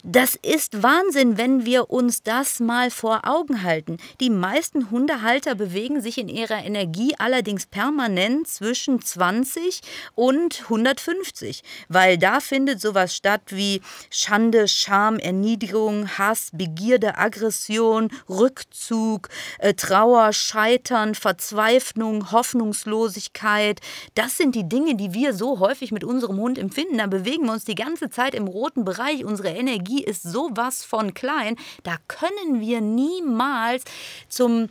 Das 0.03 0.35
ist 0.35 0.83
Wahnsinn, 0.83 1.37
wenn 1.37 1.65
wir 1.65 1.89
uns 1.89 2.21
das 2.21 2.59
mal 2.59 2.91
vor 2.91 3.21
Augen 3.23 3.63
halten. 3.63 3.97
Die 4.19 4.29
meisten 4.29 4.91
Hundehalter 4.91 5.55
bewegen 5.55 6.01
sich 6.01 6.19
in 6.19 6.29
ihrer 6.29 6.63
Energie 6.63 7.15
allerdings 7.17 7.65
permanent 7.65 8.47
zwischen 8.47 9.01
20 9.01 9.81
und 10.13 10.61
150, 10.63 11.63
weil 11.89 12.19
da 12.19 12.39
findet 12.41 12.79
sowas 12.79 13.15
statt 13.15 13.41
wie 13.47 13.81
Schande, 14.11 14.67
Scham, 14.67 15.17
Erniedrigung, 15.17 16.07
Hass, 16.17 16.51
Begierde, 16.53 17.17
Aggression, 17.17 18.09
Rückzug, 18.29 19.29
äh, 19.57 19.73
Trauer, 19.73 20.31
Scheitern, 20.31 21.15
Verzweiflung, 21.15 22.31
Hoffnungslosigkeit. 22.31 23.81
Das 24.13 24.37
sind 24.37 24.53
die 24.53 24.69
Dinge, 24.69 24.95
die 24.95 25.13
wir 25.13 25.33
so 25.33 25.59
häufig 25.59 25.91
mit 25.91 26.03
unserem 26.03 26.37
Hund 26.37 26.59
empfinden. 26.59 26.99
Da 26.99 27.07
bewegen 27.07 27.45
wir 27.45 27.53
uns 27.53 27.65
die 27.65 27.75
ganze 27.75 28.11
Zeit 28.11 28.35
im 28.35 28.47
roten 28.47 28.85
Bereich. 28.85 29.25
Unsere 29.25 29.49
Energie 29.49 29.86
ist 29.95 30.23
sowas 30.23 30.83
von 30.83 31.13
klein. 31.13 31.55
Da 31.83 31.97
können 32.07 32.59
wir 32.59 32.81
niemals 32.81 33.83
zum, 34.29 34.69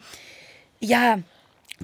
ja, 0.81 1.18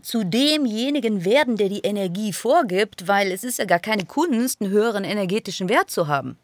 zu 0.01 0.25
demjenigen 0.25 1.25
werden, 1.25 1.57
der 1.57 1.69
die 1.69 1.81
Energie 1.81 2.33
vorgibt, 2.33 3.09
weil 3.09 3.31
es 3.31 3.45
ist 3.45 3.59
ja 3.59 3.67
gar 3.67 3.79
keine 3.79 4.05
Kunst, 4.05 4.61
einen 4.61 4.71
höheren 4.71 5.05
energetischen 5.05 5.69
Wert 5.69 5.91
zu 5.91 6.09
haben. 6.09 6.39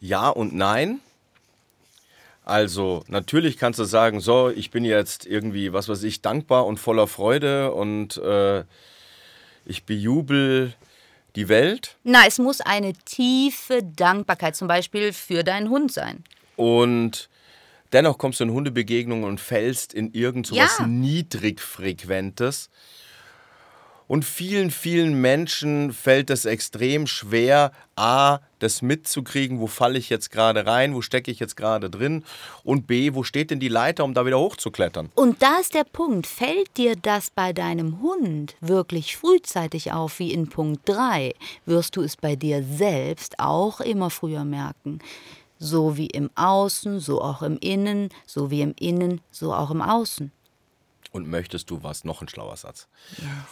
Ja 0.00 0.28
und 0.28 0.54
nein. 0.54 1.00
Also, 2.44 3.04
natürlich 3.06 3.58
kannst 3.58 3.78
du 3.78 3.84
sagen, 3.84 4.20
so, 4.20 4.48
ich 4.48 4.70
bin 4.70 4.84
jetzt 4.84 5.24
irgendwie, 5.24 5.72
was 5.72 5.88
weiß 5.88 6.02
ich, 6.02 6.20
dankbar 6.20 6.66
und 6.66 6.80
voller 6.80 7.06
Freude 7.06 7.72
und 7.72 8.16
äh, 8.16 8.64
ich 9.64 9.84
bejubel 9.84 10.74
die 11.36 11.48
Welt. 11.48 11.96
Na, 12.04 12.26
es 12.26 12.38
muss 12.38 12.60
eine 12.60 12.92
tiefe 12.92 13.82
Dankbarkeit 13.82 14.56
zum 14.56 14.68
Beispiel 14.68 15.12
für 15.12 15.44
deinen 15.44 15.70
Hund 15.70 15.92
sein. 15.92 16.24
Und 16.56 17.28
dennoch 17.92 18.18
kommst 18.18 18.40
du 18.40 18.44
in 18.44 18.50
Hundebegegnungen 18.52 19.24
und 19.24 19.40
fällst 19.40 19.94
in 19.94 20.12
irgend 20.12 20.46
so 20.46 20.56
was 20.56 20.78
Ja. 20.78 20.86
Niedrigfrequentes. 20.86 22.70
Und 24.10 24.24
vielen, 24.24 24.72
vielen 24.72 25.20
Menschen 25.20 25.92
fällt 25.92 26.30
es 26.30 26.44
extrem 26.44 27.06
schwer, 27.06 27.70
A, 27.94 28.40
das 28.58 28.82
mitzukriegen, 28.82 29.60
wo 29.60 29.68
falle 29.68 30.00
ich 30.00 30.10
jetzt 30.10 30.32
gerade 30.32 30.66
rein, 30.66 30.96
wo 30.96 31.00
stecke 31.00 31.30
ich 31.30 31.38
jetzt 31.38 31.56
gerade 31.56 31.90
drin 31.90 32.24
und 32.64 32.88
B, 32.88 33.14
wo 33.14 33.22
steht 33.22 33.52
denn 33.52 33.60
die 33.60 33.68
Leiter, 33.68 34.02
um 34.02 34.12
da 34.12 34.26
wieder 34.26 34.40
hochzuklettern. 34.40 35.10
Und 35.14 35.40
da 35.40 35.58
ist 35.60 35.74
der 35.74 35.84
Punkt, 35.84 36.26
fällt 36.26 36.76
dir 36.76 36.96
das 36.96 37.30
bei 37.30 37.52
deinem 37.52 38.02
Hund 38.02 38.56
wirklich 38.60 39.16
frühzeitig 39.16 39.92
auf, 39.92 40.18
wie 40.18 40.32
in 40.32 40.48
Punkt 40.48 40.88
3, 40.88 41.32
wirst 41.64 41.94
du 41.94 42.02
es 42.02 42.16
bei 42.16 42.34
dir 42.34 42.64
selbst 42.64 43.38
auch 43.38 43.78
immer 43.78 44.10
früher 44.10 44.42
merken. 44.42 44.98
So 45.60 45.96
wie 45.96 46.08
im 46.08 46.30
Außen, 46.34 46.98
so 46.98 47.22
auch 47.22 47.42
im 47.42 47.58
Innen, 47.58 48.08
so 48.26 48.50
wie 48.50 48.62
im 48.62 48.74
Innen, 48.76 49.20
so 49.30 49.54
auch 49.54 49.70
im 49.70 49.82
Außen. 49.82 50.32
Und 51.10 51.28
möchtest 51.28 51.70
du 51.70 51.82
was, 51.82 52.04
noch 52.04 52.22
ein 52.22 52.28
schlauer 52.28 52.56
Satz. 52.56 52.88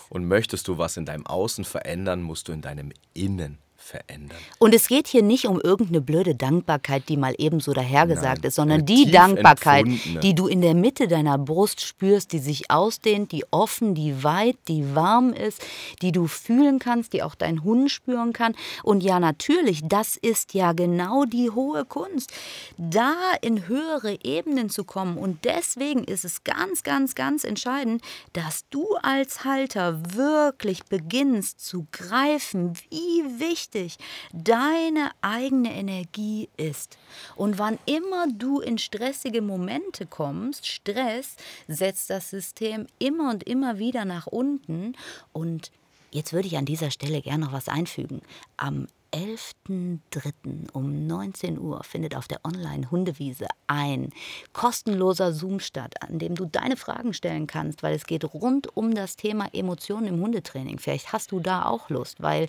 Und 0.08 0.26
möchtest 0.26 0.68
du 0.68 0.78
was 0.78 0.96
in 0.96 1.06
deinem 1.06 1.26
Außen 1.26 1.64
verändern, 1.64 2.22
musst 2.22 2.48
du 2.48 2.52
in 2.52 2.62
deinem 2.62 2.92
Innen 3.14 3.58
verändern. 3.78 4.36
Und 4.58 4.74
es 4.74 4.88
geht 4.88 5.06
hier 5.06 5.22
nicht 5.22 5.46
um 5.46 5.60
irgendeine 5.60 6.00
blöde 6.00 6.34
Dankbarkeit, 6.34 7.08
die 7.08 7.16
mal 7.16 7.34
ebenso 7.38 7.72
dahergesagt 7.72 8.42
Nein, 8.42 8.48
ist, 8.48 8.54
sondern 8.56 8.78
eine 8.78 8.84
die 8.84 9.10
Dankbarkeit, 9.10 9.86
empfundene. 9.86 10.20
die 10.20 10.34
du 10.34 10.48
in 10.48 10.60
der 10.60 10.74
Mitte 10.74 11.06
deiner 11.08 11.38
Brust 11.38 11.80
spürst, 11.80 12.32
die 12.32 12.40
sich 12.40 12.70
ausdehnt, 12.70 13.30
die 13.32 13.44
offen, 13.50 13.94
die 13.94 14.24
weit, 14.24 14.56
die 14.66 14.94
warm 14.94 15.32
ist, 15.32 15.64
die 16.02 16.12
du 16.12 16.26
fühlen 16.26 16.80
kannst, 16.80 17.12
die 17.12 17.22
auch 17.22 17.36
dein 17.36 17.62
Hund 17.62 17.90
spüren 17.90 18.32
kann. 18.32 18.54
Und 18.82 19.02
ja, 19.02 19.20
natürlich, 19.20 19.80
das 19.84 20.16
ist 20.16 20.54
ja 20.54 20.72
genau 20.72 21.24
die 21.24 21.50
hohe 21.50 21.84
Kunst, 21.84 22.32
da 22.76 23.14
in 23.40 23.68
höhere 23.68 24.18
Ebenen 24.24 24.70
zu 24.70 24.84
kommen. 24.84 25.16
Und 25.16 25.44
deswegen 25.44 26.02
ist 26.04 26.24
es 26.24 26.42
ganz, 26.42 26.82
ganz, 26.82 27.14
ganz 27.14 27.44
entscheidend, 27.44 28.02
dass 28.32 28.68
du 28.70 28.84
als 29.02 29.44
Halter 29.44 30.02
wirklich 30.14 30.84
beginnst 30.84 31.64
zu 31.64 31.86
greifen, 31.92 32.74
wie 32.90 33.40
wichtig 33.40 33.67
wichtig, 33.68 33.98
deine 34.32 35.10
eigene 35.20 35.72
Energie 35.74 36.48
ist. 36.56 36.98
Und 37.36 37.58
wann 37.58 37.78
immer 37.86 38.26
du 38.28 38.60
in 38.60 38.78
stressige 38.78 39.42
Momente 39.42 40.06
kommst, 40.06 40.66
Stress 40.66 41.36
setzt 41.66 42.10
das 42.10 42.30
System 42.30 42.86
immer 42.98 43.30
und 43.30 43.44
immer 43.44 43.78
wieder 43.78 44.04
nach 44.04 44.26
unten. 44.26 44.94
Und 45.32 45.70
jetzt 46.10 46.32
würde 46.32 46.48
ich 46.48 46.56
an 46.56 46.64
dieser 46.64 46.90
Stelle 46.90 47.22
gerne 47.22 47.46
noch 47.46 47.52
was 47.52 47.68
einfügen. 47.68 48.22
Am 48.56 48.86
11.03. 49.12 50.70
um 50.72 51.06
19 51.06 51.58
Uhr 51.58 51.82
findet 51.84 52.14
auf 52.14 52.28
der 52.28 52.40
Online-Hundewiese 52.44 53.46
ein 53.66 54.10
kostenloser 54.52 55.32
Zoom 55.32 55.60
statt, 55.60 55.94
an 56.00 56.18
dem 56.18 56.34
du 56.34 56.44
deine 56.44 56.76
Fragen 56.76 57.14
stellen 57.14 57.46
kannst, 57.46 57.82
weil 57.82 57.94
es 57.94 58.06
geht 58.06 58.24
rund 58.24 58.76
um 58.76 58.94
das 58.94 59.16
Thema 59.16 59.48
Emotionen 59.52 60.06
im 60.06 60.20
Hundetraining. 60.20 60.78
Vielleicht 60.78 61.12
hast 61.12 61.32
du 61.32 61.40
da 61.40 61.64
auch 61.66 61.90
Lust, 61.90 62.20
weil 62.20 62.48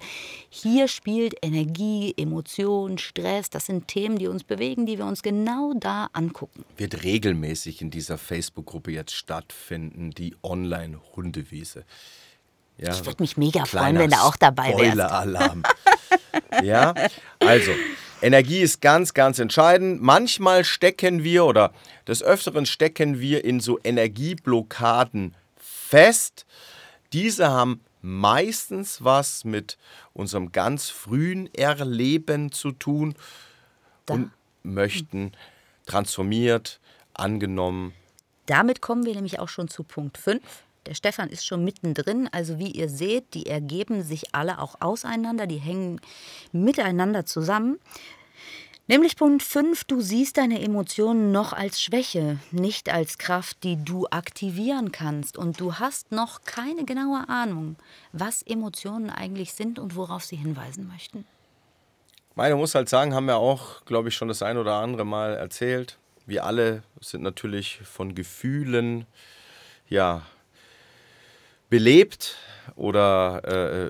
hier 0.49 0.87
spielt 0.87 1.35
Energie, 1.41 2.13
Emotion, 2.17 2.97
Stress, 2.97 3.49
das 3.49 3.65
sind 3.65 3.87
Themen, 3.87 4.17
die 4.17 4.27
uns 4.27 4.43
bewegen, 4.43 4.85
die 4.85 4.97
wir 4.97 5.05
uns 5.05 5.23
genau 5.23 5.73
da 5.75 6.09
angucken. 6.13 6.65
Wird 6.77 7.03
regelmäßig 7.03 7.81
in 7.81 7.91
dieser 7.91 8.17
Facebook-Gruppe 8.17 8.91
jetzt 8.91 9.13
stattfinden, 9.13 10.11
die 10.11 10.35
Online-Hundewiese. 10.43 11.85
Ja, 12.79 12.93
ich 12.93 13.05
würde 13.05 13.21
mich 13.21 13.35
mega 13.35 13.65
freuen, 13.65 13.97
wenn 13.99 14.09
du 14.09 14.17
auch 14.17 14.37
dabei 14.37 14.69
wärst. 14.69 14.79
Spoiler-Alarm. 14.79 15.63
ja, 16.63 16.93
also 17.39 17.71
Energie 18.21 18.59
ist 18.59 18.81
ganz, 18.81 19.13
ganz 19.13 19.39
entscheidend. 19.39 20.01
Manchmal 20.01 20.63
stecken 20.63 21.23
wir 21.23 21.45
oder 21.45 21.73
des 22.07 22.23
Öfteren 22.23 22.65
stecken 22.65 23.19
wir 23.19 23.43
in 23.43 23.59
so 23.59 23.79
Energieblockaden 23.83 25.35
fest. 25.57 26.45
Diese 27.11 27.49
haben 27.49 27.81
meistens 28.01 29.03
was 29.03 29.43
mit 29.43 29.77
unserem 30.13 30.51
ganz 30.53 30.89
frühen 30.89 31.53
Erleben 31.53 32.51
zu 32.53 32.71
tun 32.71 33.15
da. 34.05 34.13
und 34.13 34.31
möchten 34.63 35.33
transformiert, 35.85 36.79
angenommen. 37.13 37.93
Damit 38.45 38.81
kommen 38.81 39.05
wir 39.05 39.15
nämlich 39.15 39.39
auch 39.39 39.49
schon 39.49 39.67
zu 39.67 39.83
Punkt 39.83 40.17
5. 40.17 40.41
Der 40.89 40.95
Stefan 40.95 41.29
ist 41.29 41.45
schon 41.45 41.63
mittendrin. 41.63 42.27
Also 42.31 42.57
wie 42.57 42.71
ihr 42.71 42.89
seht, 42.89 43.35
die 43.35 43.45
ergeben 43.45 44.01
sich 44.01 44.33
alle 44.33 44.57
auch 44.57 44.81
auseinander, 44.81 45.45
die 45.45 45.59
hängen 45.59 46.01
miteinander 46.51 47.27
zusammen. 47.27 47.77
Nämlich 48.87 49.15
Punkt 49.15 49.43
5, 49.43 49.83
du 49.83 50.01
siehst 50.01 50.37
deine 50.37 50.63
Emotionen 50.63 51.31
noch 51.31 51.53
als 51.53 51.79
Schwäche, 51.79 52.39
nicht 52.49 52.91
als 52.91 53.19
Kraft, 53.19 53.63
die 53.63 53.77
du 53.77 54.07
aktivieren 54.07 54.91
kannst. 54.91 55.37
Und 55.37 55.59
du 55.59 55.75
hast 55.75 56.11
noch 56.11 56.41
keine 56.41 56.85
genaue 56.85 57.29
Ahnung, 57.29 57.75
was 58.11 58.41
Emotionen 58.41 59.11
eigentlich 59.11 59.53
sind 59.53 59.77
und 59.77 59.95
worauf 59.95 60.23
sie 60.23 60.37
hinweisen 60.37 60.87
möchten. 60.87 61.23
Meine 62.33 62.55
muss 62.55 62.73
halt 62.73 62.89
sagen, 62.89 63.13
haben 63.13 63.27
wir 63.27 63.37
auch, 63.37 63.85
glaube 63.85 64.09
ich, 64.09 64.15
schon 64.15 64.27
das 64.27 64.41
ein 64.41 64.57
oder 64.57 64.77
andere 64.77 65.05
Mal 65.05 65.35
erzählt. 65.35 65.99
Wir 66.25 66.45
alle 66.45 66.81
sind 66.99 67.21
natürlich 67.21 67.79
von 67.83 68.15
Gefühlen 68.15 69.05
ja, 69.87 70.23
belebt 71.69 72.35
oder 72.75 73.41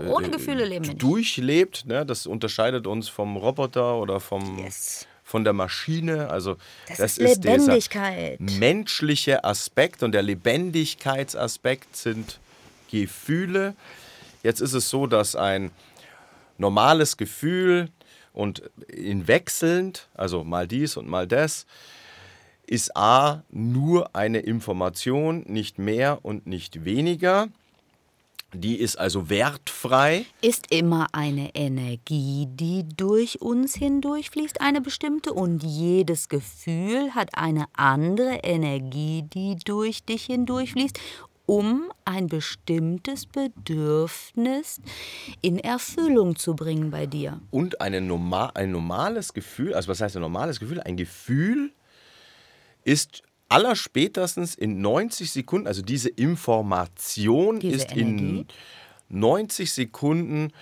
äh, 0.04 0.08
ohne 0.08 0.28
äh, 0.28 0.32
Gefühle 0.32 0.66
leben 0.66 0.98
durchlebt. 0.98 1.86
Ne? 1.86 2.06
Das 2.06 2.26
unterscheidet 2.26 2.88
uns 2.88 3.10
vom 3.10 3.38
Roboter 3.38 3.98
oder 3.98 4.20
vom, 4.20 4.60
yes. 4.60 5.08
von 5.24 5.44
der 5.44 5.54
Maschine. 5.54 6.30
Also 6.30 6.58
das, 6.88 6.98
das 6.98 7.18
ist, 7.18 7.32
ist 7.32 7.44
Lebendigkeit. 7.44 8.40
menschliche 8.40 9.44
Aspekt 9.44 10.04
und 10.04 10.14
der 10.14 10.22
Lebendigkeitsaspekt 10.22 11.96
sind 11.96 12.40
Gefühle. 12.90 13.76
Jetzt 14.44 14.62
ist 14.62 14.74
es 14.74 14.90
so, 14.90 15.08
dass 15.08 15.36
ein 15.36 15.72
normales 16.58 17.18
Gefühl 17.18 17.90
und 18.34 18.64
in 18.88 19.28
wechselnd, 19.28 20.08
also 20.16 20.44
mal 20.44 20.68
dies 20.68 20.98
und 20.98 21.08
mal 21.08 21.28
das, 21.28 21.66
ist 22.66 22.96
A 22.96 23.44
nur 23.50 24.16
eine 24.16 24.40
Information, 24.40 25.44
nicht 25.48 25.80
mehr 25.80 26.20
und 26.24 26.46
nicht 26.46 26.86
weniger. 26.86 27.48
Die 28.54 28.80
ist 28.80 28.98
also 28.98 29.30
wertfrei. 29.30 30.26
Ist 30.42 30.72
immer 30.72 31.08
eine 31.12 31.54
Energie, 31.54 32.48
die 32.50 32.86
durch 32.98 33.42
uns 33.42 33.76
hindurchfließt, 33.76 34.60
eine 34.60 34.82
bestimmte. 34.82 35.34
Und 35.34 35.64
jedes 35.64 36.30
Gefühl 36.30 37.14
hat 37.14 37.30
eine 37.34 37.66
andere 37.74 38.40
Energie, 38.44 39.24
die 39.24 39.58
durch 39.64 40.04
dich 40.04 40.26
hindurchfließt, 40.26 41.00
um 41.46 41.92
ein 42.06 42.28
bestimmtes 42.28 43.26
Bedürfnis 43.26 44.82
in 45.42 45.58
Erfüllung 45.58 46.36
zu 46.36 46.56
bringen 46.56 46.92
bei 46.92 47.06
dir. 47.06 47.42
Und 47.52 47.82
eine 47.82 48.02
normal, 48.02 48.52
ein 48.54 48.72
normales 48.72 49.34
Gefühl, 49.34 49.74
also 49.74 49.88
was 49.88 50.02
heißt 50.02 50.16
ein 50.16 50.22
normales 50.22 50.60
Gefühl? 50.60 50.80
Ein 50.80 50.98
Gefühl 50.98 51.72
ist 52.84 53.24
allerspätestens 53.50 54.56
in 54.56 54.82
90 54.82 55.32
Sekunden, 55.32 55.68
also 55.68 55.82
diese 55.82 56.10
Information 56.10 57.60
diese 57.60 57.76
ist 57.76 57.92
Energie. 57.92 58.40
in 58.40 58.46
90 59.10 59.74
Sekunden, 59.74 60.54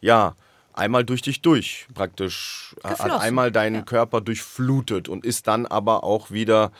ja, 0.00 0.34
einmal 0.72 1.04
durch 1.04 1.22
dich 1.22 1.42
durch, 1.42 1.86
praktisch 1.92 2.74
Geflossen. 2.82 3.12
hat 3.12 3.20
einmal 3.20 3.50
deinen 3.50 3.76
ja. 3.76 3.82
Körper 3.82 4.20
durchflutet 4.20 5.08
und 5.08 5.26
ist 5.26 5.48
dann 5.48 5.66
aber 5.66 6.04
auch 6.04 6.30
wieder 6.30 6.70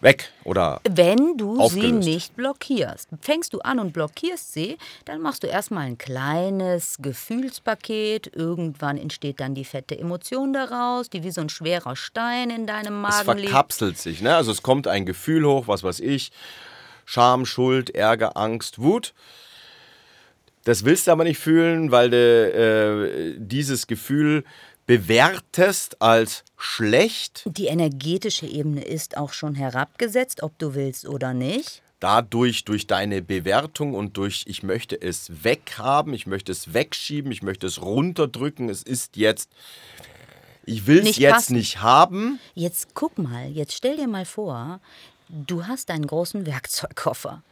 weg 0.00 0.30
oder 0.44 0.80
Wenn 0.88 1.36
du 1.36 1.60
aufgelöst. 1.60 2.04
sie 2.04 2.10
nicht 2.10 2.36
blockierst. 2.36 3.08
Fängst 3.20 3.54
du 3.54 3.60
an 3.60 3.78
und 3.78 3.92
blockierst 3.92 4.52
sie, 4.52 4.76
dann 5.04 5.20
machst 5.20 5.42
du 5.42 5.46
erstmal 5.46 5.86
ein 5.86 5.98
kleines 5.98 6.96
Gefühlspaket. 7.00 8.30
Irgendwann 8.34 8.98
entsteht 8.98 9.40
dann 9.40 9.54
die 9.54 9.64
fette 9.64 9.98
Emotion 9.98 10.52
daraus, 10.52 11.08
die 11.08 11.22
wie 11.24 11.30
so 11.30 11.40
ein 11.40 11.48
schwerer 11.48 11.96
Stein 11.96 12.50
in 12.50 12.66
deinem 12.66 13.00
Magen 13.00 13.14
liegt. 13.36 13.44
Es 13.46 13.50
verkapselt 13.50 13.90
liegt. 13.92 14.02
sich, 14.02 14.20
ne? 14.22 14.36
Also 14.36 14.52
es 14.52 14.62
kommt 14.62 14.86
ein 14.86 15.06
Gefühl 15.06 15.44
hoch, 15.46 15.66
was 15.68 15.82
weiß 15.82 16.00
ich, 16.00 16.30
Scham, 17.04 17.46
Schuld, 17.46 17.94
Ärger, 17.94 18.36
Angst, 18.36 18.80
Wut. 18.80 19.14
Das 20.64 20.84
willst 20.84 21.06
du 21.06 21.12
aber 21.12 21.22
nicht 21.22 21.38
fühlen, 21.38 21.92
weil 21.92 22.10
du 22.10 22.16
äh, 22.16 23.34
dieses 23.38 23.86
Gefühl 23.86 24.44
bewertest 24.86 26.00
als 26.00 26.44
schlecht. 26.56 27.44
Die 27.46 27.66
energetische 27.66 28.46
Ebene 28.46 28.82
ist 28.82 29.16
auch 29.16 29.32
schon 29.32 29.54
herabgesetzt, 29.54 30.42
ob 30.42 30.58
du 30.58 30.74
willst 30.74 31.08
oder 31.08 31.34
nicht. 31.34 31.82
Dadurch, 31.98 32.64
durch 32.64 32.86
deine 32.86 33.22
Bewertung 33.22 33.94
und 33.94 34.16
durch, 34.16 34.44
ich 34.46 34.62
möchte 34.62 35.00
es 35.00 35.44
weghaben, 35.44 36.12
ich 36.12 36.26
möchte 36.26 36.52
es 36.52 36.74
wegschieben, 36.74 37.32
ich 37.32 37.42
möchte 37.42 37.66
es 37.66 37.80
runterdrücken, 37.80 38.68
es 38.68 38.82
ist 38.82 39.16
jetzt, 39.16 39.50
ich 40.66 40.86
will 40.86 41.06
es 41.06 41.16
jetzt 41.16 41.32
passen. 41.32 41.56
nicht 41.56 41.80
haben. 41.80 42.38
Jetzt 42.54 42.94
guck 42.94 43.16
mal, 43.18 43.48
jetzt 43.50 43.74
stell 43.74 43.96
dir 43.96 44.08
mal 44.08 44.26
vor, 44.26 44.80
du 45.28 45.66
hast 45.66 45.90
einen 45.90 46.06
großen 46.06 46.44
Werkzeugkoffer 46.44 47.42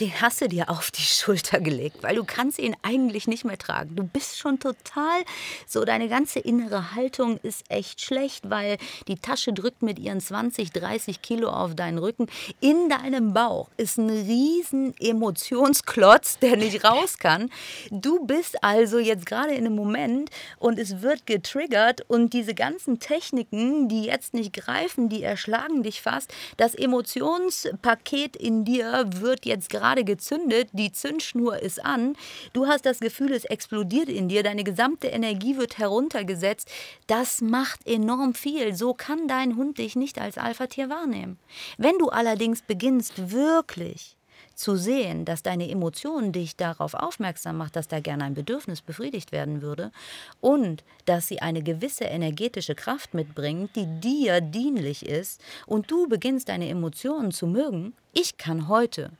den 0.00 0.20
hast 0.20 0.40
du 0.40 0.48
dir 0.48 0.70
auf 0.70 0.90
die 0.90 1.02
Schulter 1.02 1.60
gelegt, 1.60 2.02
weil 2.02 2.16
du 2.16 2.24
kannst 2.24 2.58
ihn 2.58 2.76
eigentlich 2.82 3.26
nicht 3.26 3.44
mehr 3.44 3.58
tragen. 3.58 3.96
Du 3.96 4.04
bist 4.04 4.38
schon 4.38 4.58
total, 4.58 5.22
so 5.66 5.84
deine 5.84 6.08
ganze 6.08 6.38
innere 6.38 6.94
Haltung 6.94 7.38
ist 7.42 7.64
echt 7.68 8.00
schlecht, 8.00 8.50
weil 8.50 8.78
die 9.08 9.16
Tasche 9.16 9.52
drückt 9.52 9.82
mit 9.82 9.98
ihren 9.98 10.20
20, 10.20 10.72
30 10.72 11.22
Kilo 11.22 11.50
auf 11.50 11.74
deinen 11.74 11.98
Rücken. 11.98 12.26
In 12.60 12.88
deinem 12.88 13.32
Bauch 13.32 13.70
ist 13.76 13.98
ein 13.98 14.10
riesen 14.10 14.94
Emotionsklotz, 14.98 16.38
der 16.38 16.56
nicht 16.56 16.84
raus 16.92 17.18
kann. 17.18 17.50
Du 17.90 18.26
bist 18.26 18.62
also 18.62 18.98
jetzt 18.98 19.26
gerade 19.26 19.54
in 19.54 19.66
einem 19.66 19.76
Moment 19.76 20.30
und 20.58 20.78
es 20.78 21.02
wird 21.02 21.26
getriggert 21.26 22.02
und 22.08 22.32
diese 22.32 22.54
ganzen 22.54 22.98
Techniken, 22.98 23.88
die 23.88 24.04
jetzt 24.04 24.34
nicht 24.34 24.52
greifen, 24.52 25.08
die 25.08 25.22
erschlagen 25.22 25.82
dich 25.82 26.02
fast. 26.02 26.32
Das 26.56 26.74
Emotionspaket 26.74 28.36
in 28.36 28.64
dir 28.64 29.04
wird 29.20 29.46
jetzt 29.46 29.61
gerade 29.68 30.04
gezündet, 30.04 30.68
die 30.72 30.92
Zündschnur 30.92 31.58
ist 31.58 31.84
an, 31.84 32.16
du 32.52 32.66
hast 32.66 32.86
das 32.86 33.00
Gefühl, 33.00 33.32
es 33.32 33.44
explodiert 33.44 34.08
in 34.08 34.28
dir, 34.28 34.42
deine 34.42 34.64
gesamte 34.64 35.08
Energie 35.08 35.56
wird 35.56 35.78
heruntergesetzt. 35.78 36.70
Das 37.06 37.40
macht 37.40 37.86
enorm 37.86 38.34
viel. 38.34 38.74
So 38.74 38.94
kann 38.94 39.28
dein 39.28 39.56
Hund 39.56 39.78
dich 39.78 39.96
nicht 39.96 40.20
als 40.20 40.38
Alpha-Tier 40.38 40.88
wahrnehmen. 40.88 41.38
Wenn 41.78 41.98
du 41.98 42.08
allerdings 42.08 42.62
beginnst, 42.62 43.30
wirklich 43.30 44.16
zu 44.54 44.76
sehen, 44.76 45.24
dass 45.24 45.42
deine 45.42 45.68
Emotion 45.70 46.32
dich 46.32 46.56
darauf 46.56 46.94
aufmerksam 46.94 47.56
macht, 47.56 47.76
dass 47.76 47.88
da 47.88 48.00
gerne 48.00 48.24
ein 48.24 48.34
Bedürfnis 48.34 48.82
befriedigt 48.82 49.32
werden 49.32 49.62
würde 49.62 49.92
und 50.40 50.84
dass 51.04 51.28
sie 51.28 51.40
eine 51.40 51.62
gewisse 51.62 52.04
energetische 52.04 52.74
Kraft 52.74 53.14
mitbringt, 53.14 53.74
die 53.76 53.86
dir 54.00 54.40
dienlich 54.40 55.06
ist 55.06 55.40
und 55.66 55.90
du 55.90 56.08
beginnst 56.08 56.48
deine 56.48 56.68
Emotionen 56.68 57.32
zu 57.32 57.46
mögen, 57.46 57.94
ich 58.12 58.36
kann 58.36 58.68
heute 58.68 59.10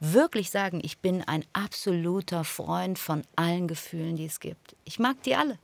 wirklich 0.00 0.50
sagen, 0.50 0.80
ich 0.82 0.98
bin 0.98 1.22
ein 1.22 1.44
absoluter 1.52 2.44
Freund 2.44 2.98
von 2.98 3.22
allen 3.36 3.68
Gefühlen, 3.68 4.16
die 4.16 4.26
es 4.26 4.40
gibt. 4.40 4.74
Ich 4.84 4.98
mag 4.98 5.22
die 5.22 5.36
alle. 5.36 5.58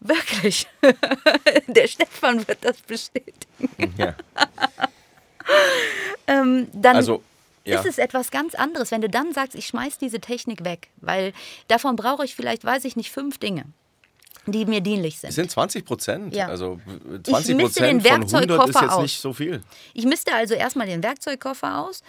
Wirklich. 0.00 0.66
Der 1.68 1.86
Stefan 1.86 2.46
wird 2.48 2.64
das 2.64 2.78
bestätigen. 2.78 3.94
Ja. 3.96 4.16
ähm, 6.26 6.68
also 6.82 7.22
Ja. 7.64 7.80
ist 7.80 7.86
es 7.86 7.98
etwas 7.98 8.30
ganz 8.30 8.54
anderes, 8.54 8.90
wenn 8.90 9.00
du 9.00 9.08
dann 9.08 9.32
sagst, 9.32 9.54
ich 9.54 9.66
schmeiß 9.66 9.98
diese 9.98 10.20
Technik 10.20 10.64
weg, 10.64 10.88
weil 10.96 11.32
davon 11.68 11.96
brauche 11.96 12.24
ich 12.24 12.34
vielleicht, 12.34 12.64
weiß 12.64 12.84
ich 12.84 12.96
nicht, 12.96 13.10
fünf 13.10 13.38
Dinge, 13.38 13.64
die 14.46 14.64
mir 14.66 14.80
dienlich 14.80 15.18
sind. 15.18 15.30
Es 15.30 15.36
sind 15.36 15.50
20 15.50 15.84
Prozent. 15.84 16.34
Ja. 16.34 16.48
Also 16.48 16.80
Ich 17.18 17.22
20 17.24 17.56
misste 17.56 17.82
den 17.84 17.98
Prozent 17.98 18.30
von 18.30 18.40
100 18.40 18.68
ist 18.68 18.80
jetzt 18.80 18.90
aus. 18.90 19.02
nicht 19.02 19.20
so 19.20 19.32
viel. 19.32 19.62
Ich 19.94 20.04
misste 20.04 20.34
also 20.34 20.54
erstmal 20.54 20.86
den 20.86 21.02
Werkzeugkoffer 21.02 21.78
aus 21.78 22.02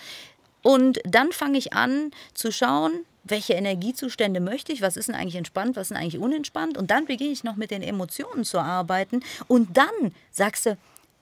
und 0.63 0.99
dann 1.05 1.31
fange 1.31 1.57
ich 1.57 1.73
an 1.73 2.11
zu 2.33 2.51
schauen, 2.51 3.05
welche 3.25 3.53
Energiezustände 3.53 4.39
möchte 4.39 4.73
ich, 4.73 4.81
was 4.81 4.97
ist 4.97 5.07
denn 5.07 5.15
eigentlich 5.15 5.35
entspannt, 5.35 5.75
was 5.75 5.83
ist 5.83 5.89
denn 5.91 5.97
eigentlich 5.97 6.19
unentspannt 6.21 6.77
und 6.77 6.91
dann 6.91 7.05
beginne 7.05 7.31
ich 7.31 7.43
noch 7.43 7.55
mit 7.55 7.71
den 7.71 7.81
Emotionen 7.81 8.43
zu 8.43 8.59
arbeiten 8.59 9.21
und 9.47 9.77
dann 9.77 10.13
sagst 10.31 10.65
du, 10.65 10.77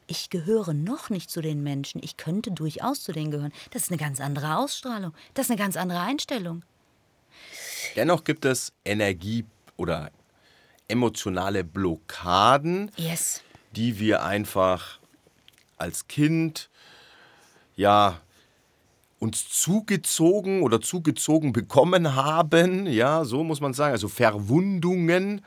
ich 0.08 0.30
gehöre 0.30 0.74
noch 0.74 1.10
nicht 1.10 1.30
zu 1.30 1.42
den 1.42 1.64
Menschen, 1.64 2.02
ich 2.04 2.18
könnte 2.18 2.52
durchaus 2.52 3.02
zu 3.04 3.12
denen 3.12 3.32
gehören. 3.32 3.54
Das 3.72 3.84
ist 3.84 3.92
eine 3.92 3.98
ganz 4.00 4.20
andere 4.20 4.58
Ausstrahlung, 4.58 5.14
das 5.34 5.46
ist 5.46 5.52
eine 5.52 5.60
ganz 5.60 5.78
andere 5.78 6.00
Einstellung. 6.02 6.64
Dennoch 7.96 8.24
gibt 8.24 8.46
es 8.46 8.74
Energie- 8.86 9.46
oder 9.78 10.12
emotionale 10.88 11.64
Blockaden, 11.64 12.92
Yes. 12.98 13.42
die 13.72 14.00
wir 14.00 14.24
einfach 14.24 15.00
als 15.78 16.08
Kind 16.08 16.70
ja 17.76 18.20
uns 19.20 19.48
zugezogen 19.50 20.64
oder 20.64 20.82
zugezogen 20.82 21.54
bekommen 21.54 22.16
haben, 22.16 22.88
ja, 22.88 23.24
so 23.24 23.44
muss 23.44 23.62
man 23.62 23.74
sagen, 23.74 23.94
also 23.94 24.08
Verwundungen, 24.08 25.46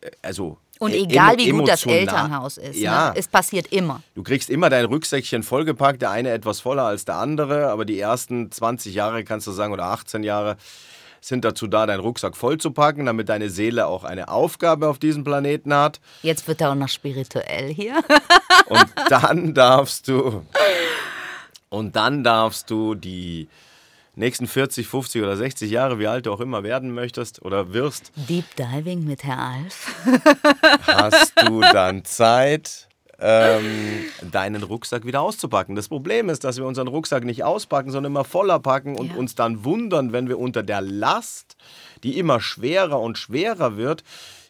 äh, 0.00 0.10
also 0.22 0.58
Und 0.78 0.92
e- 0.92 1.02
egal 1.02 1.36
wie 1.38 1.50
gut 1.50 1.68
das 1.68 1.86
Elternhaus 1.86 2.58
ist, 2.58 2.76
ja, 2.76 3.10
ne? 3.10 3.14
es 3.16 3.28
passiert 3.28 3.68
immer. 3.72 4.02
Du 4.14 4.22
kriegst 4.22 4.50
immer 4.50 4.70
dein 4.70 4.84
Rücksäckchen 4.84 5.42
vollgepackt, 5.42 6.02
der 6.02 6.10
eine 6.10 6.30
etwas 6.30 6.60
voller 6.60 6.84
als 6.84 7.04
der 7.04 7.16
andere, 7.16 7.68
aber 7.68 7.84
die 7.84 7.98
ersten 7.98 8.50
20 8.50 8.94
Jahre 8.94 9.24
kannst 9.24 9.46
du 9.46 9.52
sagen 9.52 9.72
oder 9.72 9.84
18 9.84 10.22
Jahre 10.22 10.56
sind 11.20 11.44
dazu 11.44 11.66
da, 11.66 11.86
deinen 11.86 12.00
Rucksack 12.00 12.36
vollzupacken, 12.36 13.06
damit 13.06 13.28
deine 13.28 13.50
Seele 13.50 13.86
auch 13.86 14.04
eine 14.04 14.28
Aufgabe 14.28 14.88
auf 14.88 14.98
diesem 14.98 15.24
Planeten 15.24 15.74
hat. 15.74 16.00
Jetzt 16.22 16.46
wird 16.46 16.60
er 16.60 16.70
auch 16.70 16.76
noch 16.76 16.88
spirituell 16.88 17.72
hier. 17.72 17.96
Und 18.66 18.86
dann 19.08 19.54
darfst 19.54 20.08
du 20.08 20.42
und 21.68 21.96
dann 21.96 22.22
darfst 22.22 22.70
du 22.70 22.94
die 22.94 23.48
nächsten 24.16 24.46
40, 24.46 24.86
50 24.88 25.22
oder 25.22 25.36
60 25.36 25.70
Jahre, 25.70 25.98
wie 25.98 26.06
alt 26.08 26.26
du 26.26 26.32
auch 26.32 26.40
immer 26.40 26.62
werden 26.62 26.92
möchtest 26.92 27.42
oder 27.42 27.72
wirst, 27.72 28.10
Deep 28.16 28.44
Diving 28.56 29.04
mit 29.04 29.22
Herr 29.24 29.38
Alf. 29.38 29.94
hast 30.86 31.32
du 31.42 31.60
dann 31.72 32.04
Zeit, 32.04 32.88
ähm, 33.18 34.04
deinen 34.30 34.62
Rucksack 34.62 35.06
wieder 35.06 35.22
auszupacken. 35.22 35.74
Das 35.76 35.88
Problem 35.88 36.28
ist, 36.28 36.44
dass 36.44 36.56
wir 36.58 36.66
unseren 36.66 36.88
Rucksack 36.88 37.24
nicht 37.24 37.44
auspacken, 37.44 37.90
sondern 37.90 38.12
immer 38.12 38.24
voller 38.24 38.58
packen 38.58 38.96
und 38.96 39.12
Ja. 39.12 39.16
uns 39.16 39.34
dann 39.34 39.64
wundern, 39.64 40.12
wenn 40.12 40.28
wir 40.28 40.38
unter 40.38 40.62
der 40.62 40.80
Last, 40.82 41.56
die 42.02 42.18
immer 42.18 42.40
schwerer 42.40 43.00
und 43.00 43.16
schwerer 43.18 43.76
wird, 43.76 44.02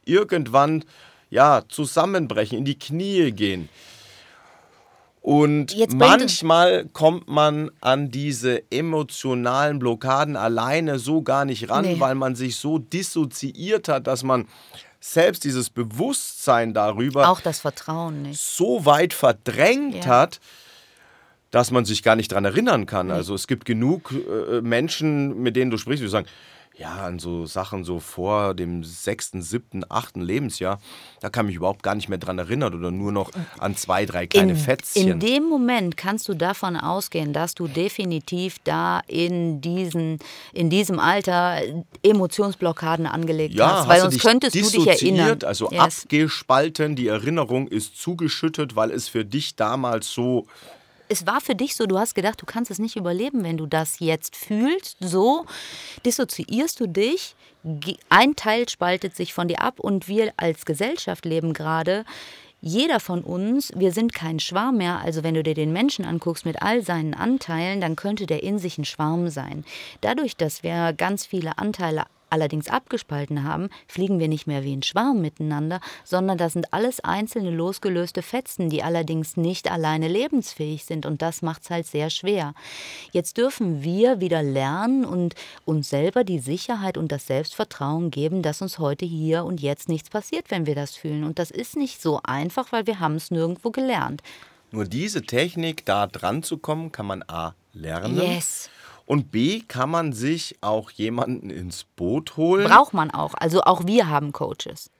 irgendwann 0.05 0.85
ja, 1.31 1.63
zusammenbrechen, 1.69 2.57
in 2.59 2.65
die 2.65 2.79
Knie 2.79 3.33
gehen. 3.33 3.69
Und 5.27 5.75
manchmal 5.93 6.85
kommt 6.93 7.27
man 7.27 7.73
an 7.81 8.13
diese 8.13 8.63
emotionalen 8.71 9.81
Blockaden 9.81 10.37
alleine 10.37 11.01
so 11.01 11.21
gar 11.23 11.45
nicht 11.45 11.69
ran, 11.69 11.85
Nee. 11.85 11.99
weil 11.99 12.15
man 12.15 12.37
sich 12.37 12.55
so 12.55 12.79
dissoziiert 12.79 13.89
hat, 13.89 14.07
dass 14.07 14.23
man 14.23 14.47
selbst 15.01 15.43
dieses 15.43 15.69
Bewusstsein 15.69 16.75
darüber 16.75 17.29
Auch 17.29 17.41
das 17.41 17.59
Vertrauen 17.59 18.23
nicht. 18.23 18.41
so 18.41 18.85
weit 18.87 19.13
verdrängt 19.13 20.05
Ja. 20.05 20.07
hat, 20.07 20.39
dass 21.51 21.73
man 21.73 21.85
sich 21.85 22.05
gar 22.05 22.15
nicht 22.15 22.31
daran 22.31 22.45
erinnern 22.45 22.87
kann. 22.87 23.11
Also 23.11 23.35
es 23.35 23.49
gibt 23.49 23.65
genug 23.65 24.13
äh, 24.13 24.61
Menschen, 24.61 25.43
mit 25.43 25.57
denen 25.57 25.73
du 25.73 25.77
sprichst, 25.79 26.05
die 26.05 26.09
sagen, 26.09 26.29
ja, 26.79 27.07
an 27.07 27.19
so 27.19 27.47
Sachen 27.47 27.85
so 27.85 28.01
vor 28.01 28.55
dem 28.55 28.85
sechsten, 28.85 29.41
siebten, 29.41 29.83
achten 29.89 30.21
Lebensjahr, 30.21 30.79
da 31.21 31.31
kann 31.31 31.47
mich 31.47 31.57
überhaupt 31.57 31.83
gar 31.83 31.95
nicht 31.95 32.09
mehr 32.09 32.19
dran 32.19 32.39
erinnern 32.39 32.75
oder 32.75 32.91
nur 32.91 33.13
noch 33.13 33.31
an 33.59 33.77
zwei, 33.77 34.05
drei 34.05 34.27
kleine 34.27 34.53
in, 34.53 34.59
Fätzchen. 34.59 35.09
in 35.09 35.21
dem 35.21 35.45
Moment 35.45 35.97
kannst 35.97 36.29
du 36.29 36.35
davon 36.35 36.77
ausgehen, 36.77 37.33
dass 37.33 37.55
du 37.55 37.67
definitiv 37.67 38.57
da 38.65 39.01
in, 39.07 39.61
diesen, 39.61 40.19
in 40.53 40.69
diesem 40.69 40.99
Alter 40.99 41.61
Emotionsblockaden 42.03 43.07
angelegt 43.07 43.55
ja, 43.55 43.69
hast. 43.69 43.79
hast 43.81 43.89
Weil 43.89 44.03
du 44.03 44.11
sonst 44.11 44.23
könntest 44.23 44.55
du 44.55 44.71
dich 44.71 44.87
erinnern. 44.87 45.39
Also 45.45 45.71
Yes. 45.71 46.03
abgespalten, 46.03 46.95
die 46.95 47.09
Erinnerung 47.09 47.69
ist 47.69 47.97
zugeschüttet, 47.97 48.77
weil 48.77 48.91
es 48.91 49.09
für 49.09 49.25
dich 49.25 49.57
damals 49.57 50.13
so 50.13 50.47
es 51.09 51.27
war 51.27 51.41
für 51.41 51.55
dich 51.55 51.77
so, 51.77 51.87
du 51.87 51.99
hast 51.99 52.15
gedacht, 52.15 52.41
du 52.41 52.47
kannst 52.47 52.71
es 52.71 52.79
nicht 52.79 52.97
überleben, 52.97 53.45
wenn 53.45 53.57
du 53.57 53.67
das 53.67 54.01
jetzt 54.01 54.37
fühlst. 54.37 54.97
So 55.01 55.47
dissoziierst 56.05 56.81
du 56.81 56.87
dich, 56.87 57.35
ein 58.09 58.37
Teil 58.37 58.69
spaltet 58.69 59.17
sich 59.17 59.35
von 59.35 59.49
dir 59.49 59.61
ab 59.61 59.81
und 59.81 60.09
wir 60.09 60.33
als 60.37 60.65
Gesellschaft 60.65 61.25
leben 61.25 61.53
gerade. 61.53 62.05
Jeder 62.61 63.01
von 63.01 63.21
uns, 63.23 63.73
wir 63.77 63.93
sind 63.93 64.15
kein 64.15 64.41
Schwarm 64.41 64.79
mehr. 64.79 65.01
Also 65.01 65.23
wenn 65.23 65.35
du 65.35 65.43
dir 65.43 65.55
den 65.55 65.73
Menschen 65.73 66.05
anguckst 66.05 66.47
mit 66.47 66.63
all 66.63 66.83
seinen 66.83 67.15
Anteilen, 67.15 67.81
dann 67.81 67.97
könnte 67.97 68.27
der 68.27 68.43
in 68.43 68.59
sich 68.59 68.79
ein 68.79 68.85
Schwarm 68.85 69.29
sein. 69.29 69.65
Dadurch, 70.01 70.37
dass 70.37 70.63
wir 70.63 70.93
ganz 70.93 71.27
viele 71.27 71.59
Anteile 71.59 72.05
allerdings 72.31 72.69
abgespalten 72.69 73.45
haben, 73.45 73.69
fliegen 73.87 74.19
wir 74.19 74.29
nicht 74.29 74.47
mehr 74.47 74.65
wie 74.65 74.75
ein 74.75 74.83
Schwarm 74.83 75.21
miteinander, 75.21 75.81
sondern 76.05 76.39
das 76.39 76.53
sind 76.53 76.73
alles 76.73 77.01
einzelne 77.01 77.51
losgelöste 77.51 78.23
Fetzen, 78.23 78.71
die 78.71 78.83
allerdings 78.83 79.37
nicht 79.37 79.71
alleine 79.71 80.09
lebensfähig 80.09 80.85
sind 80.85 81.07
und 81.07 81.23
das 81.23 81.43
macht 81.43 81.63
es 81.63 81.71
halt 81.71 81.87
sehr 81.87 82.11
schwer. 82.11 82.55
Jetzt 83.13 83.37
dürfen 83.37 83.83
wir 83.83 84.21
wieder 84.21 84.43
lernen 84.43 85.05
und 85.05 85.35
uns 85.65 85.89
selber 85.89 86.25
die 86.25 86.39
Sicherheit 86.39 86.99
und 86.99 87.13
das 87.13 87.27
Selbstvertrauen 87.27 88.11
geben, 88.11 88.43
dass 88.43 88.63
uns 88.63 88.79
heute 88.79 89.05
hier 89.05 89.45
und 89.45 89.61
jetzt 89.61 89.89
nichts 89.89 90.11
passiert, 90.11 90.51
wenn 90.51 90.67
wir 90.67 90.75
das 90.75 90.95
fühlen. 90.95 91.25
Und 91.25 91.39
das 91.39 91.51
ist 91.51 91.77
nicht 91.77 92.03
so 92.03 92.21
einfach, 92.25 92.73
weil 92.73 92.87
wir 92.87 93.01
haben 93.01 93.17
es 93.17 93.31
nirgendwo 93.31 93.71
gelernt. 93.71 94.23
Nur 94.73 94.85
diese 94.85 95.23
Technik, 95.23 95.85
da 95.85 96.07
dran 96.07 96.43
zu 96.43 96.59
kommen, 96.59 96.93
kann 96.93 97.07
man 97.07 97.23
A 97.29 97.55
lernen. 97.73 98.17
Yes. 98.17 98.69
Und 99.07 99.31
B 99.31 99.61
kann 99.61 99.89
man 99.89 100.13
sich 100.13 100.57
auch 100.61 100.91
jemanden 100.91 101.49
ins 101.49 101.85
Boot 101.85 102.37
holen. 102.37 102.69
Braucht 102.69 102.93
man 102.93 103.11
auch. 103.13 103.35
Also 103.35 103.63
auch 103.63 103.87
wir 103.87 104.09
haben 104.09 104.33
Coaches. 104.33 104.91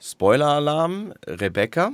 Spoiler-Alarm, 0.00 1.14
Rebecca, 1.26 1.92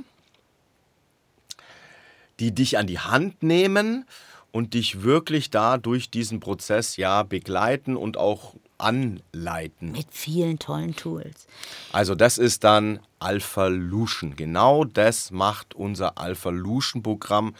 die 2.39 2.53
dich 2.53 2.77
an 2.77 2.85
die 2.85 2.99
Hand 2.99 3.41
nehmen 3.41 4.05
und 4.51 4.75
dich 4.75 5.01
wirklich 5.01 5.49
da 5.49 5.77
durch 5.77 6.11
diesen 6.11 6.39
Prozess 6.39 6.95
ja 6.95 7.23
begleiten 7.23 7.97
und 7.97 8.17
auch 8.17 8.53
anleiten. 8.77 9.93
Mit 9.93 10.07
vielen 10.11 10.59
tollen 10.59 10.95
Tools. 10.95 11.47
Also 11.91 12.13
das 12.13 12.37
ist 12.37 12.63
dann 12.63 12.99
Alpha 13.19 13.67
Lution. 13.67 14.35
Genau 14.35 14.83
das 14.83 15.31
macht 15.31 15.73
unser 15.73 16.17
Alpha 16.17 16.49
Lution 16.49 17.01
Programm. 17.01 17.55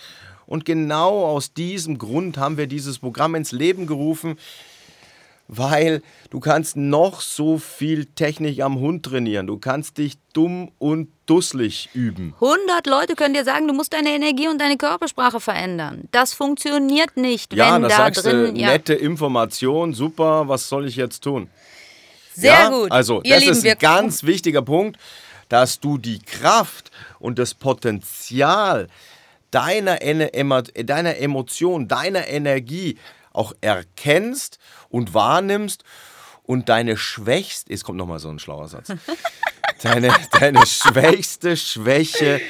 Und 0.45 0.65
genau 0.65 1.25
aus 1.25 1.53
diesem 1.53 1.97
Grund 1.97 2.37
haben 2.37 2.57
wir 2.57 2.67
dieses 2.67 2.99
Programm 2.99 3.35
ins 3.35 3.51
Leben 3.51 3.87
gerufen, 3.87 4.37
weil 5.47 6.01
du 6.29 6.39
kannst 6.39 6.77
noch 6.77 7.21
so 7.21 7.57
viel 7.57 8.05
Technik 8.05 8.61
am 8.61 8.79
Hund 8.79 9.03
trainieren. 9.05 9.47
Du 9.47 9.57
kannst 9.57 9.97
dich 9.97 10.13
dumm 10.33 10.71
und 10.79 11.09
dusselig 11.25 11.89
üben. 11.93 12.33
100 12.35 12.87
Leute 12.87 13.15
können 13.15 13.33
dir 13.33 13.43
sagen, 13.43 13.67
du 13.67 13.73
musst 13.73 13.93
deine 13.93 14.09
Energie 14.09 14.47
und 14.47 14.59
deine 14.59 14.77
Körpersprache 14.77 15.39
verändern. 15.39 16.07
Das 16.11 16.33
funktioniert 16.33 17.17
nicht, 17.17 17.53
Ja, 17.53 17.75
wenn 17.75 17.83
da 17.83 17.87
da 17.89 17.95
sagst 17.97 18.25
drin. 18.25 18.55
du, 18.55 18.59
ja, 18.61 18.67
nette 18.67 18.93
Information, 18.93 19.93
super, 19.93 20.47
was 20.47 20.67
soll 20.69 20.87
ich 20.87 20.95
jetzt 20.95 21.23
tun? 21.23 21.49
sehr 22.35 22.51
ja? 22.53 22.69
gut. 22.69 22.91
Also, 22.91 23.21
Ihr 23.23 23.35
das 23.35 23.43
Lieben, 23.43 23.57
ist 23.57 23.65
ein 23.67 23.77
ganz 23.79 24.23
wichtiger 24.23 24.61
Punkt, 24.61 24.97
dass 25.49 25.79
du 25.79 25.97
die 25.97 26.19
Kraft 26.19 26.89
und 27.19 27.37
das 27.37 27.53
Potenzial 27.53 28.87
deiner, 29.53 29.97
deiner 29.97 31.17
Emotion, 31.17 31.87
deiner 31.87 32.27
Energie 32.27 32.97
auch 33.31 33.53
erkennst 33.61 34.59
und 34.89 35.13
wahrnimmst 35.13 35.83
und 36.43 36.69
deine 36.69 36.97
schwächste, 36.97 37.71
jetzt 37.71 37.83
kommt 37.83 37.97
nochmal 37.97 38.19
so 38.19 38.29
ein 38.29 38.39
schlauer 38.39 38.67
Satz, 38.67 38.93
deine, 39.81 40.13
deine 40.31 40.65
schwächste 40.65 41.57
Schwäche 41.57 42.41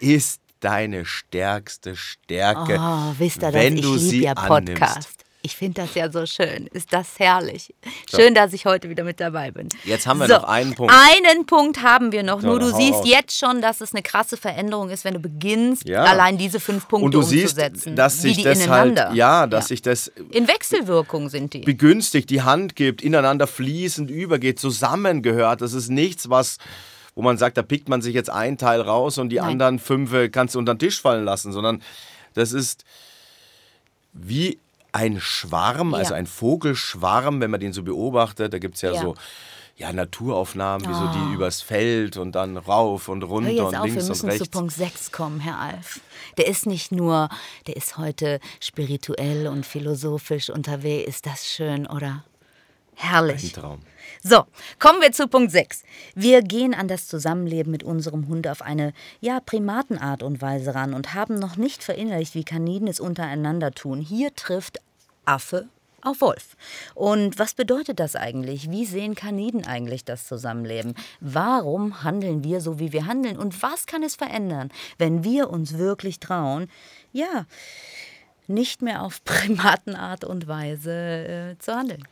ist 0.00 0.40
deine 0.60 1.04
stärkste 1.04 1.96
Stärke, 1.96 2.78
Oh, 2.80 3.14
wisst 3.18 3.42
ihr 3.42 3.52
wenn 3.52 3.76
ich 3.76 3.82
du 3.82 3.94
liebe 3.94 3.98
sie 4.00 4.22
ja 4.22 4.32
annimmst. 4.32 5.17
Ich 5.40 5.54
finde 5.56 5.82
das 5.82 5.94
ja 5.94 6.10
so 6.10 6.26
schön. 6.26 6.66
Ist 6.72 6.92
das 6.92 7.18
herrlich. 7.20 7.72
Schön, 8.10 8.34
dass 8.34 8.52
ich 8.52 8.66
heute 8.66 8.88
wieder 8.90 9.04
mit 9.04 9.20
dabei 9.20 9.52
bin. 9.52 9.68
Jetzt 9.84 10.06
haben 10.08 10.18
wir 10.18 10.26
noch 10.26 10.42
einen 10.42 10.74
Punkt. 10.74 10.92
Einen 10.92 11.46
Punkt 11.46 11.80
haben 11.82 12.10
wir 12.10 12.24
noch. 12.24 12.40
So, 12.40 12.48
Nur 12.48 12.58
du 12.58 12.72
siehst 12.74 12.94
raus. 12.94 13.08
jetzt 13.08 13.38
schon, 13.38 13.62
dass 13.62 13.80
es 13.80 13.92
eine 13.94 14.02
krasse 14.02 14.36
Veränderung 14.36 14.90
ist, 14.90 15.04
wenn 15.04 15.14
du 15.14 15.20
beginnst, 15.20 15.88
Ja. 15.88 16.02
allein 16.02 16.38
diese 16.38 16.58
fünf 16.58 16.88
Punkte 16.88 17.04
Und 17.06 17.14
du 17.14 17.22
siehst, 17.22 17.56
umzusetzen. 17.56 17.94
dass 17.94 18.24
wie 18.24 18.34
sich 18.34 18.42
das 18.42 18.68
halt, 18.68 18.98
ja, 19.14 19.46
dass 19.46 19.68
sich 19.68 19.80
das 19.80 20.08
In 20.32 20.48
Wechselwirkung 20.48 21.28
sind 21.28 21.54
die. 21.54 21.60
begünstigt, 21.60 22.30
die 22.30 22.42
Hand 22.42 22.74
gibt, 22.74 23.00
ineinander 23.00 23.46
fließend 23.46 24.10
übergeht, 24.10 24.58
zusammengehört. 24.58 25.60
Das 25.60 25.72
ist 25.72 25.88
nichts, 25.88 26.28
was, 26.28 26.58
wo 27.14 27.22
man 27.22 27.38
sagt, 27.38 27.56
da 27.56 27.62
pickt 27.62 27.88
man 27.88 28.02
sich 28.02 28.12
jetzt 28.14 28.28
ein 28.30 28.58
Teil 28.58 28.80
raus 28.80 29.18
und 29.18 29.28
die 29.28 29.36
Nein. 29.36 29.50
anderen 29.50 29.78
fünf 29.78 30.10
kannst 30.32 30.56
du 30.56 30.58
unter 30.58 30.74
den 30.74 30.80
Tisch 30.80 31.00
fallen 31.00 31.24
lassen, 31.24 31.52
sondern 31.52 31.80
das 32.34 32.52
ist 32.52 32.84
wie 34.12 34.58
ein 34.92 35.20
Schwarm, 35.20 35.94
also 35.94 36.12
Ja. 36.12 36.18
ein 36.18 36.26
Vogelschwarm, 36.26 37.40
wenn 37.40 37.50
man 37.50 37.60
den 37.60 37.72
so 37.72 37.82
beobachtet, 37.82 38.52
da 38.52 38.58
gibt 38.58 38.76
es 38.76 38.82
ja, 38.82 38.92
Ja. 38.92 39.00
so 39.02 39.14
ja, 39.76 39.92
Naturaufnahmen, 39.92 40.88
wie 40.88 40.92
so 40.94 41.04
Oh. 41.04 41.10
die 41.28 41.34
übers 41.34 41.62
Feld 41.62 42.16
und 42.16 42.32
dann 42.32 42.56
rauf 42.56 43.08
und 43.08 43.22
Hör 43.22 43.28
runter 43.28 43.50
jetzt 43.50 43.60
und 43.60 43.66
auf, 43.76 43.84
wir 43.84 43.90
links 43.92 44.02
und 44.04 44.08
müssen 44.08 44.20
zu 44.20 44.26
rechts. 44.26 44.48
Punkt 44.48 44.72
6 44.72 45.12
kommen, 45.12 45.38
Herr 45.40 45.58
Alf. 45.58 46.00
Der 46.36 46.48
ist 46.48 46.66
nicht 46.66 46.90
nur, 46.90 47.28
der 47.68 47.76
ist 47.76 47.96
heute 47.96 48.40
spirituell 48.60 49.46
und 49.46 49.64
philosophisch 49.64 50.50
unterwegs. 50.50 51.08
Ist 51.08 51.26
das 51.26 51.46
schön, 51.46 51.86
oder? 51.86 52.24
Herrlich. 53.00 53.56
Ein 53.56 53.62
Traum. 53.62 53.80
So, 54.24 54.44
kommen 54.80 55.00
wir 55.00 55.12
zu 55.12 55.28
Punkt 55.28 55.52
6. 55.52 55.84
Wir 56.16 56.42
gehen 56.42 56.74
an 56.74 56.88
das 56.88 57.06
Zusammenleben 57.06 57.70
mit 57.70 57.84
unserem 57.84 58.26
Hund 58.26 58.48
auf 58.48 58.60
eine, 58.60 58.92
ja, 59.20 59.38
Primatenart 59.38 60.24
und 60.24 60.42
Weise 60.42 60.74
ran 60.74 60.94
und 60.94 61.14
haben 61.14 61.38
noch 61.38 61.56
nicht 61.56 61.84
verinnerlicht, 61.84 62.34
wie 62.34 62.42
Kaniden 62.42 62.88
es 62.88 62.98
untereinander 62.98 63.70
tun. 63.70 64.00
Hier 64.00 64.34
trifft 64.34 64.80
Affe 65.24 65.68
auf 66.02 66.20
Wolf. 66.20 66.56
Und 66.96 67.38
was 67.38 67.54
bedeutet 67.54 68.00
das 68.00 68.16
eigentlich? 68.16 68.68
Wie 68.68 68.84
sehen 68.84 69.14
Kaniden 69.14 69.64
eigentlich 69.64 70.04
das 70.04 70.26
Zusammenleben? 70.26 70.96
Warum 71.20 72.02
handeln 72.02 72.42
wir 72.42 72.60
so, 72.60 72.80
wie 72.80 72.92
wir 72.92 73.06
handeln? 73.06 73.38
Und 73.38 73.62
was 73.62 73.86
kann 73.86 74.02
es 74.02 74.16
verändern, 74.16 74.72
wenn 74.98 75.22
wir 75.22 75.50
uns 75.50 75.78
wirklich 75.78 76.18
trauen, 76.18 76.68
ja, 77.12 77.46
nicht 78.48 78.82
mehr 78.82 79.02
auf 79.02 79.22
Primatenart 79.24 80.24
und 80.24 80.48
Weise 80.48 80.90
äh, 80.90 81.58
zu 81.60 81.76
handeln? 81.76 82.02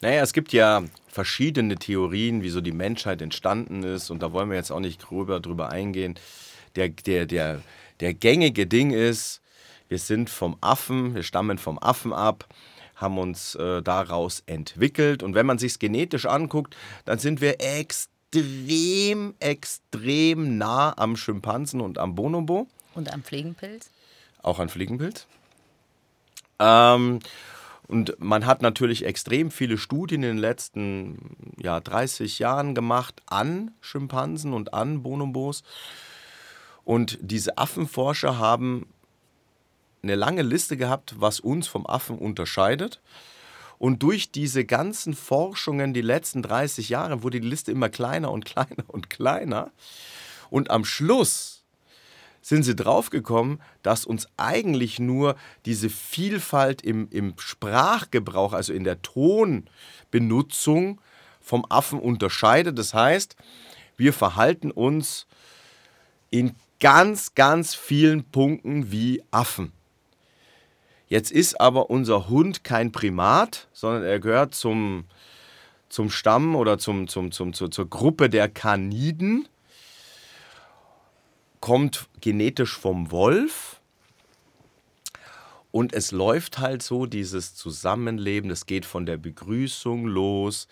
Naja, 0.00 0.22
es 0.22 0.32
gibt 0.32 0.52
ja 0.52 0.84
verschiedene 1.08 1.76
Theorien, 1.76 2.42
wieso 2.42 2.60
die 2.60 2.72
Menschheit 2.72 3.22
entstanden 3.22 3.82
ist. 3.82 4.10
Und 4.10 4.22
da 4.22 4.32
wollen 4.32 4.50
wir 4.50 4.56
jetzt 4.56 4.70
auch 4.70 4.80
nicht 4.80 5.00
gröber 5.06 5.40
drüber 5.40 5.70
eingehen. 5.70 6.18
Der, 6.76 6.88
der, 6.90 7.26
der, 7.26 7.62
der 8.00 8.12
gängige 8.14 8.66
Ding 8.66 8.90
ist, 8.90 9.40
wir 9.88 9.98
sind 9.98 10.28
vom 10.28 10.56
Affen, 10.60 11.14
wir 11.14 11.22
stammen 11.22 11.58
vom 11.58 11.78
Affen 11.78 12.12
ab, 12.12 12.46
haben 12.96 13.18
uns 13.18 13.54
äh, 13.54 13.82
daraus 13.82 14.42
entwickelt. 14.46 15.22
Und 15.22 15.34
wenn 15.34 15.46
man 15.46 15.58
sich 15.58 15.78
genetisch 15.78 16.26
anguckt, 16.26 16.76
dann 17.06 17.18
sind 17.18 17.40
wir 17.40 17.56
extrem, 17.60 19.34
extrem 19.40 20.58
nah 20.58 20.92
am 20.98 21.16
Schimpansen 21.16 21.80
und 21.80 21.98
am 21.98 22.14
Bonobo 22.14 22.66
Und 22.94 23.12
am 23.12 23.22
Fliegenpilz? 23.22 23.90
auch 24.42 24.58
an 24.60 24.68
Fliegenpilz. 24.68 25.26
Ähm, 26.58 27.18
und 27.88 28.18
man 28.18 28.46
hat 28.46 28.62
natürlich 28.62 29.04
extrem 29.04 29.50
viele 29.50 29.78
Studien 29.78 30.22
in 30.22 30.30
den 30.30 30.38
letzten 30.38 31.36
ja, 31.62 31.80
30 31.80 32.38
Jahren 32.38 32.74
gemacht 32.74 33.22
an 33.26 33.70
Schimpansen 33.80 34.52
und 34.52 34.74
an 34.74 35.02
Bonobos. 35.02 35.62
Und 36.84 37.18
diese 37.20 37.58
Affenforscher 37.58 38.38
haben 38.38 38.86
eine 40.02 40.16
lange 40.16 40.42
Liste 40.42 40.76
gehabt, 40.76 41.14
was 41.18 41.40
uns 41.40 41.68
vom 41.68 41.86
Affen 41.86 42.18
unterscheidet. 42.18 43.00
Und 43.78 44.02
durch 44.02 44.32
diese 44.32 44.64
ganzen 44.64 45.14
Forschungen 45.14 45.94
die 45.94 46.00
letzten 46.00 46.42
30 46.42 46.88
Jahre 46.88 47.22
wurde 47.22 47.40
die 47.40 47.48
Liste 47.48 47.72
immer 47.72 47.88
kleiner 47.88 48.32
und 48.32 48.44
kleiner 48.46 48.84
und 48.88 49.10
kleiner. 49.10 49.70
Und 50.50 50.70
am 50.70 50.84
Schluss 50.84 51.55
sind 52.46 52.62
sie 52.62 52.76
draufgekommen, 52.76 53.60
dass 53.82 54.04
uns 54.04 54.28
eigentlich 54.36 55.00
nur 55.00 55.34
diese 55.64 55.90
Vielfalt 55.90 56.80
im, 56.80 57.08
im 57.10 57.34
Sprachgebrauch, 57.38 58.52
also 58.52 58.72
in 58.72 58.84
der 58.84 59.02
Tonbenutzung 59.02 61.00
vom 61.40 61.66
Affen 61.68 61.98
unterscheidet. 61.98 62.78
Das 62.78 62.94
heißt, 62.94 63.34
wir 63.96 64.12
verhalten 64.12 64.70
uns 64.70 65.26
in 66.30 66.54
ganz, 66.78 67.34
ganz 67.34 67.74
vielen 67.74 68.22
Punkten 68.22 68.92
wie 68.92 69.24
Affen. 69.32 69.72
Jetzt 71.08 71.32
ist 71.32 71.60
aber 71.60 71.90
unser 71.90 72.28
Hund 72.28 72.62
kein 72.62 72.92
Primat, 72.92 73.66
sondern 73.72 74.04
er 74.04 74.20
gehört 74.20 74.54
zum, 74.54 75.06
zum 75.88 76.10
Stamm 76.10 76.54
oder 76.54 76.78
zum, 76.78 77.08
zum, 77.08 77.32
zum, 77.32 77.54
zur, 77.54 77.72
zur 77.72 77.90
Gruppe 77.90 78.30
der 78.30 78.48
Kaniden 78.48 79.48
kommt 81.60 82.08
genetisch 82.20 82.76
vom 82.76 83.10
Wolf. 83.10 83.80
Und 85.70 85.92
es 85.92 86.10
läuft 86.10 86.58
halt 86.58 86.82
so, 86.82 87.06
dieses 87.06 87.54
Zusammenleben, 87.54 88.48
das 88.48 88.66
geht 88.66 88.86
von 88.86 89.04
der 89.04 89.18
Begrüßung 89.18 90.06
los 90.06 90.68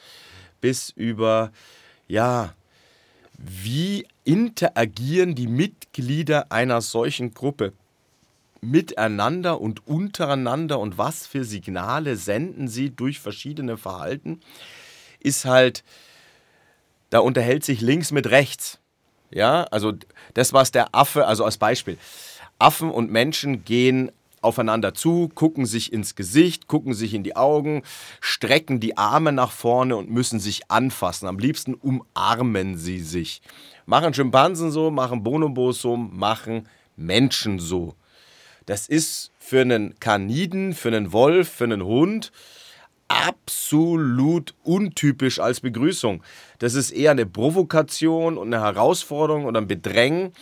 bis 0.61 0.91
über, 0.91 1.53
ja, 2.09 2.55
wie 3.37 4.07
interagieren 4.25 5.35
die 5.35 5.47
Mitglieder 5.47 6.51
einer 6.51 6.81
solchen 6.81 7.35
Gruppe 7.35 7.75
miteinander 8.63 9.61
und 9.61 9.87
untereinander 9.87 10.79
und 10.79 10.97
was 10.97 11.27
für 11.27 11.45
Signale 11.45 12.17
senden 12.17 12.69
sie 12.69 12.91
durch 12.91 13.21
verschiedene 13.21 13.77
Verhalten, 13.77 14.41
ist 15.21 15.45
halt, 15.45 15.85
da 17.11 17.19
unterhält 17.19 17.65
sich 17.65 17.81
links 17.81 18.11
mit 18.11 18.31
rechts. 18.31 18.81
Ja, 19.35 19.65
also 19.65 19.93
das, 20.35 20.53
was 20.53 20.71
der 20.71 20.95
Affe, 20.95 21.27
also 21.27 21.45
als 21.45 21.59
Beispiel, 21.59 21.99
Affen 22.59 22.91
und 22.91 23.11
Menschen 23.11 23.65
gehen 23.65 24.13
aufeinander 24.41 24.95
zu, 24.95 25.29
gucken 25.35 25.67
sich 25.67 25.93
ins 25.93 26.15
Gesicht, 26.15 26.69
gucken 26.69 26.95
sich 26.95 27.15
in 27.15 27.25
die 27.25 27.35
Augen, 27.35 27.83
strecken 28.21 28.79
die 28.79 28.97
Arme 28.97 29.33
nach 29.33 29.51
vorne 29.51 29.97
und 29.97 30.09
müssen 30.11 30.39
sich 30.39 30.71
anfassen. 30.71 31.27
Am 31.27 31.39
liebsten 31.39 31.75
umarmen 31.75 32.77
sie 32.77 33.01
sich. 33.01 33.43
Machen 33.87 34.15
Schimpansen 34.15 34.71
so, 34.71 34.91
machen 34.91 35.25
Bonobos 35.25 35.81
so, 35.81 35.97
machen 35.97 36.69
Menschen 36.97 37.59
so. 37.59 37.95
Das 38.67 38.87
ist 38.87 39.33
für 39.39 39.63
einen 39.63 39.99
Kaniden, 39.99 40.75
für 40.75 40.89
einen 40.89 41.13
Wolf, 41.13 41.49
für 41.49 41.65
einen 41.65 41.85
Hund 41.85 42.31
absolut 43.09 44.55
untypisch 44.63 45.39
als 45.39 45.61
Begrüßung. 45.61 46.23
Das 46.59 46.75
ist 46.75 46.91
eher 46.91 47.13
eine 47.13 47.27
Provokation 47.27 48.39
und 48.39 48.53
eine 48.53 48.63
Herausforderung 48.63 49.45
oder 49.45 49.61
ein 49.61 49.69
Bedrängen, 49.69 50.33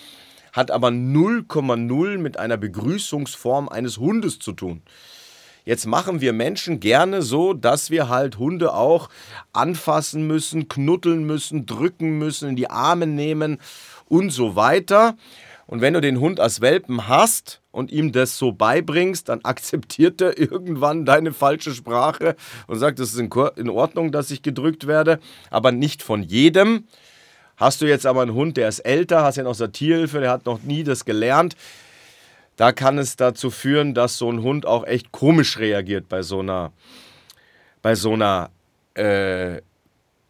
hat 0.52 0.70
aber 0.70 0.88
0,0 0.88 2.18
mit 2.18 2.38
einer 2.38 2.56
Begrüßungsform 2.56 3.68
eines 3.68 3.98
Hundes 3.98 4.38
zu 4.38 4.52
tun. 4.52 4.82
Jetzt 5.64 5.86
machen 5.86 6.20
wir 6.20 6.32
Menschen 6.32 6.80
gerne 6.80 7.22
so, 7.22 7.54
dass 7.54 7.90
wir 7.90 8.08
halt 8.08 8.38
Hunde 8.38 8.74
auch 8.74 9.08
anfassen 9.52 10.26
müssen, 10.26 10.68
knuddeln 10.68 11.24
müssen, 11.24 11.66
drücken 11.66 12.18
müssen, 12.18 12.50
in 12.50 12.56
die 12.56 12.68
Arme 12.68 13.06
nehmen 13.06 13.58
und 14.08 14.30
so 14.30 14.56
weiter. 14.56 15.16
Und 15.66 15.80
wenn 15.80 15.94
du 15.94 16.00
den 16.00 16.18
Hund 16.18 16.40
als 16.40 16.60
Welpen 16.60 17.06
hast 17.06 17.61
und 17.72 17.90
ihm 17.90 18.12
das 18.12 18.38
so 18.38 18.52
beibringst, 18.52 19.28
dann 19.28 19.40
akzeptiert 19.44 20.20
er 20.20 20.38
irgendwann 20.38 21.04
deine 21.04 21.32
falsche 21.32 21.72
Sprache 21.72 22.36
und 22.68 22.78
sagt, 22.78 23.00
es 23.00 23.14
ist 23.14 23.18
in 23.56 23.68
Ordnung, 23.70 24.12
dass 24.12 24.30
ich 24.30 24.42
gedrückt 24.42 24.86
werde, 24.86 25.18
aber 25.50 25.72
nicht 25.72 26.02
von 26.02 26.22
jedem. 26.22 26.84
Hast 27.56 27.80
du 27.80 27.86
jetzt 27.86 28.06
aber 28.06 28.22
einen 28.22 28.34
Hund, 28.34 28.56
der 28.56 28.68
ist 28.68 28.80
älter, 28.80 29.24
hast 29.24 29.38
ihn 29.38 29.46
aus 29.46 29.58
der 29.58 29.72
Tierhilfe, 29.72 30.20
der 30.20 30.30
hat 30.30 30.46
noch 30.46 30.62
nie 30.62 30.84
das 30.84 31.04
gelernt, 31.04 31.56
da 32.56 32.72
kann 32.72 32.98
es 32.98 33.16
dazu 33.16 33.50
führen, 33.50 33.94
dass 33.94 34.18
so 34.18 34.30
ein 34.30 34.42
Hund 34.42 34.66
auch 34.66 34.84
echt 34.84 35.10
komisch 35.10 35.58
reagiert 35.58 36.08
bei 36.08 36.22
so 36.22 36.40
einer, 36.40 36.72
bei 37.80 37.94
so 37.94 38.12
einer, 38.12 38.50
äh, 38.94 39.60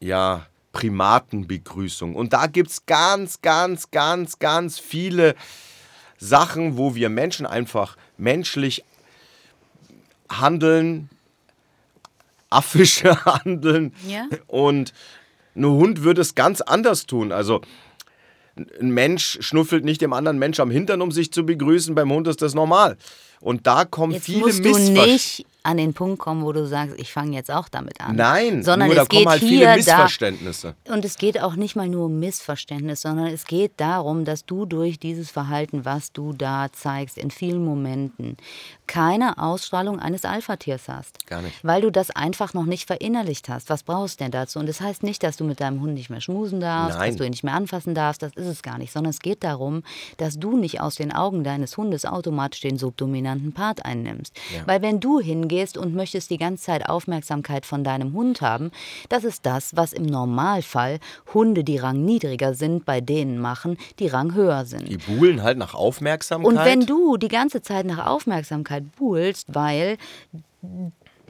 ja, 0.01 0.47
Primatenbegrüßung. 0.72 2.14
Und 2.14 2.32
da 2.32 2.47
gibt 2.47 2.70
es 2.70 2.86
ganz, 2.86 3.40
ganz, 3.43 3.90
ganz, 3.90 4.38
ganz 4.38 4.78
viele 4.78 5.34
Sachen, 6.23 6.79
wo 6.79 6.95
wir 6.95 7.09
Menschen 7.09 7.47
einfach 7.47 7.97
menschlich 8.16 8.85
handeln, 10.31 11.11
affische 12.49 13.25
handeln. 13.25 13.93
Ja. 14.07 14.29
Und 14.47 14.93
ein 15.57 15.66
Hund 15.66 16.05
würde 16.05 16.20
es 16.20 16.37
ganz 16.37 16.61
anders 16.61 17.07
tun. 17.07 17.33
Also 17.33 17.61
ein 18.57 18.91
Mensch 18.91 19.39
schnuffelt 19.41 19.85
nicht 19.85 20.01
dem 20.01 20.12
anderen 20.12 20.39
Mensch 20.39 20.61
am 20.61 20.70
Hintern, 20.70 21.03
um 21.03 21.11
sich 21.11 21.33
zu 21.33 21.45
begrüßen. 21.45 21.95
Beim 21.95 22.12
Hund 22.12 22.29
ist 22.29 22.41
das 22.41 22.55
normal. 22.55 22.97
Und 23.41 23.66
da 23.66 23.85
kommen 23.85 24.12
Jetzt 24.12 24.27
viele 24.27 24.41
musst 24.41 24.62
Missverständnisse. 24.62 25.45
An 25.65 25.77
den 25.77 25.95
Punkt 25.95 26.19
kommen, 26.19 26.45
wo 26.45 26.53
du 26.53 26.67
sagst, 26.67 26.99
ich 26.99 27.13
fange 27.13 27.37
jetzt 27.37 27.51
auch 27.51 27.69
damit 27.69 28.01
an. 28.01 28.17
Nein, 28.17 28.63
sondern 28.63 28.89
nur 28.89 28.97
es 28.97 29.03
da 29.03 29.07
kommen 29.07 29.21
geht 29.21 29.29
halt 29.29 29.41
hier 29.41 29.49
viele 29.49 29.65
da, 29.67 29.77
Missverständnisse. 29.77 30.75
und 30.89 31.05
es 31.05 31.17
geht 31.17 31.41
auch 31.41 31.55
nicht 31.55 31.77
mal 31.77 31.89
nur 31.89 32.07
um 32.07 32.19
Missverständnis, 32.19 33.03
sondern 33.03 33.29
es 33.29 33.45
geht 33.45 33.73
darum, 33.77 34.25
dass 34.25 34.45
du 34.45 34.67
durch 34.67 34.99
dieses 34.99 35.31
Verhalten, 35.31 35.85
was 35.85 36.13
du 36.13 36.33
da 36.33 36.67
zeigst, 36.73 37.19
in 37.19 37.31
vielen 37.31 37.65
Momenten 37.65 38.37
keine 38.93 39.38
Ausstrahlung 39.38 39.99
eines 39.99 40.26
Alpha-Tiers 40.26 40.88
hast. 40.88 41.26
Gar 41.26 41.43
nicht. 41.43 41.64
Weil 41.64 41.80
du 41.80 41.90
das 41.90 42.11
einfach 42.11 42.53
noch 42.53 42.66
nicht 42.66 42.86
verinnerlicht 42.86 43.49
hast. 43.49 43.70
Was 43.70 43.82
brauchst 43.82 44.20
du 44.20 44.24
denn 44.24 44.32
dazu? 44.32 44.59
Und 44.59 44.68
das 44.68 44.82
heißt 44.82 45.03
nicht, 45.03 45.22
dass 45.22 45.38
du 45.38 45.45
mit 45.45 45.61
deinem 45.61 45.80
Hund 45.80 45.95
nicht 45.95 46.11
mehr 46.11 46.20
schmusen 46.20 46.61
darfst, 46.61 46.99
Nein. 46.99 47.09
dass 47.09 47.16
du 47.16 47.24
ihn 47.24 47.30
nicht 47.30 47.45
mehr 47.45 47.55
anfassen 47.55 47.95
darfst. 47.95 48.22
Das 48.22 48.34
ist 48.34 48.47
es 48.47 48.62
gar 48.62 48.76
nicht. 48.76 48.93
Sondern 48.93 49.11
es 49.11 49.20
geht 49.20 49.43
darum, 49.43 49.82
dass 50.18 50.38
du 50.38 50.59
nicht 50.59 50.82
aus 50.82 50.97
den 50.97 51.12
Augen 51.12 51.45
deines 51.45 51.76
Hundes 51.78 52.05
automatisch 52.05 52.61
den 52.61 52.76
subdominanten 52.76 53.53
Part 53.53 53.84
einnimmst. 53.84 54.36
Weil 54.66 54.82
wenn 54.82 55.01
du 55.01 55.18
hingehst 55.18 55.62
gehst 55.62 55.76
und 55.76 55.95
möchtest 55.95 56.30
die 56.30 56.38
ganze 56.38 56.64
Zeit 56.64 56.88
Aufmerksamkeit 56.88 57.66
von 57.66 57.84
deinem 57.84 58.12
Hund 58.12 58.40
haben, 58.40 58.70
das 59.09 59.24
ist 59.24 59.47
das, 59.47 59.76
was 59.76 59.93
im 59.93 60.05
Normalfall 60.05 60.99
Hunde, 61.34 61.62
die 61.62 61.76
rangniedriger 61.76 62.55
sind, 62.55 62.84
bei 62.84 63.01
denen 63.01 63.38
machen, 63.38 63.76
die 63.99 64.09
ranghöher 64.09 64.64
sind. 64.64 64.88
Die 64.88 64.97
buhlen 64.97 65.43
halt 65.43 65.59
nach 65.59 65.74
Aufmerksamkeit. 65.74 66.47
Und 66.47 66.64
wenn 66.64 66.86
du 66.86 67.16
die 67.16 67.28
ganze 67.28 67.62
Zeit 67.62 67.86
nach 67.86 68.07
Aufmerksamkeit 68.07 68.82
buhlst, 68.83 69.47
weil 69.55 69.97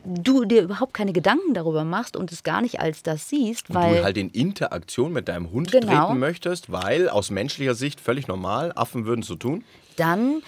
du 0.04 0.44
dir 0.44 0.62
überhaupt 0.62 0.94
keine 0.94 1.12
Gedanken 1.12 1.54
darüber 1.54 1.84
machst 1.84 2.16
und 2.16 2.32
es 2.32 2.42
gar 2.42 2.60
nicht 2.60 2.80
als 2.80 3.02
das 3.02 3.28
siehst, 3.28 3.68
und 3.70 3.76
weil 3.76 3.98
du 3.98 4.04
halt 4.04 4.16
in 4.16 4.30
Interaktion 4.30 5.12
mit 5.12 5.28
deinem 5.28 5.52
Hund 5.52 5.70
Genau. 5.70 6.06
treten 6.06 6.18
möchtest, 6.18 6.72
weil 6.72 7.08
aus 7.08 7.30
menschlicher 7.30 7.74
Sicht 7.74 8.00
völlig 8.00 8.26
normal, 8.26 8.72
Affen 8.74 9.06
würden 9.06 9.22
so 9.22 9.36
tun. 9.36 9.64
dann 9.96 10.42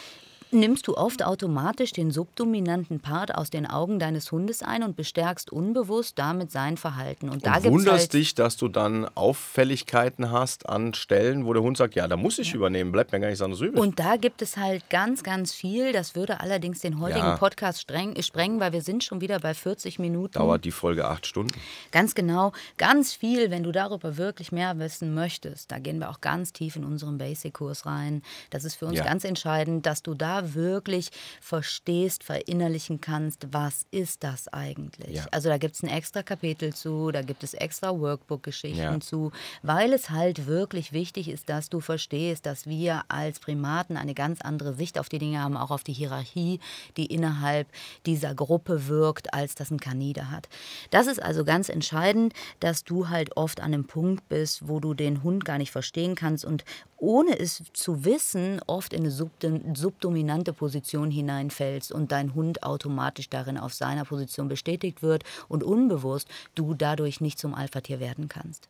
nimmst 0.55 0.87
du 0.87 0.97
oft 0.97 1.23
automatisch 1.25 1.93
den 1.93 2.11
subdominanten 2.11 3.01
Part 3.01 3.35
aus 3.35 3.51
den 3.51 3.67
Augen 3.67 3.99
deines 3.99 4.33
Hundes 4.33 4.63
ein 4.63 4.83
und 4.83 4.97
bestärkst 4.97 5.53
unbewusst 5.53 6.19
damit 6.19 6.51
sein 6.51 6.77
Verhalten. 6.77 7.29
Und 7.29 7.45
da 7.45 7.57
Und 7.57 7.63
gibt's 7.63 7.71
wunderst 7.79 7.99
halt, 8.05 8.13
dich, 8.15 8.35
dass 8.35 8.57
du 8.57 8.69
dann 8.69 9.07
Auffälligkeiten 9.15 10.31
hast 10.31 10.69
an 10.69 10.95
Stellen, 10.95 11.45
wo 11.45 11.53
der 11.53 11.63
Hund 11.63 11.77
sagt, 11.77 11.95
ja, 11.95 12.09
da 12.09 12.17
muss 12.17 12.39
ich 12.39 12.55
übernehmen, 12.55 12.93
bleibt 12.93 13.13
mir 13.13 13.21
gar 13.21 13.29
nichts 13.29 13.43
anderes 13.43 13.61
übrig. 13.61 13.81
Und 13.81 13.99
da 13.99 14.17
gibt 14.17 14.43
es 14.43 14.57
halt 14.57 14.89
ganz, 14.91 15.23
ganz 15.23 15.53
viel. 15.53 15.93
Das 15.93 16.15
würde 16.15 16.41
allerdings 16.41 16.81
den 16.81 17.01
heutigen 17.01 17.21
Ja. 17.25 17.37
Podcast 17.37 17.81
streng, 17.81 18.21
sprengen, 18.23 18.61
weil 18.61 18.73
wir 18.73 18.83
sind 18.83 19.05
schon 19.05 19.21
wieder 19.21 19.39
bei 19.41 19.55
40 19.55 19.99
Minuten. 19.99 20.33
Dauert 20.35 20.65
die 20.65 20.71
Folge 20.71 21.07
acht 21.07 21.27
Stunden. 21.27 21.53
Ganz 21.93 22.15
genau, 22.15 22.53
ganz 22.79 23.13
viel, 23.13 23.51
wenn 23.51 23.63
du 23.63 23.73
darüber 23.73 24.17
wirklich 24.17 24.53
mehr 24.53 24.79
wissen 24.79 25.15
möchtest. 25.15 25.71
Da 25.71 25.79
gehen 25.79 25.99
wir 25.99 26.11
auch 26.11 26.21
ganz 26.21 26.53
tief 26.53 26.77
in 26.77 26.85
unseren 26.85 27.19
Basic-Kurs 27.19 27.87
rein. 27.87 28.23
Das 28.51 28.65
ist 28.65 28.77
für 28.77 28.87
uns 28.87 28.99
Ja. 28.99 29.05
ganz 29.05 29.25
entscheidend, 29.25 29.87
dass 29.87 30.03
du 30.03 30.15
da 30.15 30.44
wirklich 30.53 31.11
verstehst, 31.41 32.25
verinnerlichen 32.25 33.01
kannst, 33.01 33.47
was 33.53 33.87
ist 33.91 34.23
das 34.25 34.49
eigentlich. 34.49 35.17
Ja. 35.17 35.27
Also 35.31 35.49
da 35.49 35.57
gibt 35.57 35.77
es 35.77 35.83
ein 35.83 35.89
extra 35.89 36.23
Kapitel 36.23 36.75
zu, 36.75 37.11
da 37.13 37.23
gibt 37.23 37.43
es 37.45 37.55
extra 37.55 37.99
Workbook-Geschichten 37.99 38.79
Ja. 38.79 39.01
zu, 39.01 39.33
weil 39.63 39.93
es 39.95 40.11
halt 40.11 40.47
wirklich 40.47 40.93
wichtig 40.93 41.29
ist, 41.29 41.49
dass 41.49 41.71
du 41.71 41.81
verstehst, 41.81 42.45
dass 42.45 42.67
wir 42.67 43.05
als 43.09 43.39
Primaten 43.39 43.97
eine 43.97 44.15
ganz 44.15 44.41
andere 44.43 44.75
Sicht 44.75 44.99
auf 44.99 45.09
die 45.09 45.19
Dinge 45.19 45.41
haben, 45.41 45.57
auch 45.57 45.71
auf 45.71 45.85
die 45.85 45.93
Hierarchie, 45.93 46.61
die 46.97 47.07
innerhalb 47.07 47.69
dieser 48.05 48.35
Gruppe 48.35 48.89
wirkt, 48.89 49.33
als 49.33 49.55
das 49.55 49.71
ein 49.71 49.81
Kanide 49.81 50.31
hat. 50.31 50.49
Das 50.91 51.07
ist 51.07 51.23
also 51.23 51.45
ganz 51.45 51.69
entscheidend, 51.69 52.35
dass 52.61 52.85
du 52.85 53.09
halt 53.09 53.37
oft 53.37 53.61
an 53.61 53.73
einem 53.73 53.87
Punkt 53.87 54.29
bist, 54.29 54.69
wo 54.69 54.81
du 54.81 54.95
den 54.95 55.23
Hund 55.23 55.45
gar 55.45 55.59
nicht 55.59 55.71
verstehen 55.71 56.15
kannst 56.17 56.45
und 56.45 56.65
ohne 57.05 57.39
es 57.39 57.63
zu 57.75 58.05
wissen, 58.05 58.61
oft 58.67 58.93
in 58.95 59.01
eine 59.01 59.11
subdom- 59.11 59.77
subdominante 59.77 60.53
Position 60.53 61.11
hineinfällst 61.11 61.93
und 61.93 62.13
dein 62.13 62.35
Hund 62.35 62.63
automatisch 62.63 63.29
darin 63.29 63.59
auf 63.59 63.75
seiner 63.75 64.05
Position 64.05 64.49
bestätigt 64.49 65.03
wird 65.03 65.23
und 65.49 65.63
unbewusst 65.63 66.29
du 66.55 66.75
dadurch 66.75 67.21
nicht 67.21 67.39
zum 67.39 67.55
Alpha-Tier 67.55 68.01
werden 68.01 68.29
kannst. 68.29 68.69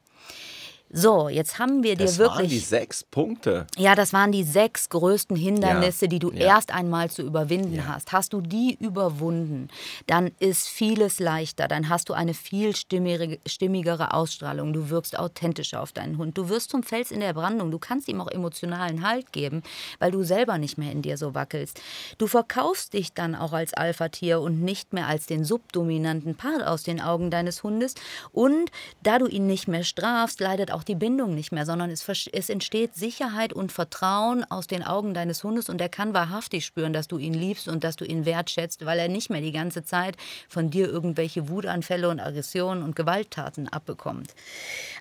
So, 0.96 1.28
jetzt 1.28 1.58
haben 1.58 1.82
wir 1.82 1.96
dir 1.96 2.04
Das 2.04 2.20
waren 2.20 2.38
wirklich. 2.38 2.50
die 2.52 2.58
sechs 2.60 3.02
Punkte. 3.02 3.66
Ja, 3.76 3.96
das 3.96 4.12
waren 4.12 4.30
die 4.30 4.44
sechs 4.44 4.88
größten 4.90 5.36
Hindernisse, 5.36 6.06
die 6.06 6.20
du 6.20 6.30
ja. 6.30 6.46
erst 6.46 6.72
einmal 6.72 7.10
zu 7.10 7.22
überwinden 7.22 7.88
hast. 7.88 8.12
Hast 8.12 8.32
du 8.32 8.40
die 8.40 8.76
überwunden, 8.78 9.68
dann 10.06 10.30
ist 10.38 10.68
vieles 10.68 11.18
leichter. 11.18 11.66
Dann 11.66 11.88
hast 11.88 12.10
du 12.10 12.12
eine 12.12 12.32
viel 12.32 12.76
stimmigere, 12.76 13.38
stimmigere 13.44 14.14
Ausstrahlung. 14.14 14.72
Du 14.72 14.88
wirkst 14.88 15.18
authentischer 15.18 15.82
auf 15.82 15.90
deinen 15.90 16.16
Hund. 16.16 16.38
Du 16.38 16.48
wirst 16.48 16.70
zum 16.70 16.84
Fels 16.84 17.10
in 17.10 17.18
der 17.18 17.32
Brandung. 17.32 17.72
Du 17.72 17.80
kannst 17.80 18.06
ihm 18.06 18.20
auch 18.20 18.28
emotionalen 18.28 19.04
Halt 19.04 19.32
geben, 19.32 19.64
weil 19.98 20.12
du 20.12 20.22
selber 20.22 20.58
nicht 20.58 20.78
mehr 20.78 20.92
in 20.92 21.02
dir 21.02 21.18
so 21.18 21.34
wackelst. 21.34 21.80
Du 22.18 22.28
verkaufst 22.28 22.92
dich 22.92 23.12
dann 23.12 23.34
auch 23.34 23.52
als 23.52 23.74
Alpha-Tier 23.74 24.40
und 24.40 24.62
nicht 24.62 24.92
mehr 24.92 25.08
als 25.08 25.26
den 25.26 25.44
subdominanten 25.44 26.36
Part 26.36 26.64
aus 26.64 26.84
den 26.84 27.00
Augen 27.00 27.32
deines 27.32 27.64
Hundes. 27.64 27.96
Und 28.30 28.70
da 29.02 29.18
du 29.18 29.26
ihn 29.26 29.48
nicht 29.48 29.66
mehr 29.66 29.82
strafst, 29.82 30.38
leidet 30.38 30.70
auch 30.70 30.83
die 30.88 30.94
Bindung 30.94 31.34
nicht 31.34 31.52
mehr, 31.52 31.66
sondern 31.66 31.90
es, 31.90 32.06
es 32.32 32.48
entsteht 32.48 32.94
Sicherheit 32.94 33.52
und 33.52 33.72
Vertrauen 33.72 34.44
aus 34.50 34.66
den 34.66 34.82
Augen 34.82 35.14
deines 35.14 35.42
Hundes 35.44 35.68
und 35.68 35.80
er 35.80 35.88
kann 35.88 36.14
wahrhaftig 36.14 36.64
spüren, 36.64 36.92
dass 36.92 37.08
du 37.08 37.18
ihn 37.18 37.34
liebst 37.34 37.68
und 37.68 37.84
dass 37.84 37.96
du 37.96 38.04
ihn 38.04 38.24
wertschätzt, 38.24 38.84
weil 38.84 38.98
er 38.98 39.08
nicht 39.08 39.30
mehr 39.30 39.40
die 39.40 39.52
ganze 39.52 39.84
Zeit 39.84 40.16
von 40.48 40.70
dir 40.70 40.88
irgendwelche 40.88 41.48
Wutanfälle 41.48 42.08
und 42.08 42.20
Aggressionen 42.20 42.82
und 42.82 42.96
Gewalttaten 42.96 43.68
abbekommt. 43.68 44.34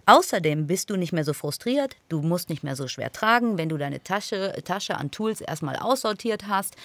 Außerdem 0.05 0.67
bist 0.67 0.89
du 0.89 0.95
nicht 0.95 1.13
mehr 1.13 1.23
so 1.23 1.33
frustriert, 1.33 1.95
du 2.09 2.21
musst 2.21 2.49
nicht 2.49 2.63
mehr 2.63 2.75
so 2.75 2.87
schwer 2.87 3.11
tragen, 3.11 3.57
wenn 3.57 3.69
du 3.69 3.77
deine 3.77 4.03
Tasche, 4.03 4.53
Tasche 4.63 4.97
an 4.97 5.11
Tools 5.11 5.41
erstmal 5.41 5.75
aussortiert 5.75 6.47
hast. 6.47 6.75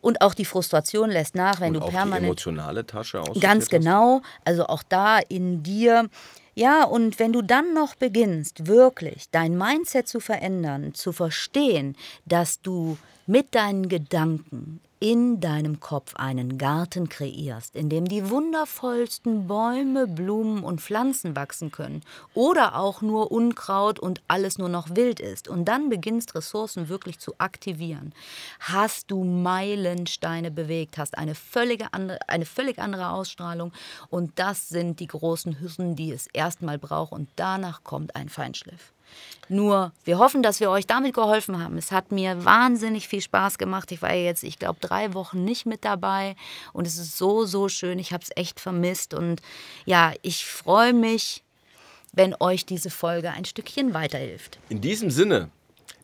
Und 0.00 0.22
auch 0.22 0.34
die 0.34 0.44
Frustration 0.44 1.10
lässt 1.10 1.34
nach, 1.34 1.60
wenn 1.60 1.74
Und 1.74 1.74
du 1.74 1.80
auch 1.82 1.88
die 1.88 1.96
permanent 1.96 2.24
emotionale 2.24 2.86
Tasche 2.86 3.20
aussortiert 3.20 3.42
Ganz 3.42 3.68
genau. 3.68 4.22
Also 4.44 4.66
auch 4.66 4.82
da 4.88 5.18
in 5.18 5.62
dir. 5.62 6.08
Ja, 6.54 6.84
und 6.84 7.18
wenn 7.18 7.32
du 7.32 7.42
dann 7.42 7.74
noch 7.74 7.94
beginnst, 7.94 8.66
wirklich 8.66 9.30
dein 9.30 9.56
Mindset 9.56 10.08
zu 10.08 10.20
verändern, 10.20 10.94
zu 10.94 11.12
verstehen, 11.12 11.96
dass 12.26 12.60
du 12.60 12.98
mit 13.30 13.54
deinen 13.54 13.88
Gedanken 13.88 14.80
in 14.98 15.38
deinem 15.38 15.78
Kopf 15.78 16.16
einen 16.16 16.58
Garten 16.58 17.08
kreierst, 17.08 17.76
in 17.76 17.88
dem 17.88 18.08
die 18.08 18.28
wundervollsten 18.28 19.46
Bäume, 19.46 20.08
Blumen 20.08 20.64
und 20.64 20.80
Pflanzen 20.80 21.36
wachsen 21.36 21.70
können 21.70 22.02
oder 22.34 22.74
auch 22.74 23.02
nur 23.02 23.30
Unkraut 23.30 24.00
und 24.00 24.20
alles 24.26 24.58
nur 24.58 24.68
noch 24.68 24.96
wild 24.96 25.20
ist 25.20 25.46
und 25.46 25.66
dann 25.66 25.90
beginnst 25.90 26.34
Ressourcen 26.34 26.88
wirklich 26.88 27.20
zu 27.20 27.32
aktivieren, 27.38 28.12
hast 28.58 29.12
du 29.12 29.22
Meilensteine 29.22 30.50
bewegt, 30.50 30.98
hast 30.98 31.16
eine 31.16 31.36
völlige 31.36 31.94
andere, 31.94 32.18
eine 32.26 32.46
völlig 32.46 32.80
andere 32.80 33.10
Ausstrahlung 33.10 33.72
und 34.08 34.40
das 34.40 34.68
sind 34.68 34.98
die 34.98 35.06
großen 35.06 35.60
Hürden, 35.60 35.94
die 35.94 36.10
es 36.10 36.26
erstmal 36.32 36.78
braucht 36.78 37.12
und 37.12 37.28
danach 37.36 37.84
kommt 37.84 38.16
ein 38.16 38.28
Feinschliff. 38.28 38.92
Nur, 39.48 39.92
wir 40.04 40.18
hoffen, 40.18 40.44
dass 40.44 40.60
wir 40.60 40.70
euch 40.70 40.86
damit 40.86 41.14
geholfen 41.14 41.62
haben. 41.62 41.76
Es 41.76 41.90
hat 41.90 42.12
mir 42.12 42.44
wahnsinnig 42.44 43.08
viel 43.08 43.20
Spaß 43.20 43.58
gemacht. 43.58 43.90
Ich 43.90 44.00
war 44.00 44.14
jetzt, 44.14 44.44
ich 44.44 44.60
glaube, 44.60 44.78
drei 44.80 45.12
Wochen 45.12 45.44
nicht 45.44 45.66
mit 45.66 45.84
dabei. 45.84 46.36
Und 46.72 46.86
es 46.86 46.98
ist 46.98 47.18
so, 47.18 47.44
so 47.44 47.68
schön. 47.68 47.98
Ich 47.98 48.12
habe 48.12 48.22
es 48.22 48.30
echt 48.36 48.60
vermisst. 48.60 49.12
Und 49.12 49.42
ja, 49.86 50.12
ich 50.22 50.46
freue 50.46 50.92
mich, 50.92 51.42
wenn 52.12 52.34
euch 52.38 52.64
diese 52.64 52.90
Folge 52.90 53.30
ein 53.30 53.44
Stückchen 53.44 53.92
weiterhilft. 53.92 54.60
In 54.68 54.80
diesem 54.80 55.10
Sinne, 55.10 55.50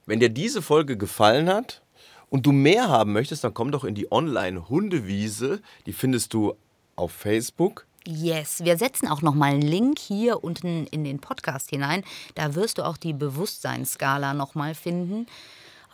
wenn 0.07 0.19
dir 0.19 0.29
diese 0.29 0.61
Folge 0.61 0.97
gefallen 0.97 1.49
hat 1.49 1.83
und 2.31 2.47
du 2.47 2.53
mehr 2.53 2.89
haben 2.89 3.13
möchtest, 3.13 3.45
dann 3.45 3.55
komm 3.55 3.71
doch 3.71 3.85
in 3.85 3.95
die 3.95 4.11
Online-Hundewiese. 4.11 5.63
Die 5.87 5.93
findest 5.93 6.35
du 6.35 6.55
auf 6.97 7.13
Facebook. 7.13 7.86
Yes, 8.07 8.65
wir 8.65 8.79
setzen 8.79 9.09
auch 9.09 9.21
noch 9.21 9.35
mal 9.35 9.53
einen 9.53 9.63
Link 9.63 9.99
hier 9.99 10.45
unten 10.45 10.87
in 10.87 11.03
den 11.03 11.19
Podcast 11.19 11.71
hinein. 11.71 12.05
Da 12.35 12.55
wirst 12.55 12.79
du 12.79 12.85
auch 12.85 12.97
die 12.97 13.13
Bewusstseinsskala 13.13 14.33
noch 14.33 14.55
mal 14.55 14.75
finden. 14.75 15.27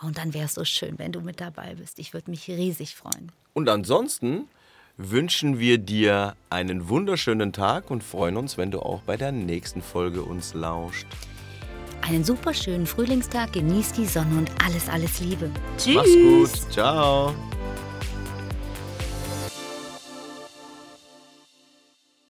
Und 0.03 0.19
dann 0.19 0.35
wäre 0.35 0.47
es 0.47 0.55
so 0.55 0.65
schön, 0.65 0.99
wenn 0.99 1.13
du 1.13 1.21
mit 1.21 1.41
dabei 1.41 1.75
bist. 1.75 1.99
Ich 1.99 2.13
würde 2.13 2.31
mich 2.31 2.49
riesig 2.49 2.97
freuen. 2.97 3.33
Und 3.55 3.69
ansonsten 3.69 4.49
wünschen 4.97 5.59
wir 5.59 5.79
dir 5.79 6.37
einen 6.51 6.89
wunderschönen 6.89 7.53
Tag 7.53 7.91
und 7.91 8.05
freuen 8.05 8.37
uns, 8.37 8.59
wenn 8.59 8.71
du 8.71 8.81
auch 8.81 9.01
bei 9.03 9.17
der 9.17 9.33
nächsten 9.33 9.81
Folge 9.81 10.23
uns 10.23 10.55
lauscht. 10.55 11.07
Einen 12.03 12.25
super 12.25 12.53
schönen 12.53 12.87
Frühlingstag, 12.87 13.53
genieß 13.53 13.93
die 13.93 14.07
Sonne 14.07 14.37
und 14.39 14.51
alles, 14.65 14.89
alles 14.89 15.21
Liebe. 15.21 15.51
Tschüss. 15.79 15.95
Mach's 15.95 16.13
gut. 16.13 16.73
Ciao. 16.73 17.35